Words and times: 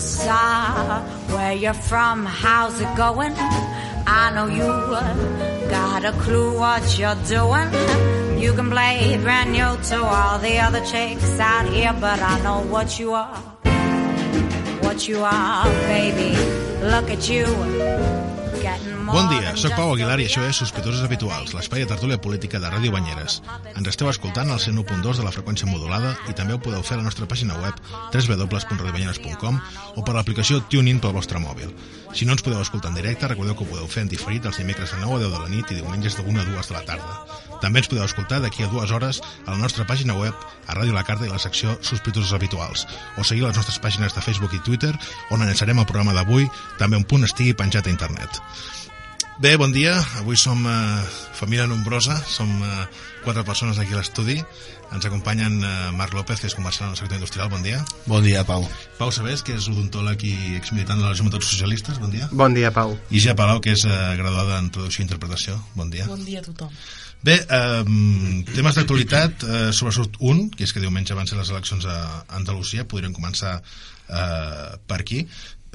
Where 0.00 1.54
you're 1.54 1.74
from, 1.74 2.24
how's 2.24 2.80
it 2.80 2.96
going? 2.96 3.34
I 4.06 4.30
know 4.32 4.46
you 4.46 4.62
uh, 4.62 5.68
got 5.68 6.04
a 6.04 6.12
clue 6.12 6.56
what 6.56 6.96
you're 6.96 7.16
doing. 7.26 7.68
You 8.40 8.52
can 8.52 8.70
play 8.70 9.18
brand 9.20 9.50
new 9.50 9.76
to 9.88 9.96
all 10.00 10.38
the 10.38 10.58
other 10.60 10.84
chicks 10.84 11.40
out 11.40 11.68
here, 11.68 11.92
but 12.00 12.20
I 12.20 12.40
know 12.42 12.60
what 12.70 13.00
you 13.00 13.12
are. 13.12 13.38
What 14.82 15.08
you 15.08 15.18
are, 15.24 15.64
baby. 15.88 16.36
Look 16.86 17.10
at 17.10 17.28
you. 17.28 18.17
Bon 19.08 19.24
dia, 19.30 19.54
sóc 19.56 19.72
Pau 19.72 19.94
Aguilar 19.94 20.18
i 20.20 20.26
això 20.28 20.42
és 20.44 20.58
Sospitosos 20.60 21.00
Habituals, 21.06 21.54
l'espai 21.56 21.80
de 21.80 21.88
tertúlia 21.88 22.18
política 22.20 22.58
de 22.60 22.68
Ràdio 22.68 22.92
Banyeres. 22.92 23.38
Ens 23.72 23.88
esteu 23.88 24.10
escoltant 24.10 24.50
al 24.52 24.60
101.2 24.60 25.20
de 25.20 25.24
la 25.24 25.32
freqüència 25.32 25.68
modulada 25.70 26.10
i 26.28 26.34
també 26.36 26.52
ho 26.52 26.60
podeu 26.60 26.82
fer 26.84 26.98
a 26.98 27.00
la 27.00 27.06
nostra 27.06 27.28
pàgina 27.30 27.56
web 27.62 27.78
www.radiobanyeres.com 28.12 29.60
o 29.96 30.04
per 30.04 30.14
l'aplicació 30.16 30.60
TuneIn 30.68 31.00
pel 31.00 31.16
vostre 31.16 31.40
mòbil. 31.40 31.72
Si 32.12 32.28
no 32.28 32.36
ens 32.36 32.44
podeu 32.44 32.60
escoltar 32.60 32.92
en 32.92 32.98
directe, 33.00 33.30
recordeu 33.32 33.56
que 33.56 33.64
ho 33.64 33.70
podeu 33.72 33.88
fer 33.88 34.04
en 34.04 34.12
diferit 34.12 34.44
els 34.44 34.60
dimecres 34.60 34.92
de 34.92 35.00
9 35.00 35.16
a 35.16 35.22
10 35.24 35.36
de 35.36 35.40
la 35.40 35.52
nit 35.54 35.72
i 35.72 35.78
diumenges 35.80 36.18
de 36.18 36.26
1 36.28 36.42
a 36.42 36.48
2 36.50 36.68
de 36.68 36.76
la 36.76 36.84
tarda. 36.88 37.16
També 37.62 37.80
ens 37.80 37.88
podeu 37.90 38.04
escoltar 38.04 38.42
d'aquí 38.44 38.66
a 38.66 38.70
dues 38.72 38.92
hores 38.92 39.22
a 39.46 39.50
la 39.50 39.58
nostra 39.58 39.86
pàgina 39.88 40.18
web, 40.18 40.36
a 40.66 40.76
Ràdio 40.76 40.94
La 40.94 41.06
Carta 41.06 41.26
i 41.26 41.32
la 41.32 41.40
secció 41.42 41.78
Sospitosos 41.80 42.34
Habituals, 42.36 42.84
o 43.16 43.24
seguir 43.24 43.46
les 43.46 43.56
nostres 43.56 43.80
pàgines 43.82 44.14
de 44.14 44.22
Facebook 44.22 44.54
i 44.54 44.62
Twitter, 44.62 44.92
on 45.30 45.40
analitzarem 45.40 45.80
el 45.80 45.88
programa 45.88 46.14
d'avui, 46.14 46.46
també 46.78 47.00
un 47.00 47.08
punt 47.08 47.26
estigui 47.26 47.56
penjat 47.56 47.88
a 47.88 47.94
internet. 47.94 48.42
Bé, 49.38 49.52
bon 49.54 49.70
dia. 49.70 49.92
Avui 50.18 50.34
som 50.34 50.64
eh, 50.66 51.02
família 51.38 51.68
nombrosa, 51.70 52.16
som 52.26 52.48
eh, 52.58 52.86
quatre 53.22 53.44
persones 53.46 53.78
aquí 53.78 53.94
a 53.94 54.00
l'estudi. 54.00 54.34
Ens 54.90 55.04
acompanyen 55.06 55.60
eh, 55.62 55.74
Marc 55.94 56.16
López, 56.16 56.40
que 56.42 56.48
és 56.50 56.56
comercial 56.58 56.88
en 56.88 56.96
el 56.96 56.98
sector 56.98 57.20
industrial. 57.20 57.46
Bon 57.52 57.62
dia. 57.62 57.84
Bon 58.10 58.24
dia, 58.24 58.42
Pau. 58.42 58.66
Pau 58.98 59.12
Sabés, 59.14 59.44
que 59.46 59.54
és 59.54 59.68
odontòleg 59.70 60.24
i 60.26 60.34
exmilitant 60.58 60.98
de 60.98 61.06
les 61.06 61.20
Joventuts 61.22 61.52
Socialistes. 61.52 62.00
Bon 62.02 62.10
dia. 62.10 62.26
Bon 62.32 62.56
dia, 62.56 62.72
Pau. 62.74 62.96
I 63.14 63.22
Ja 63.22 63.36
Palau, 63.38 63.62
que 63.62 63.76
és 63.78 63.84
eh, 63.86 63.98
graduada 64.18 64.58
en 64.58 64.72
traducció 64.74 65.04
i 65.04 65.06
interpretació. 65.06 65.54
Bon 65.78 65.92
dia. 65.92 66.08
Bon 66.10 66.24
dia 66.26 66.42
a 66.42 66.48
tothom. 66.48 66.74
Bé, 67.22 67.38
eh, 67.38 67.84
temes 68.50 68.74
d'actualitat, 68.74 69.46
eh, 69.46 69.68
sobretot 69.70 70.18
un, 70.18 70.48
que 70.50 70.66
és 70.66 70.74
que 70.74 70.82
diumenge 70.82 71.14
van 71.14 71.30
ser 71.30 71.38
les 71.38 71.54
eleccions 71.54 71.86
a 71.86 72.24
Andalusia, 72.42 72.90
podríem 72.90 73.14
començar 73.14 73.60
eh, 73.62 74.74
per 74.82 74.98
aquí. 74.98 75.22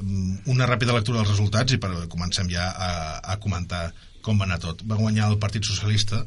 Mm, 0.02 0.40
una 0.50 0.66
ràpida 0.66 0.94
lectura 0.96 1.20
dels 1.20 1.30
resultats 1.30 1.74
i 1.74 1.78
per, 1.78 1.92
comencem 2.10 2.48
ja 2.50 2.66
a, 2.72 2.90
a 3.34 3.36
comentar 3.42 3.92
com 4.24 4.40
va 4.40 4.48
anar 4.48 4.58
tot. 4.62 4.82
Va 4.88 4.98
guanyar 4.98 5.28
el 5.30 5.38
Partit 5.38 5.66
Socialista 5.68 6.24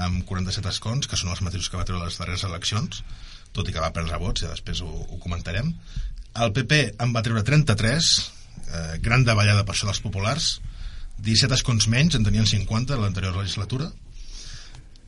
amb 0.00 0.24
47 0.26 0.70
escons, 0.70 1.08
que 1.10 1.18
són 1.18 1.30
els 1.34 1.42
mateixos 1.44 1.70
que 1.70 1.78
va 1.78 1.86
treure 1.86 2.06
les 2.06 2.16
darreres 2.18 2.46
eleccions, 2.48 3.02
tot 3.54 3.68
i 3.68 3.74
que 3.74 3.82
va 3.82 3.92
perdre 3.94 4.18
vots, 4.22 4.42
ja 4.42 4.50
després 4.50 4.80
ho, 4.82 4.88
ho 4.88 5.18
comentarem. 5.22 5.70
El 6.34 6.54
PP 6.54 6.80
en 7.04 7.12
va 7.14 7.22
treure 7.26 7.44
33, 7.46 8.08
eh, 8.64 8.96
gran 9.04 9.26
davallada 9.26 9.66
per 9.66 9.76
això 9.76 9.86
dels 9.90 10.02
populars, 10.02 10.56
17 11.22 11.54
escons 11.54 11.86
menys, 11.92 12.16
en 12.18 12.26
tenien 12.26 12.48
50 12.48 12.96
en 12.96 13.04
l'anterior 13.04 13.36
legislatura. 13.38 13.92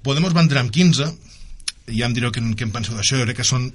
Podemos 0.07 0.37
va 0.37 0.45
entrar 0.45 0.63
amb 0.63 0.75
15, 0.75 1.09
i 1.91 1.99
ja 1.99 2.07
em 2.07 2.15
direu 2.15 2.31
què, 2.35 2.45
què 2.55 2.69
en 2.69 2.75
penseu 2.75 2.95
d'això, 2.95 3.19
jo 3.19 3.27
crec 3.27 3.41
que 3.41 3.49
són 3.49 3.73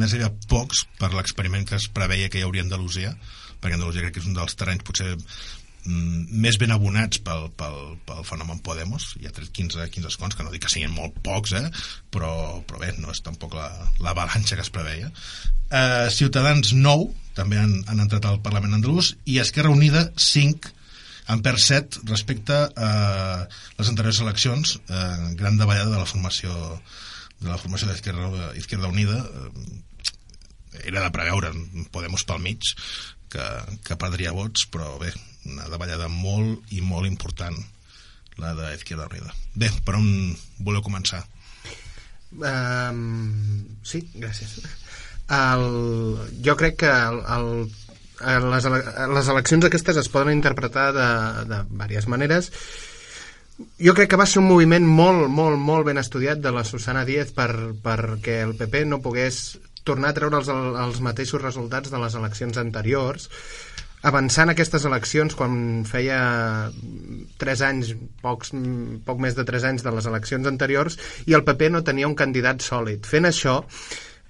més 0.00 0.14
aviat 0.14 0.34
pocs 0.50 0.84
per 0.98 1.12
l'experiment 1.14 1.66
que 1.66 1.78
es 1.78 1.86
preveia 1.94 2.30
que 2.30 2.40
hi 2.40 2.46
hauria 2.46 2.64
a 2.64 2.66
Andalusia, 2.66 3.14
perquè 3.60 3.76
Andalusia 3.76 4.04
crec 4.04 4.16
que 4.16 4.22
és 4.24 4.28
un 4.30 4.36
dels 4.36 4.56
terrenys 4.58 4.86
potser 4.86 5.12
mm, 5.14 6.40
més 6.44 6.58
ben 6.60 6.74
abonats 6.74 7.22
pel, 7.26 7.48
pel, 7.60 7.78
pel 8.08 8.26
fenomen 8.28 8.62
Podemos. 8.64 9.12
Hi 9.20 9.28
ha 9.28 9.34
15, 9.36 9.86
15 9.96 10.12
escons, 10.12 10.36
que 10.36 10.46
no 10.46 10.52
dic 10.54 10.64
que 10.66 10.72
siguin 10.72 10.94
molt 10.96 11.16
pocs 11.24 11.54
eh? 11.60 11.66
però, 12.12 12.32
però 12.66 12.82
bé, 12.82 12.94
no 12.98 13.14
és 13.14 13.22
tampoc 13.26 13.56
la, 13.58 13.70
la 14.00 14.16
balança 14.16 14.58
que 14.58 14.66
es 14.66 14.72
preveia. 14.74 15.12
Eh, 15.70 16.08
Ciutadans 16.14 16.74
9 16.74 17.10
també 17.38 17.60
han, 17.60 17.78
han 17.88 18.02
entrat 18.02 18.26
al 18.26 18.42
Parlament 18.44 18.74
andalús 18.76 19.14
i 19.30 19.38
Esquerra 19.42 19.72
Unida 19.72 20.08
5 20.18 20.76
en 21.30 21.42
perd 21.46 21.62
7 21.62 22.02
respecte 22.10 22.56
a 22.56 22.90
les 23.78 23.90
anteriors 23.92 24.18
eleccions 24.24 24.74
eh, 24.80 25.34
gran 25.38 25.60
davallada 25.60 25.92
de 25.92 26.00
la 26.00 26.08
formació 26.08 26.50
de 27.40 27.48
la 27.48 27.58
formació 27.60 27.88
d'Izquierda 27.88 28.50
Izquierda 28.58 28.90
Unida. 28.90 29.22
Eh, 29.24 30.82
era 30.86 31.02
de 31.02 31.10
preveure 31.10 31.50
Podemos 31.90 32.22
pel 32.26 32.42
mig 32.42 32.66
que, 33.32 33.46
que 33.86 33.98
perdria 34.00 34.34
vots, 34.36 34.66
però 34.70 34.96
bé, 35.00 35.12
una 35.48 35.68
davallada 35.72 36.08
molt 36.12 36.72
i 36.74 36.82
molt 36.84 37.08
important, 37.08 37.56
la 38.40 38.54
d'Izquierda 38.58 39.08
Unida. 39.10 39.34
Bé, 39.54 39.70
per 39.84 39.96
on 39.98 40.08
voleu 40.64 40.82
començar? 40.84 41.22
Um, 42.38 43.64
sí, 43.82 44.04
gràcies. 44.14 44.60
El, 45.30 45.64
jo 46.44 46.56
crec 46.58 46.80
que 46.82 46.90
el, 46.90 47.20
el, 47.36 48.46
les, 48.50 48.68
les 49.14 49.32
eleccions 49.34 49.66
aquestes 49.66 49.98
es 50.00 50.10
poden 50.12 50.34
interpretar 50.34 50.90
de, 50.96 51.10
de 51.50 51.60
diverses 51.70 52.08
maneres. 52.10 52.50
Jo 53.80 53.92
crec 53.96 54.12
que 54.12 54.18
va 54.20 54.26
ser 54.28 54.40
un 54.40 54.48
moviment 54.48 54.86
molt, 54.86 55.26
molt, 55.28 55.58
molt 55.60 55.86
ben 55.86 56.00
estudiat 56.00 56.40
de 56.40 56.52
la 56.54 56.64
Susana 56.64 57.04
Díez 57.04 57.34
per, 57.36 57.50
perquè 57.84 58.40
el 58.46 58.54
PP 58.56 58.86
no 58.88 59.02
pogués 59.04 59.58
tornar 59.84 60.12
a 60.12 60.18
treure 60.18 60.40
els, 60.40 60.50
els 60.50 61.00
mateixos 61.04 61.42
resultats 61.42 61.92
de 61.92 62.00
les 62.02 62.16
eleccions 62.18 62.60
anteriors 62.60 63.30
avançant 64.02 64.48
aquestes 64.48 64.86
eleccions 64.88 65.34
quan 65.36 65.84
feia 65.88 66.20
3 67.42 67.64
anys, 67.68 67.92
pocs, 68.24 68.54
poc 69.04 69.20
més 69.20 69.36
de 69.36 69.44
3 69.48 69.66
anys 69.72 69.84
de 69.84 69.92
les 69.92 70.08
eleccions 70.08 70.48
anteriors 70.48 70.96
i 71.28 71.36
el 71.36 71.44
PP 71.44 71.72
no 71.74 71.84
tenia 71.84 72.08
un 72.08 72.16
candidat 72.16 72.64
sòlid. 72.64 73.04
Fent 73.04 73.28
això, 73.28 73.60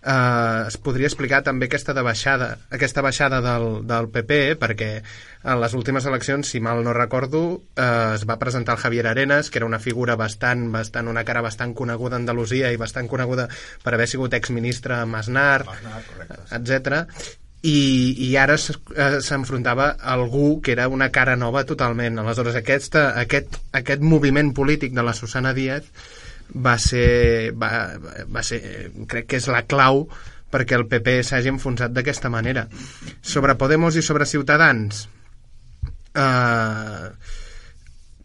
eh, 0.03 0.65
es 0.69 0.77
podria 0.81 1.09
explicar 1.09 1.43
també 1.47 1.69
aquesta 1.69 1.94
de 1.97 2.05
baixada, 2.05 2.50
aquesta 2.71 3.03
baixada 3.05 3.41
del, 3.44 3.87
del 3.88 4.09
PP, 4.12 4.41
perquè 4.61 4.91
en 5.00 5.61
les 5.61 5.75
últimes 5.77 6.06
eleccions, 6.09 6.49
si 6.49 6.61
mal 6.61 6.83
no 6.84 6.94
recordo, 6.97 7.62
eh, 7.77 8.15
es 8.15 8.27
va 8.28 8.38
presentar 8.38 8.77
el 8.77 8.83
Javier 8.84 9.06
Arenas, 9.09 9.50
que 9.50 9.61
era 9.61 9.69
una 9.69 9.81
figura 9.81 10.16
bastant, 10.16 10.71
bastant, 10.72 11.09
una 11.09 11.25
cara 11.25 11.44
bastant 11.44 11.75
coneguda 11.75 12.16
a 12.16 12.22
Andalusia 12.22 12.72
i 12.72 12.81
bastant 12.81 13.09
coneguda 13.09 13.49
per 13.84 13.94
haver 13.94 14.09
sigut 14.09 14.34
exministre 14.37 14.97
a 14.97 15.06
Masnar, 15.06 15.65
etc. 16.56 17.05
I, 17.61 17.81
i 18.25 18.31
ara 18.41 18.56
eh, 18.56 19.21
s'enfrontava 19.21 19.91
a 19.99 20.15
algú 20.17 20.62
que 20.65 20.72
era 20.72 20.88
una 20.88 21.11
cara 21.12 21.37
nova 21.37 21.67
totalment. 21.69 22.19
Aleshores, 22.22 22.56
aquesta, 22.56 23.11
aquest, 23.21 23.61
aquest 23.77 24.00
moviment 24.00 24.55
polític 24.56 24.97
de 24.97 25.05
la 25.05 25.12
Susana 25.17 25.53
Díaz 25.53 25.84
va 26.55 26.77
ser, 26.78 27.53
va, 27.56 27.71
va 28.28 28.43
ser 28.47 28.61
crec 29.11 29.31
que 29.31 29.41
és 29.41 29.49
la 29.50 29.65
clau 29.71 30.06
perquè 30.50 30.75
el 30.78 30.88
PP 30.91 31.21
s'hagi 31.27 31.53
enfonsat 31.53 31.94
d'aquesta 31.94 32.31
manera. 32.33 32.66
Sobre 33.22 33.55
Podemos 33.55 33.94
i 33.97 34.03
sobre 34.03 34.27
Ciutadans, 34.27 35.05
eh, 36.19 37.06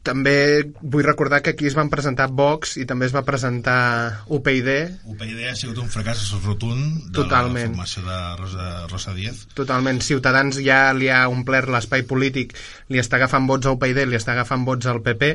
també 0.06 0.38
vull 0.82 1.06
recordar 1.06 1.42
que 1.42 1.56
aquí 1.56 1.66
es 1.66 1.76
van 1.78 1.90
presentar 1.90 2.28
Vox 2.30 2.76
i 2.78 2.86
també 2.86 3.08
es 3.10 3.14
va 3.16 3.24
presentar 3.26 4.26
UPyD. 4.30 4.70
UPyD 5.16 5.40
ha 5.50 5.56
sigut 5.58 5.82
un 5.82 5.90
fracàs 5.90 6.28
rotund 6.44 7.08
de 7.10 7.16
Totalment. 7.18 7.72
la 7.72 7.74
formació 7.74 8.04
de 8.06 8.20
Rosa, 8.42 8.68
Rosa 8.92 9.16
Díaz. 9.18 9.46
Totalment. 9.58 10.02
Ciutadans 10.06 10.62
ja 10.62 10.94
li 10.94 11.10
ha 11.10 11.26
omplert 11.32 11.72
l'espai 11.74 12.06
polític, 12.06 12.54
li 12.90 13.02
està 13.02 13.18
agafant 13.18 13.50
vots 13.50 13.66
a 13.66 13.74
UPyD, 13.74 14.06
li 14.06 14.20
està 14.20 14.36
agafant 14.38 14.66
vots 14.66 14.86
al 14.86 15.02
PP 15.02 15.34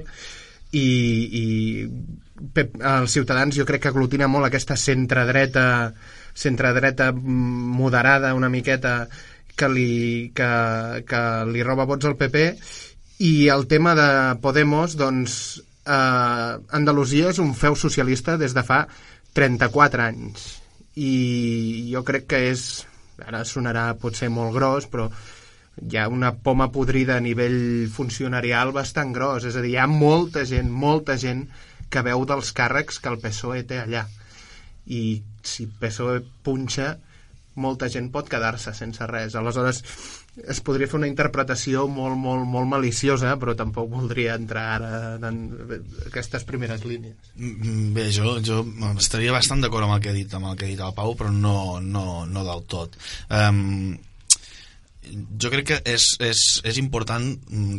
i, 0.70 0.86
i 1.42 1.44
els 2.40 3.12
ciutadans 3.12 3.56
jo 3.56 3.66
crec 3.68 3.84
que 3.84 3.92
aglutina 3.92 4.28
molt 4.28 4.48
aquesta 4.48 4.76
centredreta 4.76 5.92
centredreta 6.34 7.10
moderada 7.12 8.34
una 8.34 8.48
miqueta 8.48 9.08
que 9.56 9.68
li, 9.68 10.32
que, 10.34 10.50
que 11.06 11.22
li 11.50 11.64
roba 11.66 11.88
vots 11.88 12.08
al 12.08 12.16
PP 12.16 12.44
i 13.26 13.48
el 13.52 13.66
tema 13.68 13.94
de 13.98 14.08
Podemos 14.40 14.96
doncs 14.96 15.34
eh, 15.84 16.54
Andalusia 16.78 17.34
és 17.34 17.40
un 17.42 17.52
feu 17.54 17.76
socialista 17.76 18.38
des 18.40 18.54
de 18.56 18.64
fa 18.64 18.86
34 19.36 20.06
anys. 20.06 20.46
I 20.96 21.90
jo 21.92 22.02
crec 22.06 22.26
que 22.30 22.40
és 22.50 22.64
ara 23.20 23.44
sonarà 23.44 23.90
potser 24.00 24.30
molt 24.32 24.56
gros 24.56 24.88
però 24.88 25.10
hi 25.80 25.96
ha 25.96 26.08
una 26.08 26.32
poma 26.44 26.70
podrida 26.72 27.16
a 27.16 27.24
nivell 27.24 27.88
funcionarial 27.92 28.72
bastant 28.72 29.12
gros, 29.16 29.44
és 29.48 29.56
a 29.56 29.62
dir, 29.64 29.74
hi 29.74 29.80
ha 29.80 29.86
molta 29.88 30.44
gent, 30.48 30.68
molta 30.72 31.16
gent 31.20 31.46
que 31.90 32.04
veu 32.06 32.24
dels 32.28 32.54
càrrecs 32.56 33.00
que 33.02 33.12
el 33.12 33.20
PSOE 33.22 33.64
té 33.68 33.80
allà. 33.82 34.06
I 34.86 35.20
si 35.46 35.66
PSOE 35.80 36.20
punxa 36.46 36.94
molta 37.60 37.88
gent 37.90 38.08
pot 38.14 38.28
quedar-se 38.30 38.72
sense 38.76 39.06
res. 39.10 39.34
Aleshores 39.36 39.82
es 40.48 40.60
podria 40.64 40.88
fer 40.88 40.98
una 41.00 41.08
interpretació 41.10 41.86
molt, 41.90 42.16
molt, 42.20 42.46
molt 42.48 42.70
maliciosa 42.70 43.34
però 43.40 43.56
tampoc 43.58 43.90
voldria 43.90 44.36
entrar 44.38 44.66
ara 44.76 44.90
en 45.28 45.40
aquestes 46.06 46.46
primeres 46.48 46.86
línies. 46.86 47.32
Mm, 47.36 47.90
Bé, 47.96 48.06
jo, 48.14 48.36
jo 48.46 48.62
estaria 48.96 49.34
bastant 49.34 49.64
d'acord 49.64 49.88
amb 49.88 49.98
el 49.98 50.04
que 50.04 50.12
ha 50.12 50.16
dit 50.16 50.38
amb 50.38 50.52
el 50.52 50.56
que 50.60 50.68
ha 50.68 50.72
dit 50.72 50.84
el 50.86 50.94
Pau 50.96 51.16
però 51.18 51.32
no, 51.34 51.56
no, 51.82 52.24
no 52.30 52.46
del 52.46 52.64
tot. 52.70 52.96
Um, 53.28 53.98
jo 55.10 55.50
crec 55.52 55.66
que 55.70 55.78
és, 55.92 56.06
és, 56.22 56.40
és 56.66 56.78
important 56.80 57.26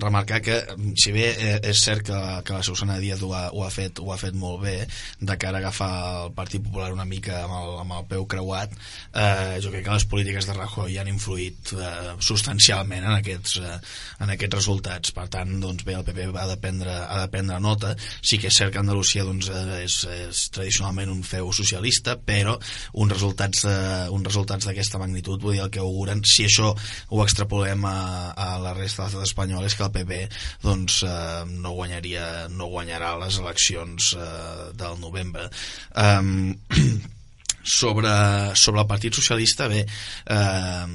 remarcar 0.01 0.41
que, 0.43 0.57
si 0.99 1.13
bé 1.15 1.27
eh, 1.31 1.57
és 1.71 1.81
cert 1.83 2.05
que, 2.07 2.19
que 2.45 2.55
la 2.55 2.63
Susana 2.65 2.99
Díaz 3.01 3.21
ho 3.25 3.31
ha, 3.35 3.47
ho, 3.53 3.63
ha 3.65 3.71
fet, 3.73 4.01
ho 4.01 4.11
ha 4.13 4.19
fet 4.19 4.35
molt 4.37 4.61
bé 4.65 4.75
de 5.19 5.37
cara 5.41 5.59
a 5.59 5.61
agafar 5.61 5.91
el 6.25 6.33
Partit 6.37 6.63
Popular 6.63 6.91
una 6.93 7.05
mica 7.07 7.43
amb 7.45 7.55
el, 7.57 7.73
amb 7.83 7.95
el 7.97 8.07
peu 8.11 8.25
creuat, 8.29 8.73
eh, 9.13 9.59
jo 9.63 9.71
crec 9.73 9.85
que 9.87 9.95
les 9.95 10.07
polítiques 10.11 10.47
de 10.47 10.55
Rajoy 10.57 10.97
han 11.01 11.09
influït 11.11 11.73
eh, 11.77 12.13
substancialment 12.19 13.05
en 13.07 13.15
aquests, 13.17 13.57
eh, 13.61 13.77
en 14.23 14.33
aquests 14.35 14.59
resultats. 14.59 15.13
Per 15.15 15.27
tant, 15.31 15.53
doncs, 15.63 15.85
bé, 15.87 15.95
el 15.97 16.05
PP 16.07 16.29
ha 16.31 16.47
de 16.49 16.57
prendre, 16.61 16.95
ha 17.01 17.21
de 17.23 17.29
prendre 17.33 17.59
nota. 17.63 17.93
Sí 18.21 18.39
que 18.41 18.51
és 18.51 18.57
cert 18.57 18.73
que 18.73 18.81
Andalusia 18.81 19.25
doncs, 19.27 19.49
eh, 19.51 19.81
és, 19.85 19.97
és 20.27 20.43
tradicionalment 20.53 21.13
un 21.13 21.23
feu 21.27 21.51
socialista, 21.55 22.17
però 22.17 22.57
uns 22.93 23.15
resultats, 23.15 23.65
eh, 23.69 24.07
uns 24.13 24.27
resultats 24.27 24.69
d'aquesta 24.69 25.01
magnitud, 25.01 25.41
vull 25.41 25.57
dir, 25.57 25.65
el 25.65 25.73
que 25.73 25.83
auguren, 25.83 26.23
si 26.27 26.47
això 26.47 26.71
ho 26.71 27.20
extrapolem 27.25 27.85
a, 27.87 27.95
a 28.33 28.49
la 28.61 28.73
resta 28.77 29.03
de 29.03 29.07
l'estat 29.07 29.25
espanyol 29.27 29.65
és 29.67 29.77
que 29.77 29.85
el 29.87 29.93
PP 29.95 30.19
doncs, 30.63 31.01
eh, 31.07 31.41
no, 31.51 31.73
guanyaria, 31.77 32.27
no 32.53 32.69
guanyarà 32.73 33.15
les 33.21 33.39
eleccions 33.41 34.13
eh, 34.17 34.69
del 34.77 34.99
novembre. 35.01 35.49
Um, 35.95 36.53
sobre, 37.63 38.13
sobre 38.55 38.81
el 38.81 38.87
Partit 38.89 39.13
Socialista 39.13 39.67
bé 39.69 39.83
eh, 39.85 40.87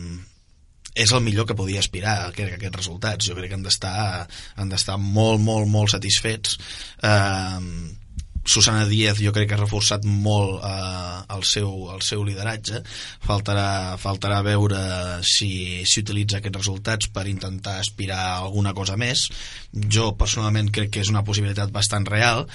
és 0.97 1.13
el 1.13 1.21
millor 1.21 1.47
que 1.47 1.55
podia 1.59 1.83
aspirar 1.83 2.33
crec, 2.33 2.55
a 2.55 2.57
aquests 2.57 2.81
resultats. 2.81 3.29
Jo 3.29 3.37
crec 3.37 3.53
que 3.53 3.59
han 3.59 3.67
d'estar 3.67 4.27
han 4.57 4.73
d'estar 4.73 4.97
molt, 4.97 5.43
molt, 5.45 5.69
molt 5.69 5.93
satisfets. 5.93 6.57
Eh, 7.05 8.05
Susana 8.47 8.87
Díaz 8.87 9.19
jo 9.21 9.33
crec 9.35 9.51
que 9.51 9.57
ha 9.59 9.61
reforçat 9.61 10.07
molt 10.07 10.63
eh, 10.65 11.19
el, 11.35 11.45
seu, 11.45 11.91
el 11.93 12.03
seu 12.07 12.25
lideratge. 12.25 12.81
Faltarà, 13.27 13.99
faltarà 14.01 14.41
veure 14.47 14.81
si, 15.27 15.85
si 15.85 16.03
utilitza 16.05 16.41
aquests 16.41 16.63
resultats 16.63 17.11
per 17.13 17.27
intentar 17.31 17.81
aspirar 17.83 18.23
a 18.23 18.41
alguna 18.47 18.75
cosa 18.75 18.97
més. 18.97 19.27
Jo 19.75 20.13
personalment 20.19 20.71
crec 20.73 20.95
que 20.95 21.05
és 21.05 21.13
una 21.13 21.25
possibilitat 21.27 21.75
bastant 21.75 22.07
real. 22.09 22.47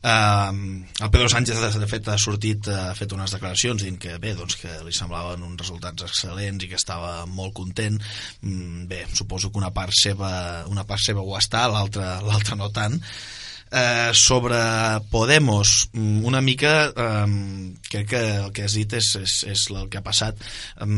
Uh, 0.00 0.80
el 1.04 1.10
Pedro 1.12 1.28
Sánchez 1.28 1.58
de 1.76 1.88
fet 1.88 2.06
ha 2.08 2.14
sortit 2.16 2.70
ha 2.72 2.94
fet 2.96 3.12
unes 3.12 3.34
declaracions 3.34 3.82
dient 3.84 3.98
que 4.00 4.14
bé, 4.22 4.32
doncs 4.32 4.56
que 4.56 4.78
li 4.86 4.94
semblaven 4.96 5.44
uns 5.44 5.60
resultats 5.60 6.06
excel·lents 6.06 6.64
i 6.64 6.70
que 6.70 6.78
estava 6.80 7.26
molt 7.28 7.52
content. 7.58 8.00
Mm, 8.40 8.86
bé, 8.88 9.02
suposo 9.12 9.50
que 9.52 9.60
una 9.60 9.74
part 9.76 9.92
seva 9.92 10.30
una 10.72 10.86
part 10.88 11.04
seva 11.04 11.20
ho 11.20 11.36
està, 11.36 11.66
l'altra 11.68 12.56
no 12.56 12.72
tant 12.72 12.96
eh, 13.70 14.10
sobre 14.12 14.58
Podemos 15.10 15.90
mm, 15.92 16.24
una 16.24 16.40
mica 16.40 16.90
eh, 16.90 17.72
crec 17.88 18.08
que 18.08 18.22
el 18.44 18.52
que 18.52 18.68
has 18.68 18.76
dit 18.78 18.92
és, 18.98 19.14
és, 19.22 19.40
és 19.50 19.66
el 19.74 19.88
que 19.88 20.00
ha 20.00 20.06
passat 20.06 20.38
eh, 20.80 20.88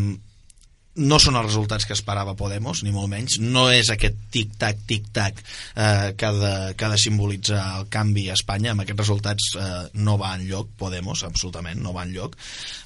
no 0.92 1.16
són 1.22 1.38
els 1.40 1.46
resultats 1.46 1.86
que 1.88 1.94
esperava 1.96 2.34
Podemos, 2.36 2.82
ni 2.84 2.92
molt 2.92 3.08
menys. 3.08 3.38
No 3.40 3.69
és 3.72 3.88
aquest 3.92 4.19
tic-tac, 4.34 4.82
tic-tac 4.88 5.40
eh, 5.40 6.12
que, 6.16 6.26
ha 6.28 6.32
de, 6.36 6.52
que 6.76 6.84
ha 6.84 6.92
de 6.92 7.00
simbolitzar 7.00 7.62
el 7.78 7.88
canvi 7.92 8.28
a 8.28 8.36
Espanya. 8.36 8.74
Amb 8.74 8.84
aquests 8.84 9.00
resultats 9.00 9.48
eh, 9.56 9.72
no 10.04 10.19
va 10.20 10.34
en 10.36 10.44
lloc 10.50 10.74
Podemos, 10.76 11.24
absolutament, 11.24 11.80
no 11.80 11.96
va 11.96 12.04
en 12.04 12.12
lloc. 12.12 12.36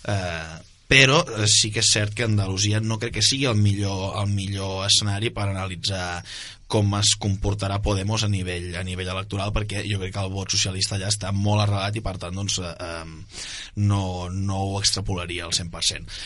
Eh, 0.06 0.56
però 0.86 1.18
eh, 1.24 1.48
sí 1.50 1.72
que 1.74 1.82
és 1.82 1.90
cert 1.90 2.14
que 2.14 2.28
Andalusia 2.28 2.78
no 2.80 3.00
crec 3.02 3.16
que 3.18 3.26
sigui 3.26 3.48
el 3.50 3.58
millor, 3.58 4.20
el 4.20 4.30
millor 4.30 4.86
escenari 4.86 5.32
per 5.34 5.48
analitzar 5.50 6.22
com 6.66 6.96
es 6.98 7.14
comportarà 7.22 7.78
Podemos 7.82 8.24
a 8.26 8.30
nivell, 8.30 8.72
a 8.78 8.82
nivell 8.86 9.12
electoral 9.12 9.52
perquè 9.54 9.84
jo 9.86 10.00
crec 10.00 10.16
que 10.16 10.24
el 10.24 10.32
vot 10.32 10.50
socialista 10.50 10.98
ja 10.98 11.12
està 11.12 11.30
molt 11.34 11.62
arrelat 11.62 11.96
i 11.96 12.02
per 12.02 12.16
tant 12.22 12.34
doncs, 12.34 12.58
eh, 12.58 13.04
no, 13.76 14.02
no 14.32 14.64
ho 14.64 14.80
extrapolaria 14.80 15.46
al 15.46 15.54
100%. 15.54 16.18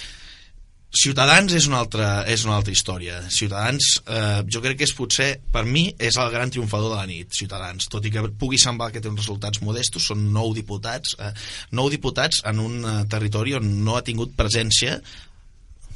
Ciutadans 0.91 1.53
és 1.55 1.69
una 1.71 1.79
altra, 1.85 2.07
és 2.27 2.43
una 2.43 2.57
altra 2.59 2.73
història. 2.75 3.21
Ciutadans, 3.31 3.93
eh, 4.11 4.41
jo 4.51 4.59
crec 4.65 4.81
que 4.81 4.89
és 4.89 4.95
potser, 4.97 5.29
per 5.55 5.63
mi, 5.63 5.85
és 6.03 6.17
el 6.19 6.33
gran 6.35 6.51
triomfador 6.51 6.91
de 6.91 6.99
la 6.99 7.07
nit, 7.07 7.31
Ciutadans. 7.31 7.87
Tot 7.93 8.09
i 8.09 8.11
que 8.11 8.25
pugui 8.41 8.59
semblar 8.59 8.91
que 8.91 8.99
té 8.99 9.07
uns 9.07 9.21
resultats 9.23 9.63
modestos, 9.63 10.09
són 10.11 10.33
nou 10.35 10.51
diputats, 10.57 11.15
eh, 11.21 11.31
nou 11.79 11.93
diputats 11.95 12.43
en 12.51 12.59
un 12.59 12.83
eh, 12.83 12.97
territori 13.07 13.55
on 13.55 13.71
no 13.85 13.95
ha 13.95 14.03
tingut 14.03 14.35
presència 14.35 14.99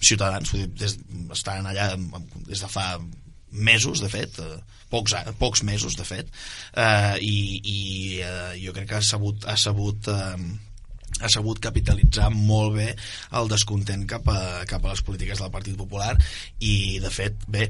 Ciutadans, 0.05 0.53
vull 0.53 0.63
dir, 0.63 0.71
des, 0.79 0.97
estan 1.33 1.67
allà 1.67 1.91
des 2.47 2.61
de 2.61 2.71
fa 2.71 2.93
mesos, 3.55 4.03
de 4.03 4.11
fet, 4.13 4.39
eh, 4.43 4.61
pocs, 4.91 5.17
pocs 5.41 5.65
mesos, 5.67 5.97
de 5.97 6.07
fet, 6.07 6.31
eh, 6.77 7.17
i, 7.23 7.39
i 7.63 7.81
eh, 8.21 8.55
jo 8.63 8.75
crec 8.77 8.91
que 8.93 9.01
ha 9.01 9.05
sabut, 9.05 9.47
ha 9.49 9.57
sabut 9.61 10.11
eh, 10.13 10.37
ha 11.23 11.31
sabut 11.31 11.61
capitalitzar 11.63 12.27
molt 12.35 12.75
bé 12.75 12.89
el 13.39 13.51
descontent 13.51 14.03
cap 14.11 14.27
a, 14.31 14.65
cap 14.67 14.83
a 14.83 14.95
les 14.95 15.03
polítiques 15.07 15.39
del 15.39 15.53
Partit 15.55 15.77
Popular 15.79 16.11
i 16.59 16.99
de 17.03 17.13
fet, 17.15 17.47
bé, 17.47 17.69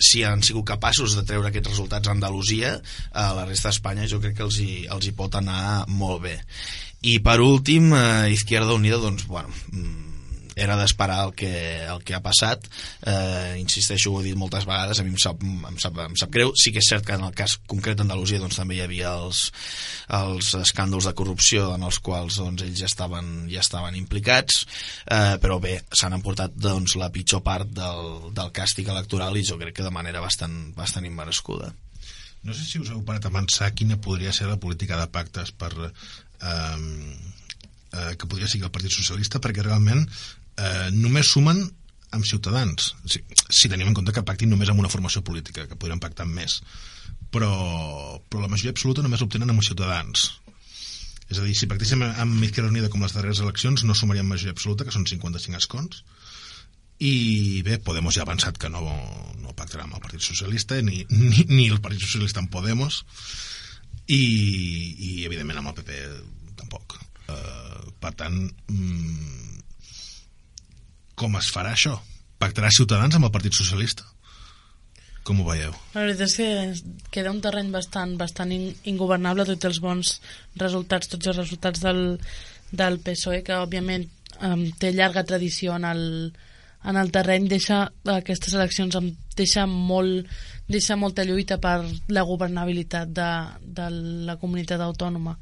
si 0.00 0.24
han 0.24 0.44
sigut 0.46 0.64
capaços 0.70 1.16
de 1.18 1.26
treure 1.28 1.50
aquests 1.50 1.74
resultats 1.74 2.08
a 2.08 2.16
Andalusia 2.16 2.76
a 3.12 3.28
la 3.36 3.44
resta 3.48 3.68
d'Espanya 3.68 4.08
jo 4.08 4.22
crec 4.22 4.38
que 4.38 4.46
els 4.46 4.60
hi, 4.62 4.86
els 4.88 5.06
hi 5.08 5.14
pot 5.16 5.36
anar 5.36 5.84
molt 5.92 6.24
bé. 6.24 6.38
I 7.06 7.18
per 7.22 7.38
últim, 7.44 7.92
eh, 7.92 8.32
Izquierda 8.32 8.74
Unida 8.74 8.98
doncs, 9.02 9.26
bueno, 9.28 9.52
mm, 9.72 10.05
era 10.56 10.76
d'esperar 10.80 11.18
el, 11.26 11.34
que, 11.36 11.52
el 11.84 12.02
que 12.02 12.16
ha 12.16 12.22
passat. 12.24 12.64
Eh, 13.04 13.60
insisteixo, 13.60 14.10
ho 14.10 14.22
he 14.22 14.24
dit 14.30 14.38
moltes 14.40 14.64
vegades 14.64 14.98
a 14.98 15.04
mi 15.04 15.12
em 15.12 15.18
sap, 15.20 15.42
em, 15.44 15.76
sap, 15.82 16.00
em 16.06 16.16
sap 16.16 16.32
greu. 16.32 16.54
Sí 16.56 16.72
que 16.72 16.80
és 16.80 16.88
cert 16.88 17.04
que 17.06 17.14
en 17.18 17.26
el 17.28 17.34
cas 17.36 17.58
concret 17.68 18.00
d'Andalusia 18.00 18.40
doncs, 18.40 18.56
també 18.56 18.78
hi 18.78 18.82
havia 18.86 19.12
els, 19.20 19.44
els 20.16 20.54
escàndols 20.62 21.10
de 21.10 21.14
corrupció 21.18 21.68
en 21.76 21.84
els 21.86 22.00
quals 22.00 22.40
doncs, 22.40 22.64
ells 22.64 22.80
ja 22.80 22.88
estaven, 22.88 23.32
ja 23.52 23.60
estaven 23.60 23.98
implicats. 24.00 24.64
Eh, 25.04 25.36
però 25.42 25.60
bé, 25.62 25.76
s'han 25.92 26.16
emportat 26.16 26.56
doncs, 26.56 26.96
la 26.96 27.12
pitjor 27.12 27.44
part 27.44 27.68
del, 27.76 28.32
del 28.36 28.54
càstig 28.56 28.88
electoral 28.88 29.36
i 29.36 29.44
jo 29.44 29.60
crec 29.60 29.76
que 29.76 29.86
de 29.86 29.92
manera 29.92 30.24
bastant, 30.24 30.72
bastant 30.76 31.04
immerescuda. 31.04 31.68
No 32.46 32.54
sé 32.54 32.64
si 32.64 32.80
us 32.80 32.92
heu 32.94 33.04
parat 33.04 33.26
a 33.26 33.34
pensar 33.34 33.72
quina 33.74 34.00
podria 34.00 34.32
ser 34.32 34.48
la 34.48 34.60
política 34.62 34.96
de 34.96 35.08
pactes 35.12 35.52
per, 35.52 35.72
eh, 35.76 36.76
eh, 37.92 38.16
que 38.16 38.26
podria 38.26 38.48
seguir 38.48 38.68
el 38.68 38.74
Partit 38.74 38.94
Socialista 38.94 39.42
perquè 39.42 39.64
realment 39.66 40.06
eh, 40.56 40.88
només 40.94 41.32
sumen 41.32 41.62
amb 42.16 42.26
ciutadans. 42.26 42.92
Si, 43.10 43.22
si 43.50 43.70
tenim 43.72 43.90
en 43.90 43.96
compte 43.96 44.14
que 44.14 44.24
pactin 44.26 44.52
només 44.52 44.70
amb 44.72 44.82
una 44.82 44.90
formació 44.92 45.22
política 45.26 45.66
que 45.68 45.78
podrien 45.78 46.02
pactar 46.02 46.26
amb 46.26 46.38
més. 46.40 46.60
Però, 47.34 47.52
però 48.30 48.42
la 48.42 48.50
majoria 48.50 48.72
absoluta 48.74 49.04
només 49.04 49.22
l'obtenen 49.22 49.52
amb 49.52 49.64
ciutadans. 49.66 50.30
És 51.26 51.40
a 51.40 51.44
dir, 51.44 51.56
si 51.58 51.66
pactéssim 51.66 52.04
amb 52.06 52.44
Izquierda 52.46 52.70
Unida 52.70 52.90
com 52.92 53.02
les 53.02 53.14
darreres 53.16 53.42
eleccions 53.42 53.82
no 53.84 53.96
sumaríem 53.98 54.28
majoria 54.30 54.54
absoluta, 54.54 54.86
que 54.86 54.94
són 54.94 55.08
55 55.10 55.58
escons. 55.58 56.04
I 57.02 57.62
bé, 57.66 57.80
Podemos 57.84 58.14
ja 58.16 58.22
ha 58.22 58.28
avançat 58.28 58.56
que 58.60 58.70
no, 58.72 58.80
no 59.42 59.56
pactarà 59.58 59.84
amb 59.84 59.98
el 59.98 60.04
Partit 60.04 60.22
Socialista 60.24 60.78
ni, 60.80 61.02
ni, 61.10 61.44
ni 61.50 61.66
el 61.68 61.82
Partit 61.84 62.06
Socialista 62.06 62.40
amb 62.40 62.52
Podemos. 62.54 63.02
I, 64.06 64.22
i 64.22 65.10
evidentment 65.26 65.60
amb 65.60 65.72
el 65.72 65.76
PP 65.80 65.98
tampoc. 66.62 66.96
Uh, 67.26 67.90
per 67.98 68.14
tant 68.14 68.38
mm, 68.70 69.55
com 71.18 71.36
es 71.40 71.48
farà 71.52 71.72
això? 71.74 71.96
Pactarà 72.42 72.70
Ciutadans 72.74 73.16
amb 73.16 73.28
el 73.28 73.32
Partit 73.34 73.56
Socialista? 73.56 74.04
Com 75.26 75.40
ho 75.40 75.46
veieu? 75.48 75.72
La 75.94 76.04
veritat 76.04 76.28
és 76.28 76.36
que 76.38 76.48
queda 77.14 77.32
un 77.32 77.40
terreny 77.42 77.72
bastant, 77.74 78.12
bastant 78.20 78.52
ingovernable 78.54 79.48
tots 79.48 79.70
els 79.70 79.80
bons 79.82 80.12
resultats, 80.60 81.10
tots 81.10 81.32
els 81.32 81.40
resultats 81.40 81.82
del, 81.82 82.02
del 82.70 83.00
PSOE, 83.02 83.40
que 83.46 83.56
òbviament 83.58 84.06
um, 84.38 84.68
té 84.78 84.92
llarga 84.94 85.26
tradició 85.26 85.74
en 85.80 85.88
el, 85.88 86.04
en 86.84 87.00
el 87.00 87.10
terreny, 87.10 87.48
deixa 87.50 87.86
aquestes 88.14 88.54
eleccions 88.54 89.00
em 89.00 89.10
deixa 89.36 89.66
molt 89.66 90.30
deixa 90.66 90.96
molta 90.98 91.24
lluita 91.26 91.58
per 91.62 91.80
la 92.10 92.24
governabilitat 92.26 93.10
de, 93.14 93.30
de 93.62 93.90
la 94.26 94.34
comunitat 94.40 94.82
autònoma 94.82 95.36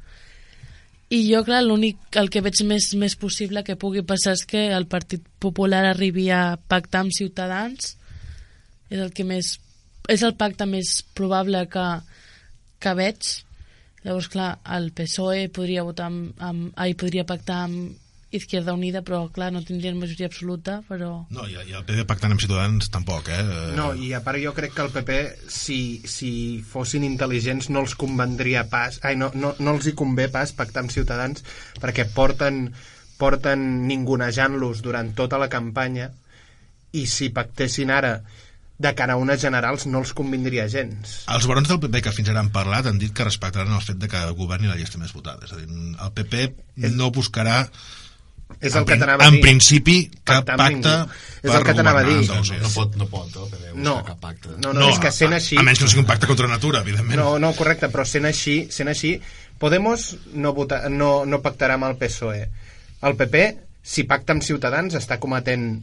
i 1.13 1.19
jo, 1.27 1.43
clar, 1.45 1.61
l'únic, 1.61 1.99
el 2.17 2.31
que 2.33 2.41
veig 2.41 2.63
més, 2.65 2.87
més 2.97 3.13
possible 3.21 3.61
que 3.65 3.77
pugui 3.77 4.01
passar 4.07 4.33
és 4.33 4.45
que 4.49 4.63
el 4.73 4.87
Partit 4.89 5.21
Popular 5.41 5.83
arribi 5.85 6.31
a 6.33 6.57
pactar 6.57 7.03
amb 7.05 7.13
Ciutadans. 7.13 7.93
És 8.89 8.99
el 8.99 9.11
que 9.13 9.25
més... 9.27 9.55
És 10.09 10.21
el 10.25 10.35
pacte 10.37 10.65
més 10.69 10.99
probable 11.17 11.63
que, 11.69 11.85
que 12.81 12.93
veig. 12.97 13.29
Llavors, 14.05 14.29
clar, 14.33 14.49
el 14.77 14.91
PSOE 14.97 15.47
podria 15.53 15.85
votar 15.85 16.09
amb, 16.11 16.33
amb, 16.41 16.73
ai, 16.77 16.93
podria 16.97 17.25
pactar 17.25 17.63
amb 17.67 18.04
Izquierda 18.33 18.73
Unida, 18.73 19.01
però 19.05 19.21
clar, 19.31 19.51
no 19.53 19.61
tindrien 19.63 19.97
majoria 19.99 20.27
absoluta, 20.27 20.79
però... 20.89 21.11
No, 21.31 21.45
i, 21.47 21.55
i 21.69 21.75
el 21.77 21.85
PP 21.87 22.05
pactant 22.09 22.33
amb 22.33 22.41
Ciutadans 22.43 22.89
tampoc, 22.91 23.29
eh? 23.31 23.43
No, 23.77 23.91
i 23.93 24.11
a 24.17 24.21
part 24.25 24.41
jo 24.41 24.53
crec 24.57 24.73
que 24.75 24.83
el 24.83 24.91
PP, 24.95 25.19
si, 25.51 25.79
si 26.09 26.31
fossin 26.65 27.05
intel·ligents, 27.07 27.69
no 27.71 27.85
els 27.85 27.95
convendria 27.99 28.65
pas... 28.71 28.99
Ai, 29.05 29.15
no, 29.19 29.29
no, 29.37 29.53
no 29.59 29.75
els 29.77 29.87
hi 29.87 29.95
convé 29.97 30.27
pas 30.33 30.51
pactar 30.57 30.83
amb 30.83 30.93
Ciutadans, 30.95 31.45
perquè 31.79 32.07
porten, 32.15 32.65
porten 33.21 33.85
ningunejant-los 33.87 34.83
durant 34.83 35.13
tota 35.15 35.39
la 35.41 35.51
campanya, 35.51 36.09
i 36.95 37.05
si 37.11 37.29
pactessin 37.35 37.91
ara 37.91 38.17
de 38.77 38.91
cara 38.95 39.15
a 39.15 39.19
unes 39.19 39.39
generals 39.39 39.85
no 39.87 40.01
els 40.03 40.11
convindria 40.15 40.67
gens. 40.71 41.21
Els 41.31 41.47
barons 41.47 41.69
del 41.71 41.79
PP 41.83 42.01
que 42.03 42.15
fins 42.15 42.31
ara 42.31 42.41
han 42.43 42.51
parlat 42.55 42.89
han 42.89 42.99
dit 42.99 43.13
que 43.15 43.27
respectaran 43.27 43.71
el 43.71 43.83
fet 43.83 44.01
de 44.01 44.09
que 44.11 44.23
governi 44.35 44.67
la 44.67 44.75
llista 44.79 44.99
més 44.99 45.13
votada. 45.15 45.47
És 45.47 45.53
a 45.55 45.61
dir, 45.61 45.69
el 45.69 46.11
PP 46.17 46.89
no 46.97 47.13
buscarà 47.15 47.61
És 48.61 48.73
en 48.73 48.79
el 48.79 48.85
que 48.85 48.91
prin- 48.93 48.99
t'anava 49.01 49.23
a 49.23 49.27
En 49.27 49.33
dir. 49.33 49.41
principi, 49.41 50.11
cap 50.23 50.45
pacte. 50.45 50.93
És 51.43 51.51
el 51.53 51.63
que 51.63 51.73
t'anava 51.73 51.99
a 51.99 52.03
dir. 52.03 52.27
No, 52.27 52.35
no, 52.41 52.59
no, 52.61 52.69
pot, 52.73 52.95
no 52.95 53.07
pot 53.07 53.35
el 53.35 53.81
No, 53.83 54.03
cap 54.05 54.19
pacte. 54.19 54.49
no, 54.63 54.71
no, 54.73 54.89
és 54.89 54.99
que 54.99 55.11
sent 55.11 55.33
a, 55.33 55.35
així... 55.37 55.57
A 55.57 55.63
menys 55.63 55.79
que 55.79 55.85
no 55.85 55.89
sigui 55.91 56.01
un 56.01 56.07
pacte 56.07 56.27
contra 56.27 56.47
la 56.47 56.53
natura, 56.55 56.79
evidentment. 56.81 57.19
No, 57.19 57.37
no, 57.39 57.53
correcte, 57.53 57.89
però 57.89 58.05
sent 58.05 58.25
així, 58.25 58.67
sent 58.71 58.87
així 58.87 59.21
Podemos 59.57 60.17
no, 60.33 60.53
vota, 60.53 60.89
no, 60.89 61.23
no 61.25 61.39
pactarà 61.41 61.75
amb 61.77 61.85
el 61.87 61.95
PSOE. 61.95 62.41
El 63.07 63.15
PP, 63.15 63.43
si 63.83 64.03
pacta 64.03 64.33
amb 64.33 64.43
Ciutadans, 64.43 64.93
està 64.99 65.15
cometent 65.17 65.79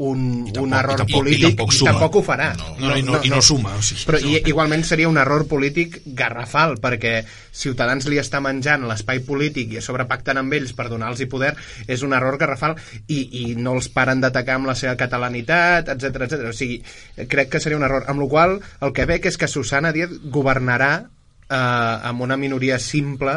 un, 0.00 0.20
tampoc- 0.48 0.62
un 0.64 0.72
error 0.72 0.94
i 0.94 0.98
tampoc- 1.02 1.10
i 1.10 1.18
polític 1.18 1.46
tampoc 1.50 1.72
i 1.74 1.76
suma. 1.76 1.90
tampoc 1.92 2.14
ho 2.16 2.22
farà. 2.24 2.46
No, 2.56 2.68
no, 2.88 2.96
i 2.96 3.02
no- 3.04 3.18
i 3.22 3.28
no 3.28 3.40
suma, 3.44 3.74
o 3.76 3.82
sigui, 3.84 4.06
Però 4.08 4.20
no. 4.22 4.30
i, 4.30 4.40
igualment 4.48 4.84
seria 4.88 5.08
un 5.10 5.18
error 5.20 5.44
polític 5.50 6.00
garrafal, 6.16 6.78
perquè 6.80 7.24
Ciutadans 7.52 8.06
li 8.08 8.16
està 8.22 8.40
menjant 8.40 8.86
l'espai 8.88 9.20
polític 9.26 9.74
i 9.74 9.80
a 9.80 9.84
sobre 9.84 10.06
pacten 10.08 10.38
amb 10.40 10.52
ells 10.56 10.72
per 10.72 10.88
donar-los 10.88 11.20
poder, 11.28 11.52
és 11.86 12.00
un 12.06 12.14
error 12.16 12.38
garrafal 12.40 12.76
i, 13.08 13.20
i 13.42 13.54
no 13.60 13.74
els 13.76 13.90
paren 13.92 14.20
d'atacar 14.24 14.56
amb 14.56 14.70
la 14.70 14.74
seva 14.78 14.96
catalanitat, 14.96 15.88
etc 15.92 16.24
etc. 16.24 16.48
O 16.48 16.56
sigui, 16.56 16.80
crec 17.28 17.50
que 17.52 17.60
seria 17.60 17.76
un 17.76 17.84
error. 17.84 18.04
Amb 18.08 18.22
la 18.24 18.28
qual 18.32 18.60
el 18.80 18.92
que 18.96 19.04
veig 19.04 19.26
és 19.28 19.36
que 19.36 19.48
Susana 19.48 19.92
Díaz 19.92 20.16
governarà 20.32 20.94
eh, 21.50 21.54
amb 22.08 22.22
una 22.24 22.36
minoria 22.40 22.78
simple 22.78 23.36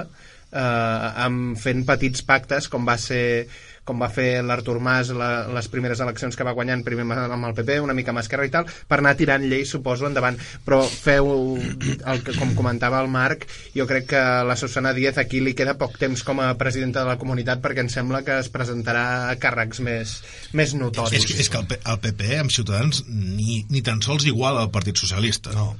eh, 0.54 1.24
amb 1.28 1.58
fent 1.60 1.84
petits 1.86 2.22
pactes 2.24 2.70
com 2.70 2.86
va 2.88 2.96
ser 3.02 3.48
com 3.84 4.00
va 4.00 4.08
fer 4.14 4.42
l'Artur 4.46 4.78
Mas 4.80 5.10
la, 5.12 5.48
les 5.52 5.68
primeres 5.68 6.00
eleccions 6.04 6.38
que 6.40 6.46
va 6.48 6.54
guanyant 6.56 6.84
primer 6.86 7.04
amb 7.18 7.48
el 7.50 7.56
PP, 7.58 7.80
una 7.84 7.94
mica 7.98 8.14
amb 8.14 8.22
Esquerra 8.22 8.46
i 8.48 8.52
tal, 8.54 8.68
per 8.88 9.00
anar 9.02 9.16
tirant 9.20 9.44
lleis, 9.44 9.70
suposo, 9.74 10.08
endavant. 10.08 10.38
Però 10.64 10.82
feu, 10.88 11.32
el 11.60 12.24
que, 12.24 12.36
com 12.38 12.54
comentava 12.56 13.02
el 13.04 13.10
Marc, 13.12 13.44
jo 13.76 13.86
crec 13.90 14.08
que 14.14 14.22
la 14.48 14.56
Susana 14.60 14.94
Díaz 14.96 15.18
aquí 15.20 15.42
li 15.44 15.54
queda 15.58 15.76
poc 15.80 15.98
temps 16.00 16.24
com 16.24 16.40
a 16.44 16.54
presidenta 16.60 17.04
de 17.04 17.12
la 17.12 17.18
comunitat 17.20 17.60
perquè 17.64 17.84
em 17.84 17.90
sembla 17.92 18.24
que 18.24 18.38
es 18.40 18.50
presentarà 18.54 19.06
a 19.32 19.36
càrrecs 19.42 19.82
més, 19.84 20.16
més 20.56 20.74
notoris. 20.80 21.20
És 21.20 21.28
que, 21.28 21.40
és 21.44 21.50
que 21.52 21.60
el, 21.60 21.68
P- 21.74 21.82
el 21.84 22.00
PP 22.08 22.32
amb 22.40 22.54
Ciutadans 22.56 23.04
ni, 23.10 23.62
ni 23.70 23.82
tan 23.86 24.00
sols 24.06 24.26
igual 24.32 24.58
al 24.62 24.72
Partit 24.72 24.96
Socialista. 25.04 25.52
No. 25.58 25.74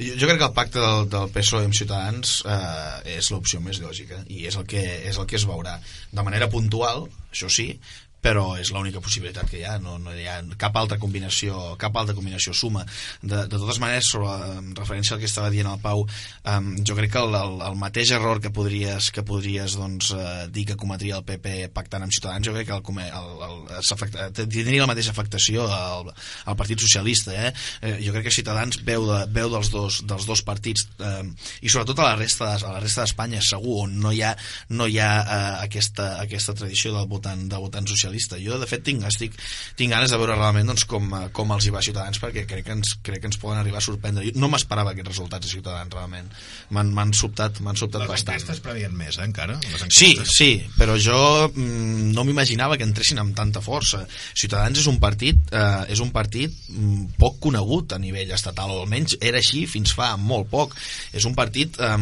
Jo, 0.00 0.14
jo 0.16 0.26
crec 0.30 0.38
que 0.40 0.48
el 0.48 0.56
pacte 0.56 0.80
del, 0.80 1.08
del 1.12 1.28
PSOE 1.36 1.66
amb 1.68 1.76
Ciutadans 1.76 2.38
eh, 2.48 3.16
és 3.18 3.28
l'opció 3.34 3.60
més 3.60 3.82
lògica 3.84 4.22
i 4.32 4.46
és 4.48 4.56
el, 4.56 4.64
que, 4.68 4.82
és 5.10 5.18
el 5.20 5.28
que 5.28 5.36
es 5.36 5.44
veurà 5.48 5.76
de 6.12 6.24
manera 6.24 6.48
puntual, 6.52 7.06
això 7.32 7.50
sí 7.50 7.68
però 8.22 8.52
és 8.60 8.70
l'única 8.70 9.00
possibilitat 9.02 9.48
que 9.50 9.58
hi 9.58 9.64
ha 9.66 9.78
no, 9.82 9.96
no 9.98 10.12
hi 10.14 10.28
ha 10.30 10.36
cap 10.60 10.76
altra 10.78 10.98
combinació 11.02 11.74
cap 11.80 11.96
altra 11.98 12.14
combinació 12.14 12.54
suma 12.54 12.84
de, 13.20 13.34
de 13.42 13.58
totes 13.58 13.80
maneres 13.82 14.06
sobre, 14.12 14.30
en 14.60 14.68
referència 14.78 15.16
al 15.16 15.22
que 15.22 15.26
estava 15.26 15.50
dient 15.50 15.66
el 15.66 15.80
Pau 15.82 16.04
um, 16.06 16.68
jo 16.86 16.94
crec 16.98 17.10
que 17.16 17.22
el, 17.22 17.34
el, 17.34 17.56
el 17.66 17.78
mateix 17.80 18.12
error 18.14 18.38
que 18.40 18.52
podries, 18.54 19.10
que 19.10 19.24
podries 19.26 19.74
doncs, 19.80 20.12
uh, 20.14 20.46
dir 20.54 20.64
que 20.70 20.76
cometria 20.78 21.18
el 21.18 21.26
PP 21.26 21.72
pactant 21.74 22.06
amb 22.06 22.14
Ciutadans 22.14 22.46
jo 22.46 22.54
crec 22.54 22.70
que 22.70 22.78
el, 22.78 23.02
el, 23.10 23.66
el, 23.80 24.32
tindria 24.38 24.84
la 24.84 24.90
mateixa 24.92 25.10
afectació 25.10 25.66
al, 25.66 26.12
al 26.46 26.58
Partit 26.60 26.78
Socialista 26.86 27.34
eh? 27.34 27.50
Eh, 27.82 27.96
jo 28.06 28.14
crec 28.14 28.28
que 28.28 28.34
Ciutadans 28.38 28.78
veu, 28.86 29.08
de, 29.10 29.18
veu 29.34 29.50
dels, 29.50 29.72
dos, 29.74 29.98
dels 30.06 30.28
dos 30.30 30.44
partits 30.46 30.86
eh, 31.02 31.26
i 31.66 31.72
sobretot 31.72 31.98
a 32.04 32.12
la 32.12 32.16
resta 32.22 32.52
de- 32.52 32.70
a 32.70 32.76
la 32.76 32.84
resta 32.86 33.02
d'Espanya 33.02 33.42
segur 33.42 33.80
on 33.88 33.98
no 33.98 34.14
hi 34.14 34.22
ha, 34.22 34.32
no 34.78 34.86
hi 34.86 35.00
ha 35.02 35.10
eh, 35.22 35.52
aquesta, 35.66 36.12
aquesta 36.22 36.54
tradició 36.54 36.94
del 36.94 37.10
votant, 37.10 37.48
del 37.50 37.66
votant 37.66 37.88
socialista 37.90 38.11
jo 38.42 38.58
de 38.60 38.68
fet 38.70 38.84
tinc, 38.86 39.04
estic, 39.08 39.36
tinc 39.78 39.94
ganes 39.94 40.12
de 40.12 40.20
veure 40.20 40.36
realment 40.36 40.72
doncs, 40.72 40.86
com, 40.88 41.08
eh, 41.18 41.28
com 41.34 41.52
els 41.56 41.66
hi 41.66 41.74
va 41.74 41.80
a 41.82 41.86
Ciutadans 41.86 42.20
perquè 42.22 42.46
crec 42.48 42.66
que 42.66 42.76
ens, 42.76 42.96
crec 43.02 43.22
que 43.24 43.30
ens 43.30 43.40
poden 43.42 43.60
arribar 43.60 43.80
a 43.82 43.84
sorprendre 43.84 44.26
jo 44.26 44.34
no 44.40 44.50
m'esperava 44.52 44.92
aquests 44.92 45.12
resultats 45.14 45.46
de 45.46 45.52
Ciutadans 45.52 45.92
realment 45.94 46.30
m'han 46.72 47.12
sobtat, 47.16 47.60
m'han 47.64 47.78
sobtat 47.78 48.04
Les 48.04 48.12
bastant 48.12 48.36
enquestes 48.36 48.62
previen 48.64 48.94
més, 48.96 49.18
eh, 49.18 49.26
encara? 49.26 49.58
Les 49.72 49.86
Sí, 49.92 50.12
sí, 50.26 50.50
però 50.78 50.96
jo 51.00 51.18
mm, 51.48 52.12
no 52.16 52.24
m'imaginava 52.26 52.78
que 52.78 52.86
entressin 52.86 53.20
amb 53.22 53.36
tanta 53.36 53.62
força. 53.64 54.02
Ciutadans 54.34 54.80
és 54.82 54.88
un 54.90 54.98
partit 55.02 55.52
eh, 55.52 55.92
és 55.92 56.02
un 56.04 56.12
partit 56.14 56.52
mm, 56.70 57.16
poc 57.20 57.38
conegut 57.46 57.94
a 57.96 58.00
nivell 58.02 58.32
estatal, 58.34 58.72
o 58.72 58.82
almenys 58.84 59.18
era 59.20 59.40
així 59.42 59.66
fins 59.70 59.94
fa 59.96 60.14
molt 60.16 60.50
poc. 60.52 60.76
És 61.12 61.26
un 61.28 61.36
partit 61.38 61.78
eh, 61.80 61.96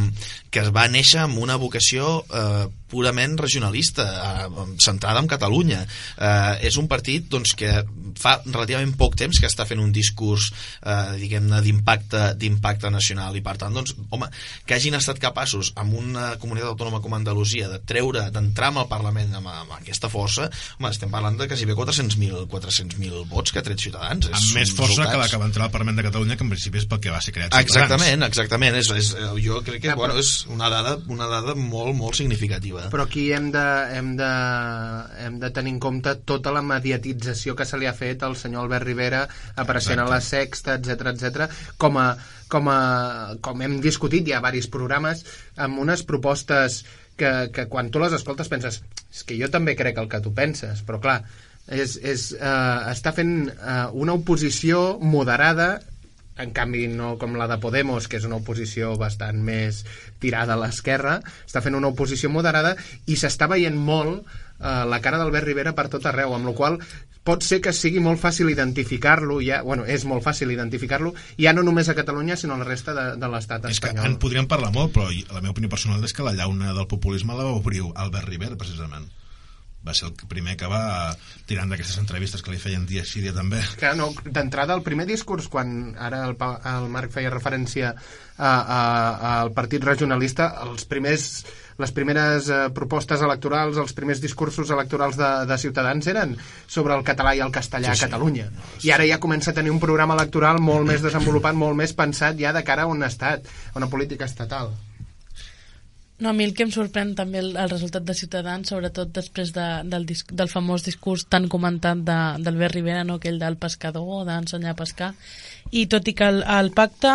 que 0.51 0.65
es 0.65 0.75
va 0.75 0.89
néixer 0.91 1.25
amb 1.25 1.41
una 1.43 1.59
vocació 1.61 2.21
eh, 2.27 2.69
purament 2.91 3.39
regionalista, 3.41 4.07
eh, 4.45 4.67
centrada 4.83 5.23
en 5.23 5.31
Catalunya. 5.31 5.85
Eh, 6.19 6.69
és 6.69 6.77
un 6.81 6.89
partit 6.91 7.29
doncs, 7.31 7.55
que 7.59 7.71
fa 8.21 8.37
relativament 8.45 8.93
poc 8.99 9.17
temps 9.17 9.39
que 9.41 9.49
està 9.49 9.67
fent 9.69 9.81
un 9.81 9.93
discurs 9.95 10.51
eh, 10.83 11.17
diguem-ne 11.21 11.61
d'impacte 11.65 12.35
d'impacte 12.41 12.91
nacional 12.93 13.37
i 13.39 13.43
per 13.45 13.57
tant 13.61 13.75
doncs, 13.75 13.95
home, 14.11 14.29
que 14.67 14.77
hagin 14.77 14.99
estat 14.99 15.21
capaços 15.23 15.73
amb 15.81 15.95
una 15.99 16.35
comunitat 16.43 16.73
autònoma 16.73 17.01
com 17.05 17.15
Andalusia 17.17 17.69
de 17.71 17.81
treure, 17.87 18.27
d'entrar 18.35 18.71
amb 18.73 18.85
el 18.85 18.89
Parlament 18.91 19.35
amb, 19.39 19.49
amb 19.53 19.77
aquesta 19.79 20.11
força, 20.13 20.51
home, 20.79 20.91
estem 20.91 21.13
parlant 21.13 21.39
de 21.39 21.49
quasi 21.51 21.69
bé 21.69 21.77
400.000 21.79 22.47
400 22.51 23.29
vots 23.31 23.53
que 23.53 23.61
ha 23.61 23.65
tret 23.67 23.81
Ciutadans 23.81 24.29
És 24.31 24.37
Amb 24.37 24.59
més 24.59 24.73
força 24.75 25.05
que 25.05 25.17
la 25.17 25.25
resultats. 25.25 25.33
que 25.33 25.41
va 25.43 25.49
entrar 25.51 25.67
al 25.67 25.75
Parlament 25.75 25.99
de 25.99 26.05
Catalunya, 26.07 26.37
que 26.37 26.47
en 26.47 26.53
principi 26.53 26.81
és 26.81 26.87
pel 26.91 27.01
que 27.03 27.13
va 27.15 27.21
ser 27.25 27.35
creat 27.37 27.55
Ciutadans. 27.55 27.71
Exactament, 27.71 28.27
exactament. 28.27 28.77
És, 28.81 28.91
és, 28.97 29.13
eh, 29.19 29.31
jo 29.45 29.61
crec 29.67 29.83
que 29.85 29.95
bueno, 29.99 30.19
és 30.19 30.47
una 30.51 30.71
dada, 30.73 30.97
una 31.09 31.29
dada 31.31 31.55
molt, 31.55 31.95
molt 31.97 32.19
significativa. 32.19 32.80
Però 32.93 33.05
aquí 33.05 33.27
hem 33.37 33.51
de, 33.55 33.65
hem, 33.97 34.15
de, 34.19 34.31
hem 35.27 35.39
de 35.43 35.51
tenir 35.55 35.75
en 35.75 35.81
compte 35.83 36.15
tota 36.29 36.53
la 36.55 36.63
mediatització 36.65 37.57
que 37.59 37.67
se 37.69 37.81
li 37.81 37.89
ha 37.91 37.95
fet 37.97 38.25
al 38.27 38.39
senyor 38.41 38.65
Albert 38.65 38.89
Rivera 38.89 39.25
apareixent 39.55 40.01
Exacte. 40.01 40.07
a 40.07 40.15
la 40.15 40.21
Sexta, 40.25 40.79
etc 40.79 41.13
etc 41.13 41.77
com 41.81 41.99
a, 42.01 42.09
com 42.49 42.71
a 42.73 42.81
com 43.45 43.63
hem 43.67 43.79
discutit 43.85 44.27
ja 44.31 44.41
a 44.41 44.45
varis 44.45 44.71
programes 44.73 45.25
amb 45.57 45.83
unes 45.83 46.03
propostes 46.09 46.83
que, 47.21 47.51
que 47.55 47.67
quan 47.69 47.91
tu 47.93 48.03
les 48.03 48.17
escoltes 48.17 48.49
penses 48.49 48.81
és 49.11 49.23
que 49.27 49.39
jo 49.39 49.51
també 49.53 49.77
crec 49.79 50.01
el 50.01 50.09
que 50.11 50.23
tu 50.25 50.33
penses 50.37 50.83
però 50.87 51.01
clar, 51.03 51.21
és, 51.69 51.97
és, 52.03 52.31
eh, 52.35 52.91
està 52.91 53.13
fent 53.17 53.35
eh, 53.51 53.87
una 53.93 54.17
oposició 54.19 54.99
moderada 55.03 55.77
en 56.43 56.55
canvi 56.57 56.87
no 56.91 57.15
com 57.21 57.37
la 57.39 57.49
de 57.51 57.59
Podemos, 57.63 58.09
que 58.09 58.21
és 58.21 58.27
una 58.29 58.41
oposició 58.41 58.95
bastant 59.01 59.41
més 59.45 59.85
tirada 60.23 60.57
a 60.57 60.61
l'esquerra, 60.61 61.21
està 61.47 61.63
fent 61.65 61.77
una 61.79 61.93
oposició 61.93 62.31
moderada 62.33 62.77
i 63.07 63.19
s'està 63.21 63.49
veient 63.51 63.77
molt 63.77 64.25
eh, 64.25 64.85
la 64.89 65.01
cara 65.05 65.21
d'Albert 65.21 65.49
Rivera 65.49 65.75
per 65.77 65.89
tot 65.93 66.07
arreu, 66.09 66.35
amb 66.37 66.51
la 66.51 66.57
qual 66.57 66.81
pot 67.25 67.45
ser 67.45 67.61
que 67.61 67.73
sigui 67.77 68.01
molt 68.01 68.21
fàcil 68.23 68.49
identificar-lo, 68.51 69.41
ja, 69.45 69.61
bueno, 69.67 69.85
és 69.85 70.07
molt 70.09 70.25
fàcil 70.25 70.53
identificar-lo, 70.55 71.13
ja 71.39 71.53
no 71.53 71.65
només 71.67 71.91
a 71.93 71.97
Catalunya, 71.99 72.39
sinó 72.41 72.57
a 72.57 72.63
la 72.63 72.69
resta 72.69 72.97
de, 72.97 73.07
de 73.21 73.31
l'estat 73.31 73.69
És 73.69 73.79
que 73.79 73.91
espanyol. 73.93 74.09
en 74.09 74.19
podríem 74.23 74.49
parlar 74.49 74.73
molt, 74.75 74.95
però 74.97 75.11
la 75.11 75.43
meva 75.43 75.53
opinió 75.53 75.71
personal 75.73 76.05
és 76.05 76.17
que 76.17 76.27
la 76.27 76.35
llauna 76.37 76.73
del 76.77 76.89
populisme 76.89 77.37
la 77.37 77.45
va 77.45 77.57
obrir 77.61 77.85
Albert 77.95 78.29
Rivera, 78.29 78.57
precisament. 78.57 79.11
Va 79.81 79.95
ser 79.97 80.11
el 80.11 80.17
primer 80.29 80.59
que 80.61 80.69
va 80.69 81.15
tirant 81.49 81.71
d'aquestes 81.73 81.97
entrevistes 82.03 82.43
que 82.45 82.53
li 82.53 82.59
feien 82.61 82.83
dia 82.85 83.01
sí, 83.09 83.23
dia 83.25 83.33
també. 83.33 83.63
Clar, 83.81 83.95
no, 83.97 84.11
d'entrada, 84.27 84.75
el 84.77 84.83
primer 84.85 85.07
discurs, 85.09 85.49
quan 85.49 85.95
ara 85.97 86.27
el, 86.29 86.35
el 86.37 86.91
Marc 86.93 87.15
feia 87.15 87.33
referència 87.33 87.95
al 88.41 89.53
partit 89.57 89.85
regionalista, 89.85 90.51
els 90.67 90.85
primers, 90.89 91.25
les 91.81 91.93
primeres 91.97 92.49
eh, 92.53 92.61
propostes 92.77 93.25
electorals, 93.25 93.81
els 93.81 93.97
primers 93.97 94.21
discursos 94.21 94.71
electorals 94.77 95.17
de, 95.21 95.31
de 95.49 95.59
Ciutadans 95.65 96.07
eren 96.13 96.37
sobre 96.67 96.97
el 96.97 97.05
català 97.05 97.35
i 97.37 97.41
el 97.45 97.53
castellà 97.53 97.95
Sí, 97.95 98.03
sí. 98.03 98.05
a 98.05 98.09
Catalunya. 98.09 98.51
I 98.85 98.93
ara 98.97 99.09
ja 99.09 99.21
comença 99.21 99.53
a 99.53 99.57
tenir 99.57 99.73
un 99.73 99.81
programa 99.81 100.17
electoral 100.21 100.61
molt 100.61 100.89
més 100.89 101.01
desenvolupat, 101.05 101.57
molt 101.57 101.77
més 101.81 101.97
pensat 101.97 102.37
ja 102.41 102.53
de 102.57 102.65
cara 102.69 102.85
a 102.85 102.93
un 102.93 103.03
estat, 103.09 103.49
a 103.73 103.81
una 103.81 103.89
política 103.93 104.29
estatal. 104.29 104.73
No, 106.21 106.31
a 106.31 106.33
mi 106.37 106.45
el 106.45 106.53
que 106.53 106.67
em 106.67 106.73
sorprèn 106.73 107.15
també 107.17 107.41
el, 107.41 107.55
el 107.57 107.71
resultat 107.73 108.05
de 108.05 108.15
Ciutadans, 108.17 108.69
sobretot 108.69 109.09
després 109.17 109.55
de, 109.57 109.67
del, 109.89 110.05
dis, 110.09 110.21
del 110.29 110.51
famós 110.53 110.85
discurs 110.85 111.25
tan 111.33 111.49
comentat 111.49 112.03
de, 112.05 112.19
d'Albert 112.45 112.77
Rivera, 112.77 113.05
no? 113.09 113.17
aquell 113.17 113.41
del 113.41 113.57
pescador, 113.61 114.27
d'ensenyar 114.29 114.75
a 114.75 114.79
pescar, 114.83 115.15
i 115.73 115.87
tot 115.89 116.13
i 116.13 116.15
que 116.19 116.29
el, 116.29 116.43
el 116.45 116.69
pacte 116.77 117.15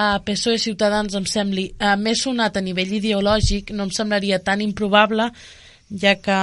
a 0.00 0.06
PSOE 0.24 0.56
i 0.56 0.62
Ciutadans 0.64 1.12
em 1.18 1.28
sembli 1.28 1.66
eh, 1.76 1.96
més 2.00 2.24
sonat 2.24 2.56
a 2.56 2.64
nivell 2.64 2.96
ideològic, 2.96 3.74
no 3.76 3.84
em 3.84 3.92
semblaria 3.92 4.40
tan 4.40 4.64
improbable, 4.64 5.28
ja 5.92 6.16
que 6.16 6.38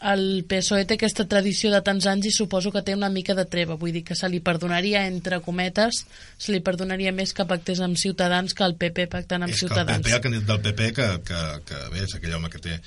el 0.00 0.44
PSOE 0.48 0.86
té 0.88 0.96
aquesta 0.96 1.26
tradició 1.28 1.70
de 1.72 1.82
tants 1.84 2.06
anys 2.08 2.30
i 2.30 2.32
suposo 2.32 2.72
que 2.72 2.82
té 2.86 2.94
una 2.96 3.10
mica 3.12 3.34
de 3.36 3.44
treva, 3.44 3.76
vull 3.80 3.92
dir 3.92 4.02
que 4.06 4.16
se 4.16 4.28
li 4.32 4.40
perdonaria, 4.40 5.04
entre 5.06 5.40
cometes, 5.44 6.04
se 6.38 6.54
li 6.54 6.60
perdonaria 6.64 7.12
més 7.12 7.34
que 7.36 7.44
pactés 7.48 7.82
amb 7.84 8.00
Ciutadans 8.00 8.56
que 8.56 8.64
el 8.64 8.76
PP 8.80 9.08
pactant 9.12 9.44
amb 9.44 9.52
és 9.52 9.60
que 9.60 9.66
el 9.66 9.68
Ciutadans. 9.68 10.04
PP, 10.04 10.16
el 10.16 10.22
candidat 10.24 10.52
del 10.52 10.62
PP, 10.64 10.92
que, 10.96 11.08
que, 11.28 11.40
que 11.68 11.82
bé, 11.92 12.04
és 12.06 12.16
aquell 12.16 12.36
home 12.38 12.52
que 12.52 12.62
té 12.64 12.78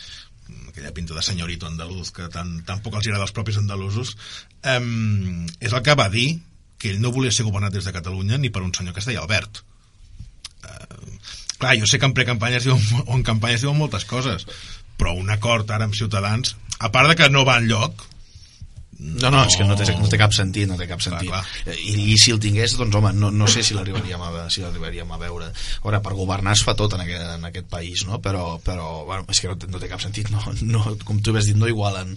aquella 0.70 0.93
pinta 0.93 1.13
de 1.13 1.22
senyorito 1.22 1.67
andaluz 1.67 2.12
que 2.12 2.27
tan, 2.34 2.58
tampoc 2.67 2.98
els 2.98 3.08
agrada 3.08 3.27
als 3.27 3.36
propis 3.36 3.60
andalusos 3.62 4.15
um, 4.65 5.46
és 5.62 5.72
el 5.72 5.84
que 5.86 5.96
va 5.96 6.10
dir 6.13 6.41
que 6.82 6.91
ell 6.91 7.01
no 7.01 7.13
volia 7.15 7.32
ser 7.32 7.46
governat 7.48 7.74
des 7.75 7.86
de 7.88 7.93
Catalunya 7.96 8.39
ni 8.41 8.51
per 8.51 8.65
un 8.65 8.74
senyor 8.75 8.93
que 8.93 9.03
es 9.03 9.08
deia 9.08 9.22
Albert 9.24 9.62
uh, 9.62 11.13
clar, 11.62 11.77
jo 11.79 11.88
sé 11.88 12.00
que 12.00 12.10
en 12.10 12.17
precampanya 12.17 12.60
es 12.60 12.67
diuen, 12.67 12.82
o 13.05 13.15
en 13.15 13.24
campanya 13.24 13.60
es 13.60 13.63
diuen 13.63 13.79
moltes 13.79 14.05
coses 14.10 14.48
però 15.03 15.17
un 15.19 15.29
acord 15.36 15.67
ara 15.75 15.83
amb 15.83 15.95
Ciutadans 16.00 16.55
a 16.79 16.89
part 16.91 17.12
de 17.12 17.19
que 17.19 17.29
no 17.29 17.43
va 17.43 17.60
enlloc 17.60 18.07
no, 19.03 19.29
no, 19.33 19.41
és 19.43 19.57
que 19.60 19.65
no 19.67 19.75
té, 19.75 19.83
no 20.00 20.07
té 20.07 20.15
cap 20.22 20.31
sentit, 20.31 20.63
no 20.69 20.77
té 20.79 20.86
cap 20.88 21.01
sentit. 21.03 21.27
clar. 21.27 21.41
I, 21.74 22.13
I 22.13 22.15
si 22.22 22.31
el 22.31 22.38
tingués, 22.39 22.77
doncs 22.79 22.95
home, 22.95 23.10
no, 23.17 23.33
no 23.36 23.50
sé 23.51 23.60
si 23.65 23.75
l'arribaríem 23.75 24.22
a, 24.24 24.45
si 24.53 24.63
l'arribaríem 24.63 25.12
a 25.12 25.19
veure. 25.19 25.50
Ara, 25.83 26.00
per 26.05 26.13
governar 26.15 26.53
es 26.55 26.63
fa 26.63 26.72
tot 26.79 26.95
en 26.95 27.03
aquest, 27.03 27.25
en 27.33 27.43
aquest 27.50 27.67
país, 27.67 28.05
no? 28.07 28.22
Però, 28.24 28.62
però 28.63 29.03
bueno, 29.10 29.25
és 29.27 29.43
que 29.43 29.51
no, 29.51 29.57
no 29.74 29.81
té 29.81 29.91
cap 29.91 30.00
sentit, 30.00 30.31
no, 30.31 30.39
no, 30.62 30.86
com 31.03 31.19
tu 31.19 31.36
has 31.36 31.51
dit, 31.51 31.60
no 31.60 31.67
igualen 31.67 32.15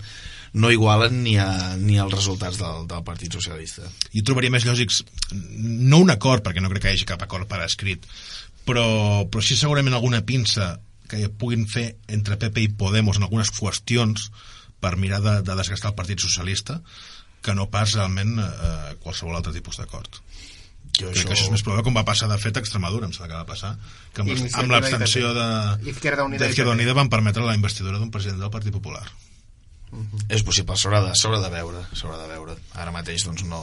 no 0.57 0.71
igualen 0.71 1.19
ni, 1.25 1.35
a, 1.43 1.75
ni 1.81 1.99
als 1.99 2.15
resultats 2.15 2.61
del, 2.61 2.87
del 2.89 3.03
Partit 3.05 3.35
Socialista. 3.35 3.91
jo 4.15 4.23
trobaria 4.23 4.55
més 4.55 4.65
lògics 4.69 5.03
no 5.35 6.05
un 6.05 6.15
acord, 6.15 6.45
perquè 6.47 6.63
no 6.63 6.71
crec 6.71 6.87
que 6.87 6.95
hi 6.95 7.01
hagi 7.01 7.09
cap 7.09 7.27
acord 7.27 7.51
per 7.51 7.65
escrit 7.67 8.07
però, 8.67 9.27
però 9.31 9.43
sí 9.45 9.59
segurament 9.59 9.99
alguna 9.99 10.23
pinça 10.27 10.77
que 11.11 11.29
puguin 11.29 11.67
fer 11.71 11.97
entre 12.13 12.39
PP 12.41 12.65
i 12.65 12.73
Podemos 12.79 13.19
en 13.19 13.27
algunes 13.27 13.53
qüestions 13.55 14.31
per 14.81 14.97
mirar 15.01 15.23
de, 15.25 15.37
de 15.47 15.59
desgastar 15.59 15.93
el 15.93 15.99
Partit 15.99 16.23
Socialista 16.23 16.81
que 17.43 17.55
no 17.55 17.69
pas 17.71 17.95
realment 17.95 18.39
eh, 18.43 18.97
qualsevol 19.03 19.37
altre 19.39 19.55
tipus 19.55 19.79
d'acord. 19.81 20.21
Jo 20.97 21.13
crec 21.13 21.29
que 21.29 21.35
això 21.35 21.47
és 21.47 21.53
més 21.53 21.63
probable 21.63 21.85
com 21.87 21.97
va 21.99 22.07
passar 22.09 22.29
de 22.31 22.39
fet 22.41 22.57
a 22.57 22.63
Extremadura 22.65 23.07
em 23.07 23.13
sembla 23.13 23.29
que 23.33 23.39
va 23.43 23.49
passar 23.49 23.75
que 24.17 24.25
amb, 24.25 24.33
amb 24.33 24.73
l'abstenció 24.73 25.31
i 25.31 25.37
de 25.37 25.93
Izquierda 25.93 26.25
Unida. 26.25 26.51
Unida 26.73 26.97
van 26.97 27.13
permetre 27.13 27.45
la 27.45 27.57
investidura 27.59 28.01
d'un 28.01 28.13
president 28.15 28.41
del 28.41 28.53
Partit 28.55 28.73
Popular 28.75 29.05
és 30.29 30.43
possible, 30.47 30.77
s'haurà 30.77 31.03
de, 31.05 31.15
de 31.15 31.53
veure 31.53 31.87
s'haurà 31.93 32.21
de 32.23 32.29
veure, 32.31 32.57
ara 32.75 32.95
mateix 32.95 33.25
doncs 33.27 33.45
no, 33.49 33.63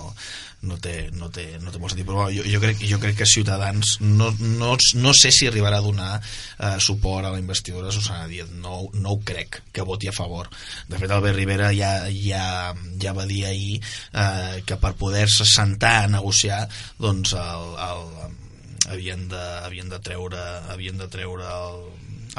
no, 0.63 0.77
té, 0.79 1.09
no, 1.15 1.29
té, 1.33 1.45
no 1.61 1.71
té 1.71 1.79
molt 1.81 1.93
sentit 1.93 2.07
però 2.07 2.27
jo, 2.33 2.43
jo, 2.47 2.59
crec, 2.63 2.83
jo 2.87 2.99
crec 3.01 3.17
que 3.19 3.27
Ciutadans 3.29 3.97
no, 4.01 4.29
no, 4.39 4.75
no 4.99 5.13
sé 5.17 5.31
si 5.35 5.47
arribarà 5.49 5.79
a 5.81 5.85
donar 5.85 6.11
eh, 6.19 6.77
suport 6.83 7.27
a 7.27 7.33
la 7.33 7.41
investidura 7.41 7.87
de 7.87 7.95
Susana 7.95 8.27
Díaz. 8.31 8.51
No, 8.63 8.87
no 8.93 9.15
ho 9.15 9.19
crec 9.25 9.61
que 9.73 9.85
voti 9.85 10.07
a 10.09 10.15
favor. 10.15 10.49
De 10.89 10.99
fet 10.99 11.11
Albert 11.11 11.37
Rivera 11.37 11.71
ja, 11.75 11.91
ja, 12.09 12.45
ja 13.01 13.15
va 13.17 13.27
dir 13.29 13.43
ahir 13.49 13.79
eh, 13.79 14.61
que 14.67 14.79
per 14.79 14.95
poder-se 14.99 15.47
sentar 15.49 15.95
a 16.03 16.13
negociar 16.15 16.63
doncs 17.01 17.35
el, 17.39 17.67
el, 17.89 18.07
havien 18.93 19.27
de, 19.31 19.43
havien 19.63 19.91
de 19.91 19.99
treure 20.03 20.41
havien 20.73 20.97
de 20.99 21.07
treure 21.11 21.47
el, 21.47 21.83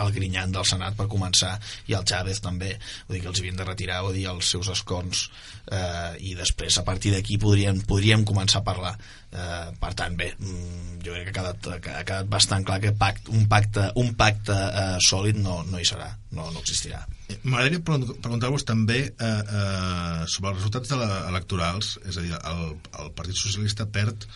el 0.03 0.13
Grinyan 0.15 0.53
del 0.55 0.65
Senat 0.67 0.97
per 0.99 1.07
començar 1.11 1.53
i 1.91 1.95
el 1.95 2.05
Chávez 2.09 2.41
també, 2.45 2.73
vull 3.09 3.17
dir 3.19 3.23
que 3.25 3.31
els 3.33 3.41
havien 3.43 3.57
de 3.61 3.67
retirar 3.69 4.03
vull 4.07 4.17
dir, 4.17 4.27
els 4.31 4.49
seus 4.55 4.69
escons 4.73 5.27
eh, 5.71 6.15
i 6.21 6.35
després 6.39 6.79
a 6.81 6.85
partir 6.87 7.13
d'aquí 7.15 7.39
podríem, 7.43 7.83
podríem 7.89 8.25
començar 8.27 8.63
a 8.63 8.67
parlar. 8.67 8.95
Eh, 9.35 9.71
per 9.81 9.93
tant 9.99 10.15
bé, 10.19 10.29
mm, 10.39 11.01
jo 11.05 11.15
crec 11.15 11.31
que 11.31 11.33
ha 11.33 11.37
quedat, 11.43 11.69
que 11.83 11.91
ha 11.91 12.05
quedat 12.07 12.29
bastant 12.31 12.65
clar 12.67 12.81
que 12.83 12.93
pact, 12.99 13.29
un 13.35 13.49
pacte, 13.51 13.89
un 13.99 14.13
pacte 14.19 14.55
eh, 14.55 14.97
sòlid 15.03 15.41
no, 15.43 15.61
no 15.71 15.81
hi 15.83 15.87
serà, 15.89 16.11
no, 16.37 16.51
no 16.55 16.63
existirà. 16.63 17.01
Eh, 17.29 17.39
M'agradaria 17.43 17.81
pregun- 17.83 18.19
preguntar-vos 18.23 18.67
també 18.69 19.01
eh, 19.09 19.29
eh, 19.29 20.27
sobre 20.31 20.53
els 20.53 20.61
resultats 20.61 20.93
de 20.95 21.09
electorals, 21.33 21.97
és 22.07 22.19
a 22.21 22.27
dir, 22.27 22.35
el, 22.39 22.77
el 23.03 23.11
Partit 23.19 23.39
Socialista 23.41 23.87
perd 23.91 24.29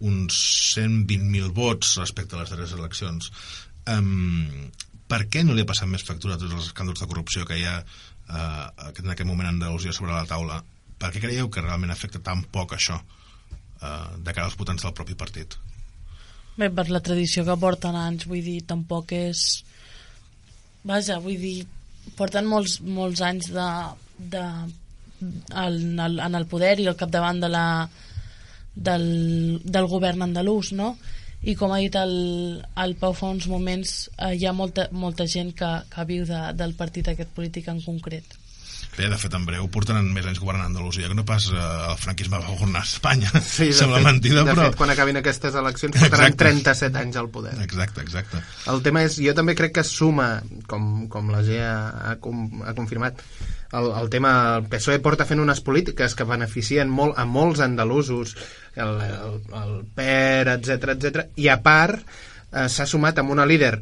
uns 0.00 0.36
120.000 0.76 1.52
vots 1.56 1.94
respecte 2.00 2.36
a 2.36 2.40
les 2.42 2.50
darreres 2.52 2.74
eleccions. 2.76 3.30
Um, 3.88 4.70
per 5.10 5.26
què 5.30 5.44
no 5.44 5.54
li 5.54 5.62
ha 5.64 5.68
passat 5.68 5.88
més 5.90 6.04
factura 6.06 6.36
a 6.36 6.40
tots 6.40 6.54
els 6.54 6.70
escàndols 6.70 7.02
de 7.02 7.08
corrupció 7.10 7.46
que 7.46 7.58
hi 7.58 7.66
ha 7.66 7.76
eh, 7.80 8.90
en 9.02 9.12
aquest 9.12 9.28
moment 9.28 9.48
Andalusia 9.48 9.94
sobre 9.94 10.14
la 10.14 10.26
taula? 10.28 10.62
Per 10.98 11.12
què 11.12 11.22
creieu 11.22 11.50
que 11.52 11.62
realment 11.62 11.92
afecta 11.92 12.22
tan 12.24 12.42
poc 12.52 12.74
això 12.76 12.98
eh, 12.98 14.08
de 14.18 14.32
cara 14.32 14.48
als 14.48 14.58
votants 14.58 14.82
del 14.82 14.96
propi 14.96 15.18
partit? 15.18 15.58
Bé, 16.56 16.70
per 16.72 16.88
la 16.88 17.02
tradició 17.04 17.44
que 17.44 17.58
porten 17.60 17.96
anys, 18.00 18.26
vull 18.30 18.44
dir, 18.44 18.62
tampoc 18.64 19.12
és... 19.12 19.62
Vaja, 20.86 21.18
vull 21.20 21.36
dir, 21.42 21.66
porten 22.16 22.46
molts, 22.48 22.78
molts 22.80 23.20
anys 23.26 23.50
de, 23.52 23.66
de, 24.32 24.42
en, 25.20 26.00
el, 26.00 26.20
en 26.22 26.38
el 26.38 26.46
poder 26.48 26.78
i 26.80 26.86
al 26.88 26.96
capdavant 26.96 27.42
de 27.42 27.50
la, 27.52 27.66
del, 28.74 29.06
del 29.64 29.88
govern 29.90 30.24
andalús, 30.28 30.72
no? 30.72 30.94
I 31.46 31.54
com 31.54 31.70
ha 31.70 31.78
dit 31.78 31.94
el, 32.00 32.16
el 32.82 32.96
Pau 32.98 33.14
fa 33.14 33.30
uns 33.30 33.46
moments, 33.50 33.92
eh, 34.18 34.32
hi 34.34 34.48
ha 34.48 34.54
molta, 34.56 34.88
molta 34.90 35.28
gent 35.30 35.54
que, 35.58 35.70
que 35.92 36.08
viu 36.08 36.26
de, 36.26 36.42
del 36.58 36.74
partit 36.78 37.12
aquest 37.12 37.30
polític 37.36 37.70
en 37.70 37.78
concret. 37.84 38.34
Bé, 38.96 39.10
de 39.12 39.16
fet, 39.20 39.34
en 39.36 39.44
breu 39.44 39.66
portaran 39.68 40.06
més 40.08 40.24
anys 40.24 40.38
governant 40.40 40.70
Andalusia 40.70 41.10
que 41.10 41.16
no 41.16 41.24
pas 41.28 41.50
eh, 41.52 41.56
el 41.60 41.98
franquisme 42.00 42.38
va 42.40 42.48
governar 42.48 42.80
Espanya. 42.86 43.28
Sí, 43.44 43.68
de 43.68 43.76
Sembla 43.80 44.00
fet, 44.00 44.06
mentida, 44.08 44.42
de 44.42 44.54
però... 44.54 44.70
fet, 44.70 44.78
quan 44.80 44.92
acabin 44.94 45.20
aquestes 45.20 45.58
eleccions 45.60 45.98
portaran 45.98 46.32
Exacte. 46.32 46.46
37 46.46 47.02
anys 47.02 47.18
al 47.20 47.28
poder. 47.34 47.52
Exacte, 47.64 48.06
exacte. 48.06 48.40
El 48.72 48.80
tema 48.86 49.04
és, 49.04 49.20
jo 49.20 49.36
també 49.36 49.54
crec 49.58 49.76
que 49.76 49.84
suma, 49.84 50.30
com, 50.70 51.06
com 51.12 51.28
la 51.34 51.44
G 51.44 51.60
ha, 51.60 51.76
ha, 52.08 52.16
com, 52.24 52.46
ha 52.64 52.72
confirmat, 52.78 53.20
el, 53.76 53.90
el 54.00 54.08
tema, 54.10 54.32
el 54.56 54.70
PSOE 54.72 55.02
porta 55.04 55.26
fent 55.28 55.44
unes 55.44 55.60
polítiques 55.66 56.16
que 56.16 56.24
beneficien 56.28 56.88
molt 56.88 57.18
a 57.20 57.26
molts 57.28 57.60
andalusos, 57.64 58.36
el, 58.76 58.96
el, 59.06 59.36
el 59.60 59.76
PER, 59.96 60.56
etc 60.56 60.90
etc. 60.96 61.28
i 61.36 61.48
a 61.52 61.60
part 61.64 62.00
eh, 62.00 62.66
s'ha 62.68 62.86
sumat 62.88 63.22
amb 63.22 63.32
una 63.34 63.46
líder 63.48 63.76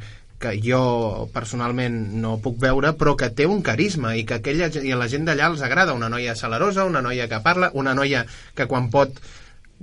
que 0.44 0.56
jo 0.60 1.28
personalment 1.32 1.94
no 2.20 2.36
puc 2.44 2.58
veure, 2.60 2.92
però 2.98 3.14
que 3.16 3.30
té 3.32 3.46
un 3.48 3.62
carisma 3.64 4.12
i 4.18 4.26
que 4.28 4.40
aquella, 4.40 4.68
i 4.82 4.92
a 4.92 4.98
la 5.00 5.08
gent 5.08 5.24
d'allà 5.28 5.48
els 5.52 5.62
agrada, 5.64 5.94
una 5.96 6.10
noia 6.12 6.34
salarosa, 6.36 6.84
una 6.84 7.02
noia 7.04 7.28
que 7.30 7.40
parla, 7.44 7.70
una 7.72 7.94
noia 7.96 8.26
que 8.54 8.66
quan 8.68 8.90
pot 8.92 9.22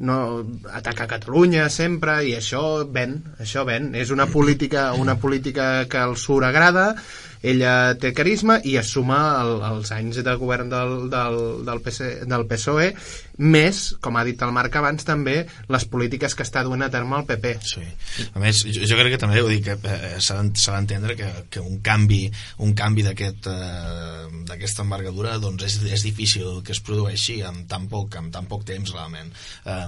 no 0.01 0.17
ataca 0.73 1.07
Catalunya 1.09 1.67
sempre 1.69 2.21
i 2.25 2.35
això 2.37 2.61
ven, 2.87 3.17
això 3.39 3.65
ven. 3.67 3.91
És 3.95 4.11
una 4.13 4.27
política, 4.27 4.91
una 4.97 5.17
política 5.19 5.87
que 5.89 5.99
al 5.99 6.15
sur 6.17 6.43
agrada, 6.45 6.95
ella 7.41 7.95
té 7.97 8.11
carisma 8.13 8.59
i 8.63 8.75
es 8.77 8.91
suma 8.93 9.17
el, 9.41 9.55
els 9.71 9.91
anys 9.95 10.21
de 10.23 10.35
govern 10.37 10.69
del, 10.69 11.09
del, 11.09 11.39
del, 11.65 11.81
PC, 11.81 12.11
del 12.29 12.45
PSOE 12.49 12.91
més, 13.41 13.79
com 14.03 14.17
ha 14.19 14.23
dit 14.27 14.41
el 14.45 14.51
Marc 14.53 14.75
abans 14.77 15.01
també, 15.07 15.47
les 15.73 15.85
polítiques 15.89 16.35
que 16.37 16.43
està 16.45 16.61
duent 16.61 16.83
a 16.85 16.91
terme 16.93 17.17
el 17.17 17.25
PP. 17.25 17.53
Sí. 17.65 17.81
A 18.35 18.41
més, 18.43 18.59
jo, 18.67 18.83
jo 18.85 18.97
crec 18.99 19.15
que 19.15 19.21
també 19.23 19.41
dir 19.49 19.61
que 19.65 19.73
eh, 19.81 20.19
d'en- 20.37 20.51
s'ha 20.53 20.75
d'entendre 20.75 21.15
que, 21.17 21.29
que 21.49 21.63
un 21.63 21.79
canvi 21.81 22.27
un 22.61 22.75
canvi 22.77 23.01
eh, 23.49 24.27
d'aquesta 24.45 24.85
envergadura 24.85 25.39
doncs 25.41 25.65
és, 25.65 25.79
és 25.89 26.03
difícil 26.05 26.61
que 26.65 26.75
es 26.75 26.81
produeixi 26.85 27.39
amb 27.47 27.65
tan 27.71 27.87
poc, 27.89 28.19
amb 28.19 28.29
tan 28.33 28.45
poc 28.51 28.65
temps 28.67 28.93
realment. 28.93 29.31
Eh, 29.65 29.87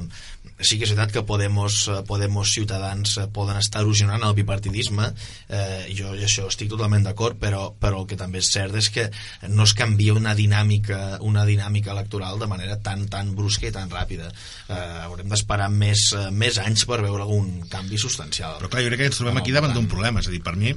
sí 0.64 0.80
que 0.80 0.88
és 0.88 0.94
veritat 0.96 1.14
que 1.14 1.24
Podemos, 1.28 1.84
eh, 1.94 2.02
Podemos 2.08 2.52
Ciutadans 2.56 3.18
eh, 3.22 3.28
poden 3.34 3.58
estar 3.62 3.84
erosionant 3.86 4.24
el 4.26 4.34
bipartidisme 4.38 5.12
eh, 5.50 5.86
jo 5.94 6.16
i 6.18 6.26
això 6.26 6.48
estic 6.50 6.72
totalment 6.74 7.06
d'acord 7.06 7.38
però, 7.44 7.68
però 7.76 8.02
el 8.02 8.10
que 8.10 8.20
també 8.20 8.40
és 8.40 8.50
cert 8.56 8.80
és 8.80 8.90
que 8.94 9.10
no 9.52 9.68
es 9.68 9.76
canvia 9.78 10.16
una 10.16 10.34
dinàmica 10.38 11.20
una 11.28 11.46
dinàmica 11.50 11.94
electoral 11.94 12.40
de 12.42 12.50
manera 12.50 12.80
tan 12.82 13.06
tan 13.12 13.36
brusca 13.38 13.68
i 13.68 13.76
tan 13.76 13.92
ràpida 13.92 14.32
eh, 14.32 14.82
haurem 15.04 15.30
d'esperar 15.30 15.70
més, 15.74 16.10
eh, 16.18 16.30
més 16.32 16.58
anys 16.64 16.88
per 16.90 17.02
veure 17.04 17.28
algun 17.28 17.68
canvi 17.72 18.00
substancial 18.00 18.64
Però 18.64 18.70
clar, 18.72 18.84
jo 18.86 18.92
crec 18.94 19.02
que 19.02 19.10
ens 19.12 19.20
trobem 19.20 19.40
aquí 19.40 19.52
davant 19.52 19.74
d'un 19.76 19.90
problema. 19.92 20.22
És 20.22 20.30
a 20.30 20.34
dir, 20.34 20.42
per 20.46 20.54
mi, 20.60 20.74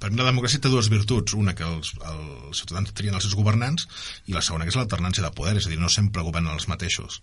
per 0.00 0.10
mi 0.10 0.20
la 0.20 0.28
democràcia 0.30 0.62
té 0.62 0.72
dues 0.72 0.88
virtuts. 0.92 1.36
Una, 1.36 1.54
que 1.58 1.66
els, 1.66 1.92
els 2.12 2.62
ciutadans 2.62 2.94
trien 2.96 3.16
els 3.16 3.26
seus 3.26 3.36
governants, 3.38 3.86
i 4.30 4.36
la 4.36 4.44
segona, 4.46 4.64
que 4.64 4.72
és 4.72 4.78
l'alternància 4.80 5.24
de 5.26 5.32
poder. 5.36 5.56
És 5.60 5.68
a 5.68 5.72
dir, 5.72 5.80
no 5.82 5.92
sempre 5.92 6.24
governen 6.26 6.56
els 6.56 6.68
mateixos. 6.70 7.20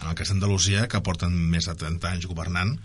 En 0.00 0.10
el 0.10 0.16
cas 0.18 0.32
d'Andalusia, 0.32 0.86
que 0.92 1.02
porten 1.04 1.36
més 1.52 1.68
de 1.68 1.76
30 1.76 2.12
anys 2.14 2.28
governant, 2.30 2.76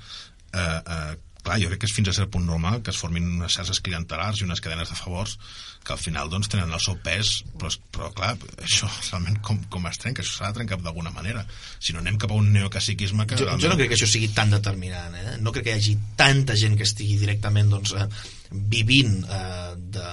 eh, 0.51 0.61
eh, 0.61 1.15
clar, 1.45 1.59
jo 1.61 1.69
crec 1.71 1.83
que 1.83 1.89
és 1.89 1.95
fins 1.95 2.11
a 2.11 2.15
cert 2.15 2.31
punt 2.33 2.45
normal 2.47 2.81
que 2.85 2.93
es 2.93 2.99
formin 3.01 3.27
unes 3.37 3.57
xarxes 3.57 3.81
clientelars 3.85 4.41
i 4.41 4.47
unes 4.47 4.61
cadenes 4.63 4.91
de 4.91 4.97
favors 4.99 5.37
que 5.85 5.95
al 5.95 6.01
final 6.01 6.29
doncs 6.29 6.51
tenen 6.51 6.73
el 6.73 6.83
seu 6.83 6.97
pes 7.03 7.33
però, 7.57 7.71
però 7.93 8.11
clar, 8.17 8.33
això 8.61 8.89
realment 8.89 9.39
com, 9.45 9.61
com 9.73 9.87
es 9.89 10.01
trenca, 10.01 10.25
això 10.25 10.37
s'ha 10.37 10.51
de 10.51 10.59
trencar 10.59 10.81
d'alguna 10.81 11.13
manera 11.15 11.45
si 11.79 11.95
no 11.95 12.03
anem 12.03 12.19
cap 12.21 12.33
a 12.33 12.37
un 12.37 12.51
neocaciquisme 12.53 13.25
que 13.29 13.39
jo, 13.41 13.49
jo 13.57 13.71
no 13.71 13.79
crec 13.79 13.93
que 13.93 13.99
això 13.99 14.09
sigui 14.09 14.29
tan 14.35 14.53
determinant 14.53 15.17
eh? 15.17 15.39
no 15.41 15.53
crec 15.55 15.69
que 15.69 15.75
hi 15.75 15.81
hagi 15.81 15.97
tanta 16.19 16.57
gent 16.59 16.77
que 16.77 16.87
estigui 16.87 17.17
directament 17.21 17.73
doncs, 17.73 17.95
eh, 17.97 18.07
vivint 18.51 19.23
eh, 19.23 19.73
de, 19.75 20.07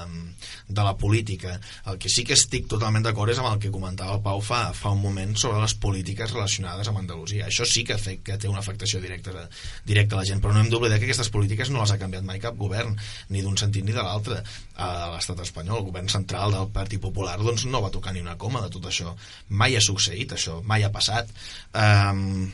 de 0.68 0.85
la 0.85 0.96
política. 0.96 1.59
El 1.87 1.98
que 1.98 2.11
sí 2.12 2.24
que 2.24 2.37
estic 2.37 2.68
totalment 2.70 3.05
d'acord 3.05 3.33
és 3.33 3.40
amb 3.40 3.51
el 3.51 3.59
que 3.62 3.72
comentava 3.74 4.14
el 4.16 4.22
Pau 4.24 4.42
fa, 4.44 4.61
fa 4.77 4.92
un 4.94 5.03
moment 5.03 5.35
sobre 5.40 5.61
les 5.62 5.74
polítiques 5.81 6.35
relacionades 6.35 6.90
amb 6.90 7.01
Andalusia. 7.03 7.48
Això 7.48 7.66
sí 7.66 7.85
que, 7.88 7.98
fe, 7.98 8.18
que 8.24 8.38
té 8.38 8.51
una 8.51 8.61
afectació 8.62 9.01
directa, 9.03 9.48
directa 9.88 10.16
a 10.16 10.20
la 10.22 10.29
gent 10.29 10.44
però 10.44 10.55
no 10.55 10.62
hem 10.62 10.70
d'oblidar 10.70 11.01
que 11.01 11.09
aquestes 11.09 11.33
polítiques 11.35 11.72
no 11.74 11.83
les 11.83 11.94
ha 11.94 11.98
canviat 12.01 12.27
mai 12.29 12.40
cap 12.42 12.57
govern 12.61 12.94
ni 13.35 13.42
d'un 13.42 13.59
sentit 13.59 13.87
ni 13.87 13.96
de 13.96 14.05
l'altre. 14.05 14.42
A 14.77 15.11
l'estat 15.16 15.42
espanyol, 15.42 15.83
el 15.83 15.90
govern 15.90 16.12
central 16.12 16.55
del 16.55 16.70
Partit 16.74 17.03
Popular 17.03 17.38
doncs 17.40 17.66
no 17.66 17.83
va 17.83 17.92
tocar 17.94 18.14
ni 18.14 18.22
una 18.22 18.38
coma 18.38 18.62
de 18.64 18.70
tot 18.70 18.87
això. 18.87 19.16
Mai 19.48 19.77
ha 19.77 19.85
succeït 19.85 20.37
això, 20.37 20.61
mai 20.62 20.87
ha 20.87 20.94
passat. 20.94 21.33
Um, 21.74 22.51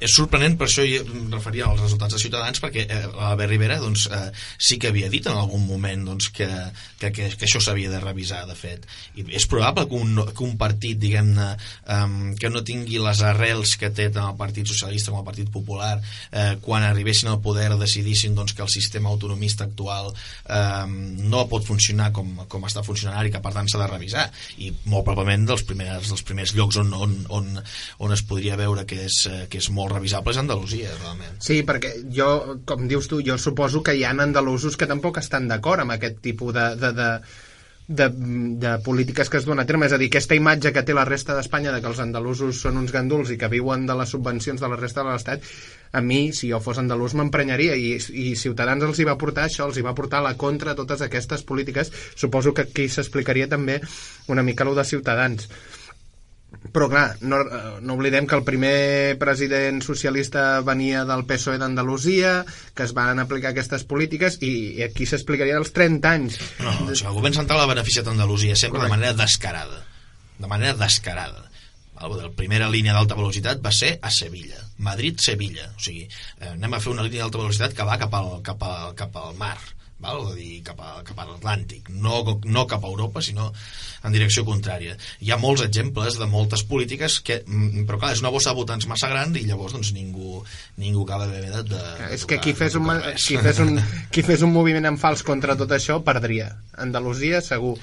és 0.00 0.14
sorprenent, 0.14 0.56
per 0.58 0.68
això 0.68 0.84
em 0.84 1.30
referia 1.32 1.68
als 1.68 1.82
resultats 1.82 2.16
de 2.16 2.22
Ciutadans, 2.22 2.60
perquè 2.62 2.86
eh, 2.88 3.00
l'Albert 3.14 3.52
Rivera 3.52 3.78
doncs, 3.82 4.06
eh, 4.10 4.30
sí 4.58 4.78
que 4.80 4.90
havia 4.90 5.10
dit 5.12 5.26
en 5.26 5.38
algun 5.38 5.64
moment 5.66 6.04
doncs, 6.10 6.30
que, 6.34 6.48
que, 7.00 7.12
que, 7.14 7.28
que 7.34 7.48
això 7.48 7.62
s'havia 7.62 7.92
de 7.92 8.00
revisar, 8.02 8.44
de 8.48 8.56
fet. 8.58 8.86
I 9.18 9.26
és 9.38 9.46
probable 9.50 9.86
que 9.90 9.98
un, 9.98 10.20
que 10.32 10.44
un 10.46 10.56
partit, 10.60 10.98
diguem-ne, 11.00 11.50
eh, 11.54 12.08
que 12.40 12.52
no 12.52 12.64
tingui 12.66 13.00
les 13.02 13.22
arrels 13.26 13.76
que 13.80 13.92
té 13.94 14.10
tant 14.14 14.32
el 14.32 14.38
Partit 14.40 14.68
Socialista 14.68 15.12
com 15.12 15.20
el 15.22 15.28
Partit 15.28 15.50
Popular, 15.52 15.96
eh, 16.32 16.56
quan 16.64 16.84
arribessin 16.86 17.30
al 17.32 17.40
poder 17.44 17.70
decidissin 17.78 18.34
doncs, 18.36 18.54
que 18.54 18.62
el 18.62 18.72
sistema 18.72 19.10
autonomista 19.10 19.64
actual 19.64 20.12
eh, 20.12 20.86
no 20.88 21.44
pot 21.50 21.66
funcionar 21.66 22.10
com, 22.14 22.30
com 22.48 22.68
està 22.68 22.84
funcionant 22.86 23.26
i 23.26 23.32
que 23.32 23.42
per 23.44 23.54
tant 23.54 23.68
s'ha 23.70 23.80
de 23.82 23.88
revisar. 23.90 24.26
I 24.58 24.72
molt 24.90 25.06
probablement 25.08 25.46
dels 25.48 25.64
primers, 25.66 26.10
dels 26.10 26.24
primers 26.26 26.54
llocs 26.56 26.78
on, 26.82 26.92
on, 26.94 27.16
on, 27.34 27.50
on 28.04 28.14
es 28.14 28.24
podria 28.26 28.58
veure 28.60 28.86
que 28.88 29.04
és, 29.06 29.20
eh, 29.30 29.44
que 29.50 29.60
és 29.62 29.70
molt 29.74 29.83
revisable 29.90 30.34
és 30.34 30.42
Andalusia, 30.42 30.92
realment. 31.00 31.40
Sí, 31.42 31.62
perquè 31.66 31.94
jo, 32.14 32.28
com 32.68 32.86
dius 32.90 33.08
tu, 33.10 33.22
jo 33.24 33.38
suposo 33.40 33.82
que 33.84 33.96
hi 33.96 34.04
ha 34.04 34.12
andalusos 34.14 34.78
que 34.80 34.90
tampoc 34.90 35.18
estan 35.22 35.48
d'acord 35.50 35.84
amb 35.84 35.96
aquest 35.96 36.20
tipus 36.24 36.54
de, 36.54 36.68
de, 36.80 36.92
de, 36.94 37.10
de, 37.86 38.08
de 38.64 38.78
polítiques 38.78 39.28
que 39.28 39.36
es 39.36 39.44
duen 39.44 39.60
a 39.60 39.66
terme. 39.68 39.86
És 39.86 39.94
a 39.94 39.98
dir, 40.00 40.08
aquesta 40.10 40.36
imatge 40.38 40.72
que 40.72 40.84
té 40.86 40.96
la 40.96 41.04
resta 41.08 41.36
d'Espanya 41.36 41.74
de 41.74 41.82
que 41.84 41.90
els 41.90 42.00
andalusos 42.00 42.62
són 42.64 42.80
uns 42.80 42.94
ganduls 42.94 43.30
i 43.34 43.38
que 43.40 43.50
viuen 43.52 43.86
de 43.86 43.96
les 43.98 44.14
subvencions 44.14 44.60
de 44.60 44.70
la 44.70 44.80
resta 44.80 45.04
de 45.04 45.12
l'Estat, 45.12 45.44
a 45.92 46.00
mi, 46.00 46.32
si 46.32 46.50
jo 46.50 46.60
fos 46.64 46.80
andalús, 46.80 47.14
m'emprenyaria 47.14 47.76
i, 47.76 47.94
i 47.98 48.34
Ciutadans 48.40 48.82
els 48.86 48.98
hi 48.98 49.08
va 49.08 49.18
portar 49.20 49.46
això, 49.48 49.68
els 49.68 49.78
hi 49.78 49.86
va 49.86 49.94
portar 49.94 50.24
la 50.24 50.34
contra 50.40 50.74
totes 50.74 51.04
aquestes 51.04 51.44
polítiques. 51.46 51.92
Suposo 52.16 52.54
que 52.54 52.66
aquí 52.66 52.88
s'explicaria 52.88 53.50
també 53.52 53.80
una 54.32 54.42
mica 54.42 54.66
lo 54.66 54.74
de 54.74 54.86
Ciutadans 54.88 55.48
però 56.72 56.88
clar, 56.88 57.16
no, 57.20 57.40
eh, 57.42 57.78
no 57.84 57.96
oblidem 57.98 58.26
que 58.26 58.36
el 58.38 58.44
primer 58.46 59.16
president 59.20 59.82
socialista 59.84 60.60
venia 60.64 61.04
del 61.08 61.24
PSOE 61.28 61.58
d'Andalusia, 61.60 62.36
que 62.74 62.86
es 62.86 62.94
van 62.96 63.20
aplicar 63.22 63.52
aquestes 63.52 63.84
polítiques 63.88 64.38
i, 64.40 64.52
i 64.78 64.86
aquí 64.86 65.06
s'explicaria 65.06 65.58
els 65.60 65.74
30 65.76 66.12
anys. 66.12 66.38
No, 66.64 66.72
o 66.72 66.94
sigui, 66.94 67.10
el 67.10 67.18
govern 67.18 67.36
central 67.36 67.64
ha 67.64 67.70
beneficiat 67.70 68.08
Andalusia 68.10 68.56
sempre 68.56 68.80
Correcte. 68.80 68.94
de 68.94 68.96
manera 68.96 69.18
descarada. 69.20 69.82
De 70.38 70.50
manera 70.50 70.74
descarada. 70.80 71.50
La 71.94 72.30
primera 72.36 72.66
línia 72.68 72.92
d'alta 72.96 73.14
velocitat 73.14 73.60
va 73.64 73.70
ser 73.72 73.94
a 74.02 74.10
Sevilla. 74.10 74.58
Madrid-Sevilla. 74.82 75.70
O 75.76 75.80
sigui, 75.84 76.08
eh, 76.40 76.50
anem 76.56 76.74
a 76.74 76.80
fer 76.82 76.92
una 76.92 77.06
línia 77.06 77.22
d'alta 77.22 77.44
velocitat 77.44 77.76
que 77.76 77.86
va 77.86 78.00
cap 78.00 78.14
al, 78.18 78.38
cap 78.46 78.62
al, 78.66 78.94
cap 78.98 79.14
al 79.20 79.36
mar 79.38 79.56
val? 80.02 80.22
a 80.30 80.34
dir, 80.34 80.60
cap 80.66 80.80
a, 80.80 81.00
cap 81.06 81.18
a 81.20 81.26
l'Atlàntic, 81.28 81.90
no, 82.02 82.22
no 82.44 82.66
cap 82.70 82.84
a 82.84 82.90
Europa, 82.90 83.22
sinó 83.22 83.50
en 84.04 84.14
direcció 84.14 84.44
contrària. 84.46 84.96
Hi 85.24 85.32
ha 85.32 85.40
molts 85.40 85.64
exemples 85.66 86.18
de 86.20 86.28
moltes 86.30 86.64
polítiques 86.68 87.20
que, 87.24 87.40
mm, 87.46 87.86
però 87.88 88.00
clar, 88.02 88.12
és 88.16 88.22
una 88.24 88.32
bossa 88.34 88.52
de 88.52 88.60
votants 88.60 88.88
massa 88.90 89.10
gran 89.12 89.34
i 89.36 89.44
llavors 89.48 89.76
doncs 89.76 89.94
ningú, 89.96 90.42
ningú 90.80 91.04
acaba 91.04 91.28
de, 91.30 91.42
de, 91.50 91.64
de 91.72 91.82
És 92.14 92.26
que 92.28 92.40
qui 92.42 92.54
fes, 92.56 92.78
un, 92.80 92.90
qui, 93.16 93.38
fes 93.40 93.60
un, 93.64 93.76
qui 94.10 94.24
fes 94.26 94.46
un 94.46 94.54
moviment 94.54 94.92
en 94.92 95.00
fals 95.00 95.24
contra 95.26 95.58
tot 95.58 95.72
això 95.76 96.00
perdria. 96.04 96.52
Andalusia, 96.84 97.42
segur 97.44 97.76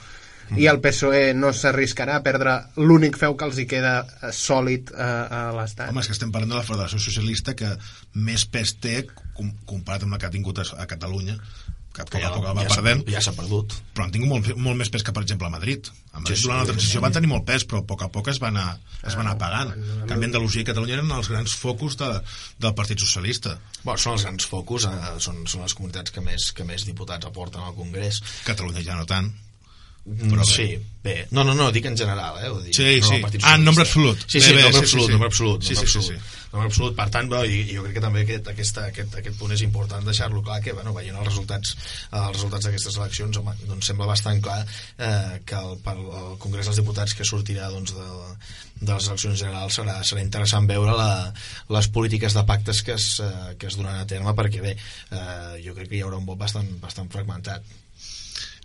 i 0.59 0.67
el 0.67 0.81
PSOE 0.83 1.31
no 1.37 1.51
s'arriscarà 1.55 2.17
a 2.19 2.23
perdre 2.25 2.57
l'únic 2.81 3.15
feu 3.19 3.37
que 3.39 3.47
els 3.47 3.59
hi 3.61 3.65
queda 3.71 3.93
eh, 4.03 4.31
sòlid 4.35 4.91
a, 4.91 5.09
a 5.37 5.41
l'Estat. 5.55 5.91
Home, 5.91 6.03
és 6.03 6.09
que 6.09 6.15
estem 6.17 6.33
parlant 6.33 6.51
de 6.51 6.59
la 6.59 6.67
Federació 6.67 6.99
Socialista 6.99 7.55
que 7.57 7.71
més 8.19 8.43
pes 8.51 8.75
té 8.83 9.05
comparat 9.37 10.03
amb 10.03 10.15
la 10.15 10.19
que 10.19 10.27
ha 10.27 10.33
tingut 10.33 10.59
a, 10.59 10.67
a 10.83 10.87
Catalunya 10.91 11.37
que, 11.91 12.05
que 12.07 12.21
ja, 12.23 12.31
va 12.31 12.53
ja 12.63 12.69
perdent. 12.71 13.03
ja 13.11 13.21
s'ha 13.23 13.33
perdut. 13.35 13.75
Però 13.95 14.05
han 14.05 14.13
tingut 14.13 14.31
molt, 14.31 14.49
molt 14.55 14.79
més 14.79 14.91
pes 14.93 15.03
que 15.03 15.13
per 15.15 15.23
exemple 15.25 15.49
a 15.49 15.53
Madrid. 15.53 15.91
A 16.11 16.21
Madrid 16.21 16.39
sí, 16.39 16.45
durant 16.47 16.61
la 16.61 16.69
transició 16.69 16.99
sí. 16.99 17.03
van 17.03 17.17
tenir 17.17 17.31
molt 17.31 17.45
pes 17.47 17.67
però 17.67 17.83
a 17.83 17.87
poc 17.91 18.05
a 18.07 18.09
poc 18.13 18.31
es 18.31 18.41
va 18.43 18.49
anar, 18.53 18.65
es 19.01 19.17
va 19.17 19.25
anar 19.25 19.35
apagant. 19.35 19.75
En 19.75 20.07
canvi 20.09 20.29
Andalusia 20.31 20.63
i 20.63 20.69
Catalunya 20.71 20.99
eren 20.99 21.13
els 21.17 21.31
grans 21.33 21.55
focus 21.65 21.99
de, 22.01 22.09
del 22.63 22.75
Partit 22.79 23.03
Socialista. 23.03 23.57
Bueno, 23.83 23.99
són 23.99 24.17
els 24.17 24.27
grans 24.27 24.49
focus 24.55 24.87
eh, 24.89 25.13
són, 25.19 25.43
són 25.51 25.67
les 25.67 25.77
comunitats 25.77 26.15
que 26.15 26.23
més, 26.25 26.51
que 26.55 26.67
més 26.67 26.87
diputats 26.87 27.27
aporten 27.27 27.63
al 27.65 27.77
Congrés. 27.77 28.23
Catalunya 28.47 28.85
ja 28.87 28.99
no 28.99 29.07
tant 29.09 29.33
però 30.05 30.45
sí, 30.47 30.67
bé. 31.03 31.27
No, 31.31 31.43
no, 31.43 31.53
no, 31.53 31.71
dic 31.71 31.85
en 31.85 31.97
general, 31.97 32.39
eh? 32.41 32.49
Ho 32.49 32.61
dic, 32.61 32.73
sí, 32.73 32.99
sí. 33.05 33.21
Ah, 33.43 33.55
en 33.55 33.65
nombre 33.65 33.85
absolut. 33.85 34.23
Sí, 34.27 34.41
sí, 34.41 34.53
bé, 34.53 34.63
nombre, 34.63 34.85
absolut, 34.85 35.09
nombre 35.11 35.27
absolut, 35.27 35.63
sí, 35.63 35.75
nombre 35.75 35.91
sí. 35.91 36.01
Sí, 36.01 36.13
sí 36.15 36.39
en 36.51 36.65
absolut. 36.65 36.95
Per 36.97 37.07
tant, 37.13 37.29
bé, 37.31 37.41
i, 37.47 37.59
jo 37.69 37.83
crec 37.85 37.95
que 37.97 38.03
també 38.03 38.23
aquest, 38.25 38.49
aquesta, 38.51 38.85
aquest, 38.91 39.15
aquest 39.21 39.37
punt 39.39 39.53
és 39.55 39.63
important 39.63 40.03
deixar-lo 40.07 40.43
clar, 40.43 40.59
que 40.63 40.73
bueno, 40.75 40.93
veient 40.95 41.15
els 41.15 41.29
resultats 41.29 41.75
els 42.11 42.35
resultats 42.35 42.67
d'aquestes 42.67 42.97
eleccions, 42.99 43.39
home, 43.39 43.55
doncs 43.69 43.91
sembla 43.91 44.09
bastant 44.09 44.41
clar 44.43 44.59
eh, 44.61 45.39
que 45.47 45.59
el, 45.59 45.77
per 45.85 45.95
el 45.95 46.35
Congrés 46.43 46.67
dels 46.67 46.81
Diputats 46.81 47.15
que 47.17 47.27
sortirà 47.27 47.69
doncs, 47.71 47.95
de, 47.95 48.07
de 48.81 48.91
les 48.91 49.07
eleccions 49.07 49.39
generals 49.45 49.79
serà, 49.79 49.99
serà 50.07 50.23
interessant 50.25 50.67
veure 50.69 50.95
la, 50.97 51.11
les 51.71 51.91
polítiques 51.95 52.35
de 52.35 52.45
pactes 52.47 52.83
que 52.87 52.97
es, 52.97 53.13
eh, 53.23 53.53
que 53.61 53.71
es 53.71 53.79
donaran 53.79 54.03
a 54.03 54.09
terme 54.09 54.35
perquè 54.37 54.63
bé, 54.63 54.75
eh, 54.75 55.61
jo 55.63 55.77
crec 55.77 55.91
que 55.91 56.01
hi 56.01 56.03
haurà 56.07 56.19
un 56.19 56.27
vot 56.27 56.39
bastant, 56.41 56.67
bastant 56.83 57.11
fragmentat 57.13 57.77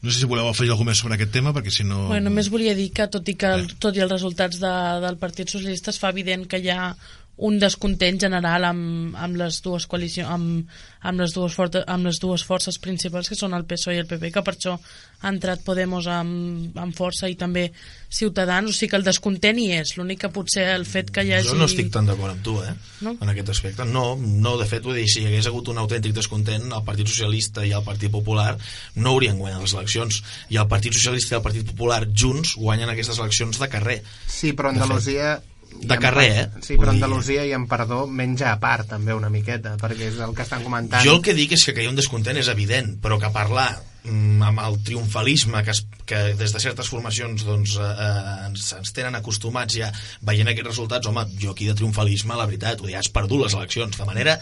no 0.03 0.11
sé 0.11 0.21
si 0.21 0.29
voleu 0.31 0.49
afegir 0.49 0.73
alguna 0.75 0.93
més 0.93 1.03
sobre 1.03 1.17
aquest 1.17 1.33
tema, 1.35 1.53
perquè 1.57 1.73
si 1.75 1.87
no... 1.89 2.07
Bueno, 2.11 2.31
només 2.31 2.51
volia 2.53 2.75
dir 2.79 2.91
que, 2.95 3.09
tot 3.12 3.29
i, 3.29 3.37
que 3.39 3.53
el, 3.59 3.69
tot 3.83 3.97
i 3.97 4.05
els 4.05 4.12
resultats 4.12 4.61
de, 4.62 4.75
del 5.05 5.21
Partit 5.23 5.51
Socialista, 5.53 5.95
es 5.95 6.01
fa 6.03 6.12
evident 6.15 6.47
que 6.51 6.61
hi 6.62 6.71
ha 6.75 6.93
un 7.37 7.59
descontent 7.61 8.16
general 8.20 8.64
amb, 8.64 9.16
amb 9.20 9.37
les 9.37 9.59
dues 9.64 9.85
coalicions 9.90 10.31
amb, 10.33 10.70
amb, 11.05 11.20
les 11.20 11.35
dues 11.37 11.53
fortes, 11.53 11.85
amb 11.87 12.09
les 12.09 12.20
dues 12.20 12.44
forces 12.46 12.79
principals 12.81 13.29
que 13.29 13.37
són 13.37 13.53
el 13.57 13.66
PSOE 13.68 13.96
i 13.99 14.01
el 14.01 14.09
PP 14.09 14.31
que 14.33 14.42
per 14.44 14.55
això 14.55 14.77
ha 14.77 15.33
entrat 15.33 15.61
Podemos 15.66 16.07
amb, 16.09 16.77
amb 16.81 16.96
força 16.96 17.29
i 17.29 17.37
també 17.37 17.66
Ciutadans 18.09 18.70
o 18.70 18.77
sigui 18.77 18.92
que 18.94 19.01
el 19.01 19.05
descontent 19.05 19.59
hi 19.61 19.66
és 19.77 19.96
l'únic 19.99 20.22
que 20.25 20.31
potser 20.33 20.64
el 20.72 20.87
fet 20.88 21.11
que 21.12 21.27
hi 21.27 21.35
hagi 21.37 21.51
jo 21.51 21.57
no 21.59 21.68
estic 21.68 21.90
tan 21.92 22.09
d'acord 22.09 22.33
amb 22.33 22.44
tu 22.46 22.55
eh? 22.62 22.72
no? 23.05 23.16
en 23.20 23.33
aquest 23.33 23.53
aspecte 23.53 23.85
no, 23.90 24.07
no, 24.16 24.55
de 24.57 24.68
fet 24.70 24.87
vull 24.87 24.96
dir, 24.96 25.09
si 25.11 25.20
hi 25.20 25.29
hagués 25.29 25.51
hagut 25.51 25.68
un 25.72 25.83
autèntic 25.83 26.14
descontent 26.16 26.70
el 26.70 26.87
Partit 26.87 27.11
Socialista 27.12 27.66
i 27.66 27.75
el 27.77 27.85
Partit 27.85 28.12
Popular 28.14 28.55
no 28.96 29.12
haurien 29.12 29.37
guanyat 29.37 29.66
les 29.66 29.77
eleccions 29.77 30.22
i 30.55 30.61
el 30.62 30.70
Partit 30.72 30.96
Socialista 30.96 31.37
i 31.37 31.38
el 31.40 31.44
Partit 31.44 31.68
Popular 31.68 32.01
junts 32.09 32.57
guanyen 32.57 32.94
aquestes 32.94 33.20
eleccions 33.20 33.61
de 33.61 33.68
carrer 33.68 34.01
sí 34.25 34.55
però 34.57 34.72
Andalusia 34.72 35.37
de 35.37 35.56
carrer, 36.01 36.29
eh? 36.41 36.47
Sí, 36.65 36.77
però 36.81 36.93
Andalusia 36.95 37.45
i 37.47 37.53
en 37.57 37.67
Perdó 37.71 38.05
menja 38.07 38.53
a 38.53 38.61
part 38.62 38.89
també 38.95 39.15
una 39.17 39.31
miqueta, 39.33 39.77
perquè 39.81 40.11
és 40.11 40.21
el 40.23 40.35
que 40.37 40.47
estan 40.47 40.65
comentant. 40.65 41.05
Jo 41.05 41.19
el 41.19 41.25
que 41.25 41.37
dic 41.37 41.57
és 41.57 41.67
que 41.67 41.77
que 41.77 41.85
hi 41.85 41.91
ha 41.91 41.93
un 41.93 41.99
descontent 41.99 42.39
és 42.41 42.49
evident, 42.53 42.95
però 43.03 43.19
que 43.23 43.33
parlar 43.35 43.69
mm, 44.05 44.43
amb 44.49 44.62
el 44.65 44.79
triomfalisme 44.87 45.62
que, 45.67 45.75
es, 45.75 45.83
que 46.09 46.23
des 46.39 46.55
de 46.55 46.62
certes 46.62 46.89
formacions 46.93 47.45
doncs, 47.47 47.77
eh, 47.81 47.91
eh, 48.07 48.37
ens, 48.49 48.71
ens 48.79 48.95
tenen 48.97 49.19
acostumats 49.19 49.77
ja 49.77 49.91
veient 50.27 50.53
aquests 50.53 50.73
resultats, 50.73 51.11
home, 51.11 51.27
jo 51.43 51.53
aquí 51.53 51.69
de 51.69 51.77
triomfalisme, 51.79 52.39
la 52.39 52.49
veritat, 52.49 52.81
ho 52.81 52.89
dir, 52.89 52.97
has 53.01 53.12
perdut 53.12 53.45
les 53.45 53.59
eleccions 53.59 54.01
de 54.01 54.09
manera 54.09 54.39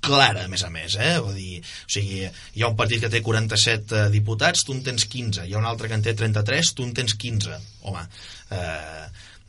clara, 0.00 0.44
a 0.44 0.48
més 0.50 0.62
a 0.64 0.70
més, 0.70 0.94
eh? 1.00 1.16
Vull 1.22 1.36
dir, 1.36 1.60
o 1.60 1.92
sigui, 1.92 2.22
hi 2.28 2.62
ha 2.62 2.70
un 2.70 2.78
partit 2.78 3.02
que 3.02 3.10
té 3.12 3.22
47 3.24 3.96
eh, 3.96 4.08
diputats, 4.14 4.64
tu 4.64 4.76
en 4.76 4.82
tens 4.86 5.08
15, 5.10 5.46
hi 5.46 5.54
ha 5.54 5.60
un 5.60 5.68
altre 5.68 5.90
que 5.90 5.98
en 5.98 6.04
té 6.06 6.14
33, 6.18 6.74
tu 6.78 6.86
en 6.86 6.94
tens 6.96 7.16
15. 7.18 7.58
Home, 7.88 8.04
eh, 8.54 9.06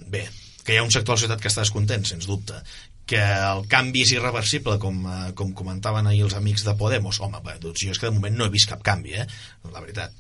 bé, 0.10 0.26
que 0.70 0.78
hi 0.78 0.80
ha 0.80 0.86
un 0.86 0.94
sector 0.94 1.16
de 1.16 1.18
la 1.18 1.22
societat 1.24 1.42
que 1.42 1.50
està 1.50 1.66
descontent, 1.66 2.06
sens 2.06 2.30
dubte 2.30 2.62
que 3.10 3.20
el 3.26 3.64
canvi 3.66 4.04
és 4.06 4.14
irreversible 4.14 4.78
com, 4.78 5.02
eh, 5.10 5.32
com 5.34 5.50
comentaven 5.58 6.06
ahir 6.06 6.28
els 6.28 6.36
amics 6.38 6.62
de 6.68 6.76
Podemos. 6.78 7.18
Home, 7.26 7.42
bé, 7.42 7.58
doncs 7.64 7.82
jo 7.82 7.96
és 7.96 7.98
que 7.98 8.06
de 8.06 8.14
moment 8.14 8.38
no 8.38 8.46
he 8.46 8.54
vist 8.54 8.70
cap 8.70 8.84
canvi 8.86 9.18
eh? 9.18 9.26
la 9.74 9.82
veritat. 9.82 10.14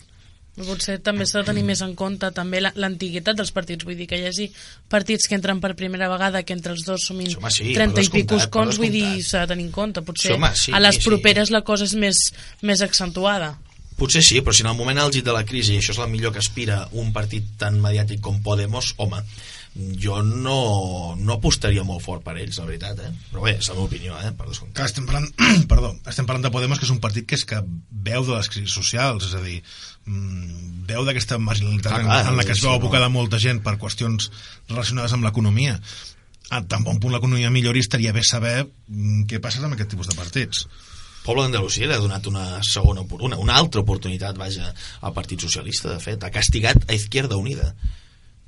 Potser 0.57 0.97
també 1.05 1.23
s'ha 1.29 1.43
de 1.43 1.51
tenir 1.51 1.61
més 1.63 1.79
en 1.85 1.93
compte 1.95 2.31
també 2.35 2.59
l'antiguitat 2.59 3.37
dels 3.37 3.53
partits, 3.55 3.85
vull 3.87 3.95
dir 3.95 4.09
que 4.09 4.17
hi 4.19 4.25
hagi 4.27 4.49
partits 4.91 5.29
que 5.29 5.37
entren 5.37 5.61
per 5.63 5.71
primera 5.79 6.09
vegada 6.11 6.41
que 6.43 6.57
entre 6.57 6.73
els 6.73 6.83
dos 6.87 7.05
sumin 7.07 7.29
sí, 7.29 7.37
sí, 7.55 7.69
30 7.77 8.03
i 8.03 8.11
pico 8.17 8.41
cons, 8.51 8.81
vull 8.81 8.91
dir 8.91 9.21
s'ha 9.23 9.45
de 9.45 9.53
tenir 9.53 9.69
en 9.69 9.71
compte. 9.77 10.03
Potser 10.03 10.33
sí, 10.33 10.35
home, 10.35 10.51
sí, 10.57 10.73
a 10.73 10.81
les 10.81 10.99
properes 11.05 11.53
sí. 11.53 11.55
la 11.55 11.61
cosa 11.63 11.87
és 11.87 11.95
més, 11.95 12.25
més 12.65 12.83
accentuada 12.83 13.53
Potser 13.99 14.23
sí, 14.25 14.39
però 14.41 14.55
si 14.55 14.63
en 14.63 14.71
el 14.71 14.77
moment 14.79 15.01
àlgid 15.03 15.27
de 15.27 15.35
la 15.35 15.45
crisi 15.47 15.77
això 15.77 15.93
és 15.95 16.01
el 16.01 16.11
millor 16.11 16.33
que 16.35 16.41
aspira 16.43 16.85
un 16.99 17.13
partit 17.15 17.55
tan 17.59 17.79
mediàtic 17.83 18.21
com 18.23 18.39
Podemos, 18.43 18.93
home, 18.97 19.19
jo 20.01 20.21
no, 20.25 21.15
no 21.19 21.35
apostaria 21.35 21.83
molt 21.85 22.01
fort 22.03 22.23
per 22.25 22.35
ells, 22.39 22.57
la 22.59 22.65
veritat, 22.67 22.99
eh? 23.05 23.11
però 23.31 23.43
bé, 23.45 23.53
és 23.59 23.69
la 23.69 23.75
meva 23.77 23.85
opinió, 23.85 24.17
eh? 24.17 24.31
per 24.35 24.47
descomptat. 24.49 24.89
estem 24.89 25.05
parlant, 25.07 25.27
perdó, 25.71 25.93
estem 26.09 26.27
parlant 26.27 26.47
de 26.47 26.51
Podemos, 26.53 26.81
que 26.81 26.87
és 26.87 26.93
un 26.93 27.01
partit 27.03 27.27
que 27.29 27.37
és 27.37 27.45
que 27.47 27.61
veu 28.09 28.25
de 28.25 28.33
les 28.33 28.49
crisis 28.49 28.75
socials, 28.75 29.29
és 29.29 29.35
a 29.37 29.43
dir, 29.45 29.59
mmm, 30.09 30.85
veu 30.89 31.05
d'aquesta 31.07 31.37
marginalitat 31.43 31.93
ah, 31.93 32.01
clar, 32.01 32.21
en, 32.23 32.31
en 32.33 32.39
la 32.39 32.47
que 32.47 32.55
es 32.57 32.63
veu 32.65 32.73
abocada 32.73 33.11
no. 33.11 33.17
molta 33.19 33.39
gent 33.41 33.61
per 33.65 33.77
qüestions 33.81 34.31
relacionades 34.71 35.13
amb 35.15 35.27
l'economia. 35.27 35.77
A 36.49 36.63
tan 36.65 36.81
bon 36.81 36.97
punt 36.97 37.13
l'economia 37.13 37.51
millori 37.53 37.83
estaria 37.85 38.15
bé 38.15 38.23
saber 38.25 38.63
mm, 38.65 39.27
què 39.29 39.41
passa 39.43 39.61
amb 39.61 39.77
aquest 39.77 39.93
tipus 39.93 40.09
de 40.09 40.17
partits. 40.17 40.65
Poble 41.29 41.43
d'Andalusia 41.45 41.85
li 41.85 41.93
ha 41.93 42.01
donat 42.01 42.25
una 42.25 42.43
segona 42.65 43.03
una, 43.05 43.37
una 43.37 43.57
altra 43.61 43.83
oportunitat, 43.83 44.37
vaja, 44.39 44.71
al 45.05 45.13
Partit 45.13 45.43
Socialista, 45.45 45.91
de 45.91 46.01
fet, 46.01 46.23
ha 46.25 46.31
castigat 46.33 46.87
a 46.87 46.95
Izquierda 46.97 47.37
Unida. 47.37 47.67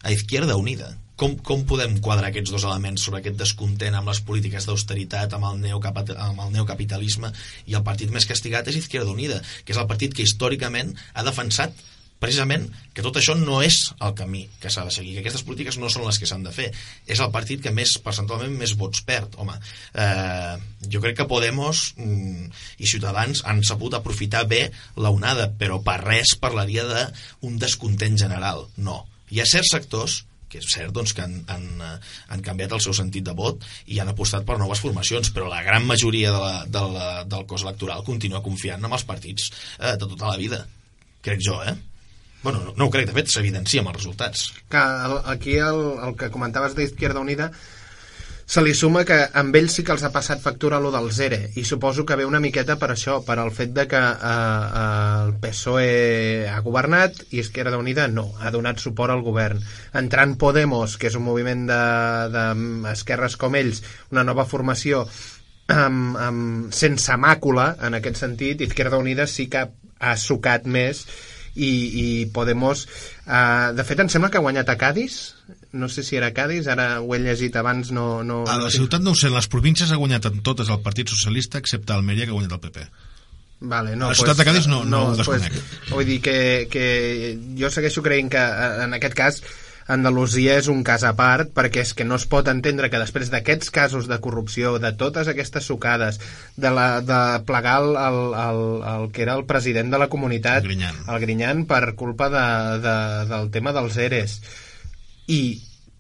A 0.02 0.10
Izquierda 0.16 0.56
Unida. 0.58 0.88
Com, 1.22 1.36
com 1.46 1.62
podem 1.70 2.00
quadrar 2.02 2.32
aquests 2.32 2.50
dos 2.50 2.66
elements 2.66 3.06
sobre 3.06 3.20
aquest 3.20 3.38
descontent 3.38 4.00
amb 4.00 4.10
les 4.10 4.24
polítiques 4.26 4.66
d'austeritat, 4.66 5.36
amb, 5.38 5.46
el 5.52 5.78
amb 5.78 6.42
el 6.48 6.56
neocapitalisme 6.56 7.30
i 7.70 7.78
el 7.78 7.86
partit 7.86 8.10
més 8.10 8.26
castigat 8.26 8.74
és 8.74 8.82
Izquierda 8.82 9.14
Unida, 9.14 9.38
que 9.62 9.76
és 9.76 9.82
el 9.84 9.86
partit 9.92 10.18
que 10.18 10.26
històricament 10.26 10.96
ha 11.14 11.28
defensat 11.28 11.78
precisament 12.22 12.68
que 12.94 13.04
tot 13.06 13.18
això 13.18 13.36
no 13.38 13.60
és 13.66 13.80
el 14.00 14.14
camí 14.18 14.46
que 14.62 14.72
s'ha 14.74 14.86
de 14.88 14.94
seguir, 14.94 15.16
que 15.16 15.24
aquestes 15.24 15.44
polítiques 15.48 15.80
no 15.82 15.90
són 15.90 16.06
les 16.06 16.20
que 16.22 16.30
s'han 16.30 16.46
de 16.46 16.54
fer. 16.56 16.70
És 17.10 17.22
el 17.24 17.32
partit 17.34 17.64
que 17.64 17.74
més 17.76 17.98
percentualment 18.04 18.54
més 18.58 18.76
vots 18.80 19.04
perd. 19.08 19.38
Home, 19.42 19.58
eh, 20.06 20.56
jo 20.88 21.04
crec 21.04 21.18
que 21.22 21.30
Podemos 21.32 21.84
mm, 21.98 22.50
i 22.84 22.90
Ciutadans 22.90 23.46
han 23.50 23.64
sabut 23.68 23.96
aprofitar 23.98 24.46
bé 24.50 24.68
la 24.96 25.14
onada, 25.14 25.50
però 25.58 25.82
per 25.84 26.02
res 26.04 26.36
parlaria 26.40 26.86
d'un 26.88 27.58
descontent 27.62 28.20
general. 28.20 28.68
No. 28.78 29.02
Hi 29.32 29.42
ha 29.42 29.50
certs 29.50 29.74
sectors 29.74 30.22
que 30.52 30.60
és 30.60 30.68
cert 30.68 30.92
doncs, 30.92 31.14
que 31.16 31.24
han, 31.24 31.38
han, 31.48 31.68
eh, 31.80 31.94
han 32.36 32.42
canviat 32.44 32.76
el 32.76 32.82
seu 32.84 32.96
sentit 32.98 33.24
de 33.24 33.36
vot 33.38 33.64
i 33.88 34.02
han 34.04 34.12
apostat 34.12 34.44
per 34.48 34.58
noves 34.60 34.82
formacions, 34.84 35.32
però 35.32 35.48
la 35.48 35.62
gran 35.64 35.88
majoria 35.88 36.34
de 36.36 36.42
la, 36.44 36.58
de 36.68 36.82
la, 36.96 37.08
del 37.24 37.48
cos 37.48 37.64
electoral 37.64 38.04
continua 38.08 38.44
confiant 38.44 38.84
en 38.84 38.98
els 39.00 39.08
partits 39.08 39.48
eh, 39.80 39.96
de 39.96 40.04
tota 40.04 40.34
la 40.34 40.36
vida. 40.42 40.66
Crec 41.24 41.40
jo, 41.46 41.62
eh? 41.64 41.78
Bueno, 42.44 42.64
no, 42.66 42.74
no 42.76 42.88
ho 42.88 42.94
crec, 42.94 43.10
de 43.10 43.18
fet 43.18 43.30
s'evidencia 43.30 43.84
amb 43.84 43.92
els 43.92 44.02
resultats. 44.02 44.48
Que 44.72 44.82
el, 44.82 45.20
aquí 45.36 45.60
el, 45.62 45.84
el 46.08 46.18
que 46.18 46.32
comentaves 46.34 46.74
d'Izquierda 46.78 47.22
Unida 47.22 47.52
se 48.52 48.60
li 48.60 48.74
suma 48.76 49.06
que 49.08 49.16
amb 49.40 49.56
ells 49.56 49.78
sí 49.78 49.84
que 49.88 49.94
els 49.94 50.02
ha 50.04 50.10
passat 50.12 50.42
factura 50.44 50.80
lo 50.84 50.90
del 50.92 51.06
ZERE 51.16 51.54
i 51.56 51.64
suposo 51.64 52.04
que 52.04 52.18
ve 52.20 52.26
una 52.28 52.42
miqueta 52.44 52.76
per 52.82 52.90
això, 52.92 53.22
per 53.24 53.38
al 53.40 53.54
fet 53.56 53.72
de 53.78 53.86
que 53.88 54.02
eh, 54.02 54.26
eh, 54.28 54.82
el 55.22 55.36
PSOE 55.40 56.50
ha 56.52 56.58
governat 56.66 57.22
i 57.32 57.40
Esquerra 57.40 57.80
Unida 57.80 58.10
no, 58.12 58.26
ha 58.42 58.52
donat 58.52 58.84
suport 58.84 59.16
al 59.16 59.24
govern. 59.24 59.62
Entrant 59.96 60.36
Podemos, 60.42 60.98
que 61.00 61.08
és 61.08 61.16
un 61.16 61.24
moviment 61.30 61.64
d'esquerres 61.70 63.38
de, 63.38 63.40
de 63.40 63.44
com 63.46 63.56
ells, 63.62 63.84
una 64.12 64.26
nova 64.28 64.44
formació 64.44 65.06
amb, 65.72 66.18
amb, 66.20 66.74
sense 66.76 67.16
màcula 67.16 67.78
en 67.88 67.96
aquest 68.02 68.20
sentit, 68.20 68.66
Izquierda 68.68 69.00
Unida 69.00 69.32
sí 69.32 69.48
que 69.48 69.70
ha 70.02 70.18
sucat 70.18 70.68
més 70.68 71.06
i, 71.56 71.70
i 72.04 72.06
Podemos 72.34 72.86
uh, 73.28 73.72
de 73.76 73.86
fet 73.88 74.04
em 74.04 74.10
sembla 74.12 74.32
que 74.32 74.40
ha 74.40 74.46
guanyat 74.46 74.72
a 74.72 74.78
Cádiz 74.80 75.36
no 75.72 75.88
sé 75.88 76.04
si 76.04 76.18
era 76.20 76.34
Cádiz, 76.36 76.68
ara 76.68 77.00
ho 77.00 77.16
he 77.16 77.22
llegit 77.24 77.56
abans 77.56 77.94
no, 77.96 78.24
no, 78.28 78.44
a 78.48 78.58
la 78.60 78.72
ciutat 78.74 79.04
no 79.04 79.16
ho 79.16 79.20
sé, 79.20 79.32
les 79.32 79.48
províncies 79.52 79.92
ha 79.92 80.00
guanyat 80.00 80.28
en 80.32 80.44
totes 80.44 80.72
el 80.72 80.84
Partit 80.84 81.12
Socialista 81.12 81.60
excepte 81.60 81.96
Almeria 81.96 82.28
que 82.28 82.36
ha 82.36 82.40
guanyat 82.40 82.60
el 82.60 82.64
PP 82.68 82.90
Vale, 83.62 83.96
no, 83.96 84.10
la 84.10 84.16
ciutat 84.16 84.34
pues, 84.34 84.38
de 84.40 84.46
Cádiz 84.46 84.68
no, 84.68 84.84
no, 84.84 84.90
no 84.90 85.02
ho 85.12 85.18
desconec. 85.20 85.54
Pues, 85.54 85.90
vull 85.92 86.08
dir 86.10 86.18
que, 86.26 86.38
que 86.72 86.86
jo 87.60 87.70
segueixo 87.70 88.02
creient 88.02 88.32
que 88.34 88.42
eh, 88.42 88.86
en 88.88 88.96
aquest 88.98 89.14
cas 89.14 89.38
Andalusia 89.88 90.58
és 90.60 90.68
un 90.72 90.84
cas 90.88 91.04
a 91.08 91.14
part 91.18 91.52
perquè 91.56 91.82
és 91.86 91.94
que 91.98 92.06
no 92.06 92.18
es 92.20 92.28
pot 92.30 92.48
entendre 92.52 92.90
que 92.92 93.02
després 93.02 93.32
d'aquests 93.34 93.74
casos 93.74 94.08
de 94.12 94.20
corrupció, 94.22 94.78
de 94.80 94.94
totes 94.98 95.32
aquestes 95.32 95.66
sucades, 95.66 96.22
de, 96.56 96.70
la, 96.70 97.02
de 97.02 97.22
plegar 97.48 97.80
el, 97.82 97.96
el, 97.98 98.22
el, 98.46 98.64
el 98.94 99.10
que 99.12 99.26
era 99.26 99.36
el 99.40 99.46
president 99.50 99.92
de 99.92 100.02
la 100.02 100.10
comunitat, 100.12 100.64
el 100.64 100.70
Grinyan, 100.70 101.04
el 101.08 101.20
Grinyan 101.26 101.66
per 101.70 101.96
culpa 102.00 102.30
de, 102.30 102.46
de, 102.86 102.96
del 103.34 103.52
tema 103.52 103.74
dels 103.76 103.98
ERES, 103.98 104.40
i 105.32 105.44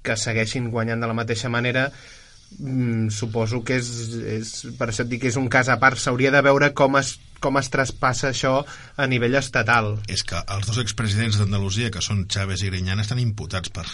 que 0.01 0.17
segueixin 0.17 0.71
guanyant 0.73 1.01
de 1.01 1.09
la 1.09 1.17
mateixa 1.17 1.49
manera, 1.49 1.89
mm, 2.59 3.11
suposo 3.13 3.61
que 3.65 3.77
és, 3.81 3.89
és, 4.37 4.53
per 4.79 4.89
això 4.89 5.05
et 5.05 5.11
dic 5.11 5.23
que 5.23 5.31
és 5.31 5.39
un 5.39 5.49
cas 5.51 5.69
a 5.71 5.77
part, 5.81 5.99
s'hauria 5.99 6.33
de 6.33 6.41
veure 6.45 6.71
com 6.77 6.97
es, 6.99 7.15
com 7.43 7.59
es 7.61 7.71
traspassa 7.73 8.31
això 8.31 8.59
a 8.97 9.07
nivell 9.11 9.37
estatal. 9.39 9.95
És 10.11 10.25
que 10.27 10.41
els 10.41 10.67
dos 10.69 10.81
expresidents 10.83 11.39
d'Andalusia, 11.41 11.91
que 11.93 12.03
són 12.03 12.27
Chávez 12.31 12.65
i 12.65 12.71
Griñán, 12.73 13.03
estan 13.03 13.21
imputats 13.23 13.73
per, 13.73 13.87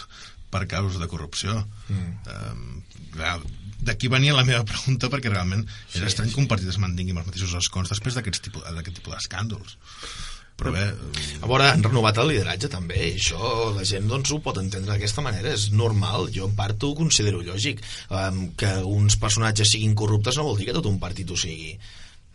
per 0.54 0.66
causes 0.68 1.00
de 1.02 1.10
corrupció. 1.12 1.64
Mm. 1.90 2.12
Um, 2.34 3.56
D'aquí 3.78 4.10
venia 4.10 4.34
la 4.34 4.42
meva 4.42 4.64
pregunta, 4.66 5.06
perquè 5.14 5.30
realment 5.30 5.62
és 5.68 6.00
sí, 6.00 6.06
estrany 6.08 6.32
sí. 6.32 6.34
que 6.34 6.42
un 6.42 6.48
partit 6.50 6.72
es 6.72 6.80
mantingui 6.82 7.14
amb 7.14 7.22
els 7.22 7.28
mateixos 7.30 7.54
escons 7.60 7.92
després 7.94 8.18
d'aquest 8.18 8.42
tipus, 8.48 8.66
tipus 8.90 9.14
d'escàndols 9.14 9.76
però 10.58 10.74
bé... 10.74 10.88
A 11.38 11.46
veure, 11.46 11.68
han 11.70 11.86
renovat 11.86 12.18
el 12.18 12.32
lideratge 12.32 12.70
també, 12.74 12.98
i 13.12 13.20
això 13.20 13.70
la 13.76 13.86
gent 13.86 14.10
doncs, 14.10 14.34
ho 14.34 14.40
pot 14.44 14.58
entendre 14.58 14.96
d'aquesta 14.96 15.22
manera, 15.26 15.54
és 15.54 15.70
normal, 15.72 16.32
jo 16.34 16.50
en 16.50 16.58
part 16.58 16.84
ho 16.84 16.96
considero 16.98 17.44
lògic. 17.46 17.84
Um, 18.10 18.48
que 18.58 18.74
uns 18.90 19.20
personatges 19.22 19.76
siguin 19.76 19.94
corruptes 19.98 20.40
no 20.40 20.48
vol 20.50 20.58
dir 20.58 20.72
que 20.72 20.78
tot 20.80 20.90
un 20.90 20.98
partit 21.02 21.30
ho 21.30 21.38
sigui. 21.38 21.78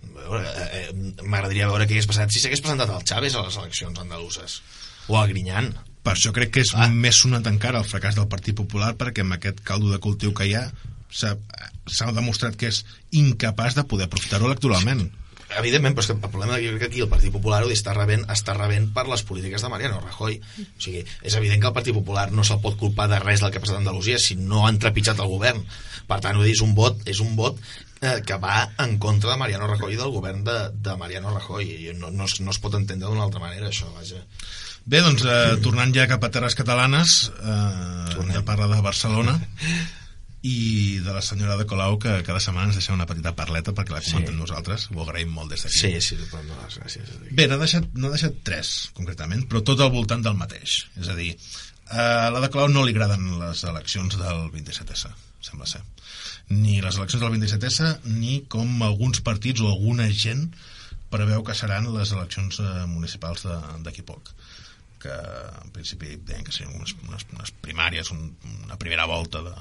Eh, 0.02 0.40
eh, 0.78 0.92
m'agradaria 1.22 1.68
veure 1.70 1.86
què 1.86 1.96
hagués 1.96 2.08
passat 2.10 2.30
si 2.32 2.42
s'hagués 2.42 2.62
presentat 2.62 2.90
el 2.90 3.04
Chávez 3.06 3.34
a 3.34 3.42
les 3.46 3.56
eleccions 3.60 4.00
andaluses 4.02 4.58
o 5.08 5.16
el 5.18 5.30
Grinyan 5.30 5.70
per 6.02 6.14
això 6.14 6.32
crec 6.34 6.52
que 6.56 6.64
és 6.66 6.72
ah. 6.74 6.88
més 6.90 7.20
sonat 7.22 7.46
encara 7.50 7.80
el 7.82 7.88
fracàs 7.88 8.18
del 8.18 8.28
Partit 8.30 8.56
Popular 8.58 8.92
perquè 8.98 9.24
amb 9.24 9.36
aquest 9.36 9.62
caldo 9.66 9.90
de 9.92 10.00
cultiu 10.02 10.34
que 10.36 10.48
hi 10.48 10.54
ha 10.58 10.64
s'ha 11.12 12.12
demostrat 12.14 12.58
que 12.58 12.70
és 12.72 12.82
incapaç 13.22 13.78
de 13.78 13.86
poder 13.88 14.08
aprofitar-ho 14.08 14.50
electoralment 14.50 15.06
evidentment, 15.60 15.94
però 15.96 16.04
és 16.04 16.10
que 16.10 16.16
el 16.16 16.32
problema 16.32 16.58
jo 16.62 16.72
crec 16.74 16.82
que 16.82 16.88
aquí 16.90 17.04
el 17.04 17.10
Partit 17.12 17.32
Popular 17.34 17.62
ho 17.64 17.70
està 17.72 17.94
rebent, 17.96 18.24
està 18.32 18.56
rebent 18.56 18.90
per 18.94 19.06
les 19.10 19.22
polítiques 19.28 19.62
de 19.62 19.70
Mariano 19.72 20.00
Rajoy. 20.00 20.40
O 20.62 20.82
sigui, 20.82 21.04
és 21.22 21.38
evident 21.38 21.62
que 21.62 21.70
el 21.70 21.76
Partit 21.76 21.96
Popular 21.96 22.28
no 22.32 22.44
se'l 22.46 22.62
pot 22.64 22.78
culpar 22.80 23.08
de 23.12 23.20
res 23.22 23.44
del 23.44 23.52
que 23.52 23.60
ha 23.60 23.64
passat 23.64 23.78
a 23.78 23.82
Andalusia 23.84 24.18
si 24.22 24.36
no 24.40 24.66
han 24.66 24.80
trepitjat 24.82 25.22
el 25.22 25.32
govern. 25.32 25.64
Per 26.08 26.20
tant, 26.20 26.40
és 26.48 26.62
un 26.64 26.74
vot, 26.78 27.00
és 27.08 27.22
un 27.24 27.36
vot 27.38 27.58
eh, 28.02 28.18
que 28.26 28.36
va 28.42 28.66
en 28.84 28.98
contra 28.98 29.32
de 29.32 29.38
Mariano 29.40 29.70
Rajoy 29.70 29.94
i 29.94 30.00
del 30.00 30.12
govern 30.12 30.42
de, 30.44 30.58
de 30.74 30.96
Mariano 30.98 31.32
Rajoy. 31.32 31.70
I 31.88 31.96
no, 31.98 32.10
no, 32.10 32.26
es, 32.28 32.40
no 32.40 32.52
es 32.52 32.60
pot 32.62 32.76
entendre 32.78 33.08
d'una 33.08 33.24
altra 33.28 33.42
manera 33.42 33.70
això, 33.70 33.88
vaja. 33.96 34.20
Bé, 34.84 34.98
doncs, 35.00 35.22
eh, 35.22 35.58
tornant 35.62 35.94
ja 35.94 36.08
cap 36.10 36.24
a 36.26 36.30
terres 36.34 36.56
catalanes, 36.58 37.30
eh, 37.38 38.14
Tornem. 38.16 38.34
de 38.34 38.42
parla 38.46 38.66
de 38.72 38.80
Barcelona, 38.82 39.38
i 40.42 40.98
de 41.04 41.12
la 41.14 41.22
senyora 41.22 41.56
de 41.56 41.66
Colau 41.70 41.98
que 42.02 42.16
cada 42.26 42.40
setmana 42.42 42.70
ens 42.70 42.78
deixa 42.80 42.94
una 42.96 43.06
petita 43.06 43.34
parleta 43.38 43.74
perquè 43.76 43.94
la 43.94 44.02
comentem 44.02 44.34
sí. 44.34 44.38
nosaltres, 44.40 44.88
ho 44.90 45.02
agraïm 45.04 45.30
molt 45.30 45.54
des 45.54 45.62
d'aquí. 45.62 45.78
Sí, 45.78 45.92
sí, 46.02 46.18
però 46.30 46.42
no, 46.48 46.56
gràcies. 46.76 47.12
Bé, 47.30 47.46
n'ha 47.46 47.60
deixat, 47.60 47.90
no 47.94 48.08
ha 48.08 48.16
deixat 48.16 48.40
tres 48.46 48.72
concretament 48.96 49.46
però 49.50 49.62
tot 49.66 49.82
al 49.84 49.92
voltant 49.94 50.24
del 50.24 50.38
mateix. 50.38 50.80
És 50.98 51.12
a 51.12 51.18
dir, 51.18 51.36
a 51.92 52.30
la 52.34 52.42
de 52.42 52.50
Colau 52.50 52.72
no 52.72 52.82
li 52.86 52.96
agraden 52.96 53.36
les 53.42 53.62
eleccions 53.70 54.18
del 54.18 54.48
27S 54.54 55.12
sembla 55.42 55.66
ser. 55.66 55.82
Ni 56.52 56.80
les 56.80 56.96
eleccions 56.96 57.22
del 57.22 57.34
27S 57.34 58.14
ni 58.14 58.42
com 58.52 58.82
alguns 58.86 59.20
partits 59.26 59.62
o 59.62 59.70
alguna 59.70 60.08
gent 60.10 60.48
preveu 61.12 61.42
que 61.44 61.56
seran 61.58 61.90
les 61.94 62.14
eleccions 62.14 62.60
eh, 62.62 62.70
municipals 62.88 63.44
d'aquí 63.84 64.04
poc. 64.06 64.32
Que 65.02 65.12
en 65.12 65.72
principi 65.74 66.16
deien 66.16 66.46
que 66.46 66.54
serien 66.54 66.76
unes, 66.78 66.94
unes, 67.08 67.26
unes 67.34 67.52
primàries 67.64 68.12
un, 68.14 68.30
una 68.62 68.78
primera 68.80 69.06
volta 69.10 69.42
de, 69.44 69.54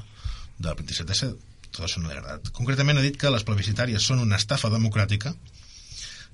del 0.61 0.77
27S 0.79 1.33
tot 1.71 1.87
això 1.87 2.01
no 2.01 2.09
li 2.09 2.15
ha 2.15 2.19
agradat. 2.19 2.51
Concretament 2.55 2.99
ha 2.99 3.05
dit 3.05 3.17
que 3.17 3.31
les 3.31 3.45
plebiscitàries 3.47 4.05
són 4.05 4.21
una 4.23 4.39
estafa 4.41 4.69
democràtica, 4.73 5.33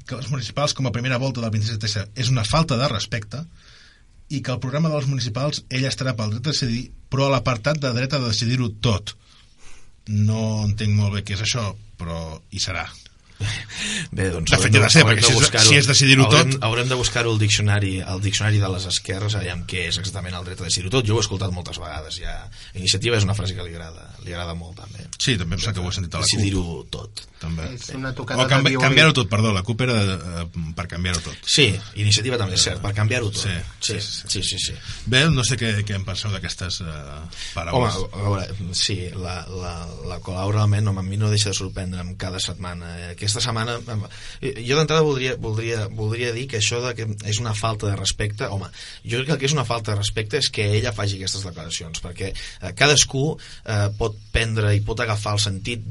que 0.07 0.17
les 0.17 0.29
municipals 0.31 0.73
com 0.73 0.87
a 0.87 0.93
primera 0.95 1.19
volta 1.21 1.43
del 1.43 1.53
27S 1.53 2.07
és 2.23 2.31
una 2.33 2.45
falta 2.47 2.77
de 2.79 2.87
respecte 2.89 3.43
i 4.33 4.41
que 4.41 4.53
el 4.53 4.61
programa 4.63 4.91
dels 4.91 5.07
municipals 5.07 5.63
ell 5.69 5.87
estarà 5.87 6.15
pel 6.17 6.33
dret 6.33 6.47
a 6.47 6.53
decidir, 6.55 6.87
però 7.11 7.27
a 7.27 7.35
l'apartat 7.35 7.79
de 7.83 7.93
dret 7.95 8.15
a 8.15 8.23
decidir-ho 8.23 8.71
tot. 8.83 9.13
No 10.07 10.63
entenc 10.65 10.95
molt 10.95 11.17
bé 11.17 11.23
què 11.27 11.35
és 11.37 11.43
això, 11.43 11.69
però 11.99 12.39
hi 12.51 12.63
serà. 12.63 12.87
Bé, 14.11 14.29
doncs... 14.33 14.51
De 14.51 14.59
fet, 14.61 14.75
ha 14.77 14.83
de 14.83 14.89
ser, 14.93 15.03
perquè 15.05 15.23
si 15.23 15.33
és, 15.35 15.49
si 15.67 15.77
és 15.77 15.89
decidir-ho 15.89 16.27
tot... 16.31 16.57
Haurem 16.65 16.89
de 16.89 16.97
buscar-ho 16.97 17.33
al 17.33 17.39
diccionari, 17.41 17.97
al 18.01 18.21
diccionari 18.23 18.61
de 18.61 18.71
les 18.73 18.87
esquerres, 18.89 19.37
aviam 19.37 19.63
què 19.69 19.87
és 19.91 19.99
exactament 20.01 20.37
el 20.39 20.47
dret 20.47 20.63
a 20.63 20.67
decidir-ho 20.69 20.93
tot. 20.97 21.07
Jo 21.07 21.17
ho 21.17 21.21
he 21.21 21.25
escoltat 21.25 21.53
moltes 21.53 21.79
vegades, 21.81 22.19
ja. 22.23 22.35
Iniciativa 22.79 23.19
és 23.19 23.27
una 23.27 23.37
frase 23.37 23.57
que 23.57 23.65
li 23.67 23.75
agrada, 23.75 24.09
li 24.25 24.33
agrada 24.33 24.57
molt, 24.57 24.79
també. 24.81 25.05
Sí, 25.17 25.37
també 25.37 25.57
em 25.57 25.63
sembla 25.63 25.77
que 25.77 25.85
ho 25.85 25.91
he 25.91 25.97
sentit 25.99 26.17
a 26.17 26.23
la 26.23 26.29
CUP. 26.29 26.33
Decidir-ho 26.33 26.77
tot. 26.93 27.25
També. 27.37 27.67
És 27.75 27.91
una 27.93 28.09
tocada 28.17 28.41
o 28.41 28.49
canvi, 28.49 28.73
canviar-ho 28.81 29.13
tot, 29.13 29.29
perdó, 29.29 29.51
la 29.53 29.61
CUP 29.65 29.83
era 29.85 29.97
eh, 30.01 30.45
per 30.77 30.87
canviar-ho 30.89 31.21
tot. 31.21 31.37
Sí, 31.45 31.67
iniciativa 32.01 32.39
també 32.41 32.57
és 32.57 32.65
cert, 32.65 32.81
per 32.81 32.95
canviar-ho 32.97 33.29
tot. 33.29 33.43
Sí, 33.43 33.53
sí, 33.93 33.99
sí. 34.01 34.31
sí, 34.33 34.43
sí, 34.47 34.61
sí. 34.63 34.77
Bé, 35.05 35.27
no 35.29 35.45
sé 35.45 35.59
què, 35.61 35.75
què 35.85 35.97
em 35.99 36.05
penseu 36.07 36.33
d'aquestes 36.33 36.79
uh, 36.81 37.19
paraules. 37.53 37.99
Home, 38.01 38.09
a 38.09 38.23
veure, 38.25 38.71
sí, 38.77 38.97
la, 39.13 39.37
la, 39.53 39.75
la 40.09 40.17
Colau 40.25 40.55
realment, 40.55 40.89
home, 40.89 41.03
a 41.03 41.05
mi 41.05 41.21
no 41.21 41.29
deixa 41.33 41.53
de 41.53 41.59
sorprendre'm 41.59 42.15
cada 42.17 42.41
setmana. 42.41 42.95
Aquesta 43.27 43.43
setmana 43.43 43.77
Eh, 44.41 44.63
jo 44.65 44.77
d'entrada 44.77 45.01
voldria, 45.05 45.35
voldria, 45.41 45.87
voldria 45.89 46.31
dir 46.35 46.47
que 46.49 46.57
això 46.59 46.79
de 46.83 46.93
que 46.97 47.07
és 47.29 47.39
una 47.41 47.53
falta 47.57 47.87
de 47.89 47.95
respecte 47.97 48.47
home, 48.51 48.67
jo 49.03 49.17
crec 49.17 49.27
que 49.27 49.33
el 49.35 49.39
que 49.41 49.49
és 49.49 49.55
una 49.55 49.65
falta 49.65 49.91
de 49.91 49.97
respecte 49.99 50.37
és 50.41 50.49
que 50.53 50.65
ella 50.77 50.93
faci 50.95 51.17
aquestes 51.17 51.45
declaracions 51.47 52.01
perquè 52.03 52.27
eh, 52.33 52.73
cadascú 52.77 53.25
eh, 53.37 53.87
pot 53.97 54.15
prendre 54.33 54.75
i 54.75 54.83
pot 54.85 54.99
agafar 55.01 55.33
el 55.37 55.41
sentit 55.43 55.81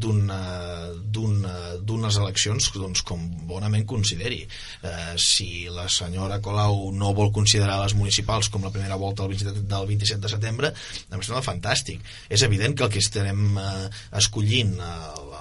d'unes 1.17 2.19
eleccions 2.23 2.71
doncs, 2.77 3.03
com 3.07 3.21
bonament 3.49 3.87
consideri. 3.89 4.43
Eh, 4.83 5.15
si 5.19 5.67
la 5.73 5.89
senyora 5.93 6.41
Colau 6.45 6.91
no 6.95 7.15
vol 7.17 7.33
considerar 7.35 7.81
les 7.83 7.95
municipals 7.99 8.51
com 8.53 8.65
la 8.65 8.75
primera 8.75 8.97
volta 9.01 9.23
del 9.23 9.35
27, 9.35 9.67
del 9.67 9.87
27 9.91 10.23
de 10.23 10.33
setembre 10.33 10.73
em 11.11 11.23
sembla 11.23 11.43
fantàstic. 11.45 12.01
És 12.31 12.43
evident 12.47 12.77
que 12.77 12.85
el 12.87 12.93
que 12.93 13.03
estarem 13.03 13.59
eh, 13.59 13.89
escollint 14.21 14.77
el, 14.77 15.37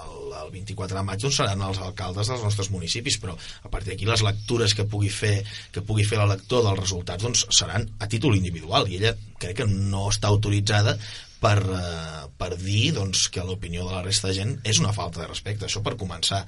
el 0.46 0.54
24 0.54 0.98
de 0.98 1.04
maig 1.06 1.22
doncs 1.22 1.40
seran 1.42 1.62
els 1.66 1.82
alcaldes 1.82 2.30
dels 2.30 2.44
nostres 2.46 2.72
municipis 2.72 3.18
però 3.22 3.36
a 3.36 3.72
partir 3.72 3.92
d'aquí 3.92 4.08
les 4.08 4.24
lectures 4.26 4.74
que 4.74 4.88
pugui 4.88 5.12
fer 5.12 5.36
que 5.74 5.84
pugui 5.84 6.06
fer 6.08 6.20
l'elector 6.20 6.64
dels 6.64 6.80
resultats 6.80 7.26
doncs 7.26 7.46
seran 7.50 7.88
a 7.98 8.08
títol 8.08 8.36
individual. 8.38 8.88
I 8.88 9.00
ella 9.00 9.14
crec 9.38 9.60
que 9.60 9.70
no 9.70 10.08
està 10.10 10.30
autoritzada 10.32 10.96
per, 11.40 11.58
eh, 11.60 12.26
per 12.38 12.56
dir 12.56 12.92
doncs, 12.96 13.28
que 13.32 13.44
l'opinió 13.44 13.86
de 13.86 13.94
la 13.94 14.04
resta 14.04 14.28
de 14.30 14.36
gent 14.40 14.58
és 14.64 14.80
una 14.82 14.94
falta 14.96 15.22
de 15.22 15.30
respecte, 15.30 15.66
això 15.66 15.82
per 15.84 15.96
començar. 16.00 16.44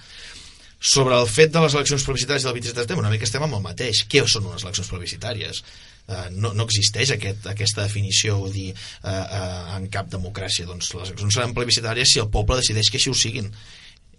Sobre 0.79 1.17
el 1.19 1.27
fet 1.27 1.51
de 1.51 1.61
les 1.61 1.75
eleccions 1.75 2.05
plebiscitàries 2.07 2.45
del 2.47 2.55
27 2.55 2.77
de 2.77 2.85
setembre, 2.85 3.03
una 3.03 3.11
mica 3.11 3.27
estem 3.27 3.43
amb 3.43 3.57
el 3.57 3.65
mateix. 3.65 4.05
Què 4.07 4.23
són 4.31 4.47
unes 4.47 4.63
eleccions 4.63 4.91
plebiscitàries? 4.93 5.63
Uh, 6.09 6.29
no, 6.31 6.53
no 6.55 6.65
existeix 6.65 7.11
aquest, 7.13 7.49
aquesta 7.51 7.83
definició 7.83 8.39
dir, 8.55 8.71
uh, 9.03 9.11
uh, 9.11 9.75
en 9.75 9.89
cap 9.93 10.07
democràcia. 10.13 10.69
Doncs 10.71 10.93
les 10.95 11.11
eleccions 11.11 11.35
seran 11.35 11.57
plebiscitàries 11.57 12.15
si 12.15 12.23
el 12.23 12.31
poble 12.31 12.61
decideix 12.63 12.93
que 12.93 13.03
així 13.03 13.11
ho 13.11 13.19
siguin 13.19 13.51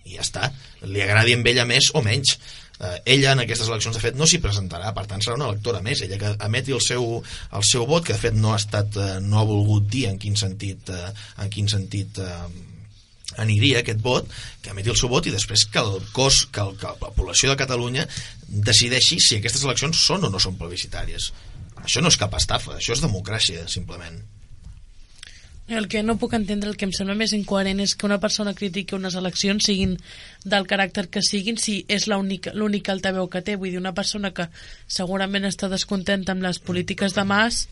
i 0.05 0.15
ja 0.15 0.23
està, 0.25 0.49
li 0.87 1.03
agradi 1.03 1.35
amb 1.37 1.47
ella 1.51 1.67
més 1.69 1.91
o 1.93 2.03
menys. 2.05 2.37
Eh, 2.79 2.95
ella 3.17 3.33
en 3.35 3.43
aquestes 3.43 3.67
eleccions 3.67 3.97
de 3.97 4.01
fet 4.01 4.15
no 4.15 4.27
s'hi 4.29 4.39
presentarà, 4.43 4.93
per 4.95 5.05
tant 5.09 5.23
serà 5.23 5.35
una 5.35 5.49
electora 5.51 5.83
més. 5.85 6.01
Ella 6.05 6.19
que 6.21 6.31
emeti 6.47 6.75
el 6.75 6.81
seu, 6.83 7.19
el 7.19 7.67
seu 7.67 7.85
vot 7.89 8.07
que 8.07 8.15
de 8.15 8.23
fet 8.23 8.39
no 8.39 8.53
ha 8.53 8.61
estat, 8.61 8.95
eh, 8.95 9.19
no 9.25 9.41
ha 9.41 9.47
volgut 9.49 9.89
dir 9.91 10.07
en 10.09 10.19
quin 10.21 10.39
sentit, 10.39 10.89
eh, 10.95 11.11
en 11.43 11.51
quin 11.51 11.67
sentit 11.71 12.21
eh, 12.23 12.39
aniria 13.37 13.83
aquest 13.83 14.01
vot, 14.01 14.31
que 14.63 14.71
emeti 14.73 14.91
el 14.91 14.97
seu 14.99 15.11
vot 15.11 15.27
i 15.27 15.35
després 15.35 15.67
que 15.69 15.83
el 15.83 15.99
cos, 16.15 16.45
que, 16.47 16.63
el, 16.63 16.75
que 16.79 16.95
la 16.95 17.13
població 17.13 17.51
de 17.51 17.59
Catalunya 17.59 18.07
decideixi 18.47 19.19
si 19.21 19.37
aquestes 19.37 19.67
eleccions 19.67 19.99
són 19.99 20.25
o 20.25 20.33
no 20.33 20.41
són 20.41 20.57
plebiscitàries. 20.59 21.31
Això 21.83 22.01
no 22.03 22.11
és 22.11 22.19
cap 22.19 22.33
estafa, 22.35 22.77
això 22.79 22.95
és 22.95 23.03
democràcia, 23.03 23.67
simplement. 23.71 24.17
El 25.69 25.87
que 25.87 26.01
no 26.01 26.17
puc 26.17 26.33
entendre, 26.33 26.71
el 26.71 26.77
que 26.77 26.87
em 26.87 26.93
sembla 26.95 27.13
més 27.17 27.33
incoherent 27.37 27.79
és 27.83 27.93
que 27.93 28.07
una 28.07 28.17
persona 28.21 28.55
critiqui 28.57 28.97
unes 28.97 29.13
eleccions 29.19 29.67
siguin 29.69 29.97
del 30.43 30.65
caràcter 30.69 31.05
que 31.13 31.21
siguin 31.21 31.59
si 31.61 31.83
és 31.87 32.07
l'únic 32.09 32.89
altaveu 32.89 33.29
que 33.29 33.43
té. 33.45 33.55
Vull 33.55 33.75
dir, 33.75 33.81
una 33.81 33.93
persona 33.93 34.33
que 34.33 34.49
segurament 34.87 35.45
està 35.45 35.69
descontenta 35.69 36.33
amb 36.33 36.47
les 36.47 36.57
polítiques 36.57 37.13
de 37.13 37.25
Mas 37.29 37.67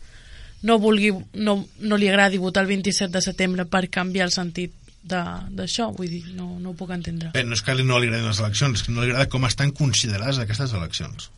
no, 0.62 0.78
vulgui, 0.78 1.10
no, 1.34 1.58
no 1.78 1.98
li 1.98 2.08
agradi 2.10 2.38
votar 2.38 2.64
el 2.64 2.70
27 2.70 3.12
de 3.14 3.22
setembre 3.22 3.66
per 3.66 3.88
canviar 3.90 4.28
el 4.28 4.34
sentit 4.34 4.74
d'això, 5.08 5.88
vull 5.94 6.10
dir, 6.10 6.22
no, 6.36 6.52
no 6.60 6.72
ho 6.72 6.76
puc 6.76 6.90
entendre. 6.94 7.32
Bé, 7.34 7.44
no 7.46 7.56
és 7.56 7.62
que 7.64 7.74
no 7.78 7.98
li 7.98 8.10
agradin 8.10 8.28
les 8.28 8.42
eleccions, 8.42 8.86
no 8.90 9.02
li 9.02 9.10
agrada 9.10 9.30
com 9.32 9.46
estan 9.48 9.74
considerades 9.74 10.40
aquestes 10.42 10.74
eleccions. 10.76 11.30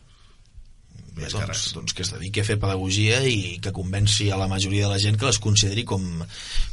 Bé, 1.21 1.29
doncs, 1.29 1.67
doncs 1.75 1.93
que 1.95 2.05
es 2.05 2.11
dediqui 2.15 2.41
a 2.41 2.45
fer 2.47 2.57
pedagogia 2.61 3.19
i 3.27 3.59
que 3.61 3.73
convenci 3.75 4.31
a 4.31 4.39
la 4.41 4.49
majoria 4.51 4.87
de 4.87 4.95
la 4.95 5.01
gent 5.01 5.19
que 5.19 5.27
les 5.27 5.39
consideri 5.43 5.85
com, 5.87 6.03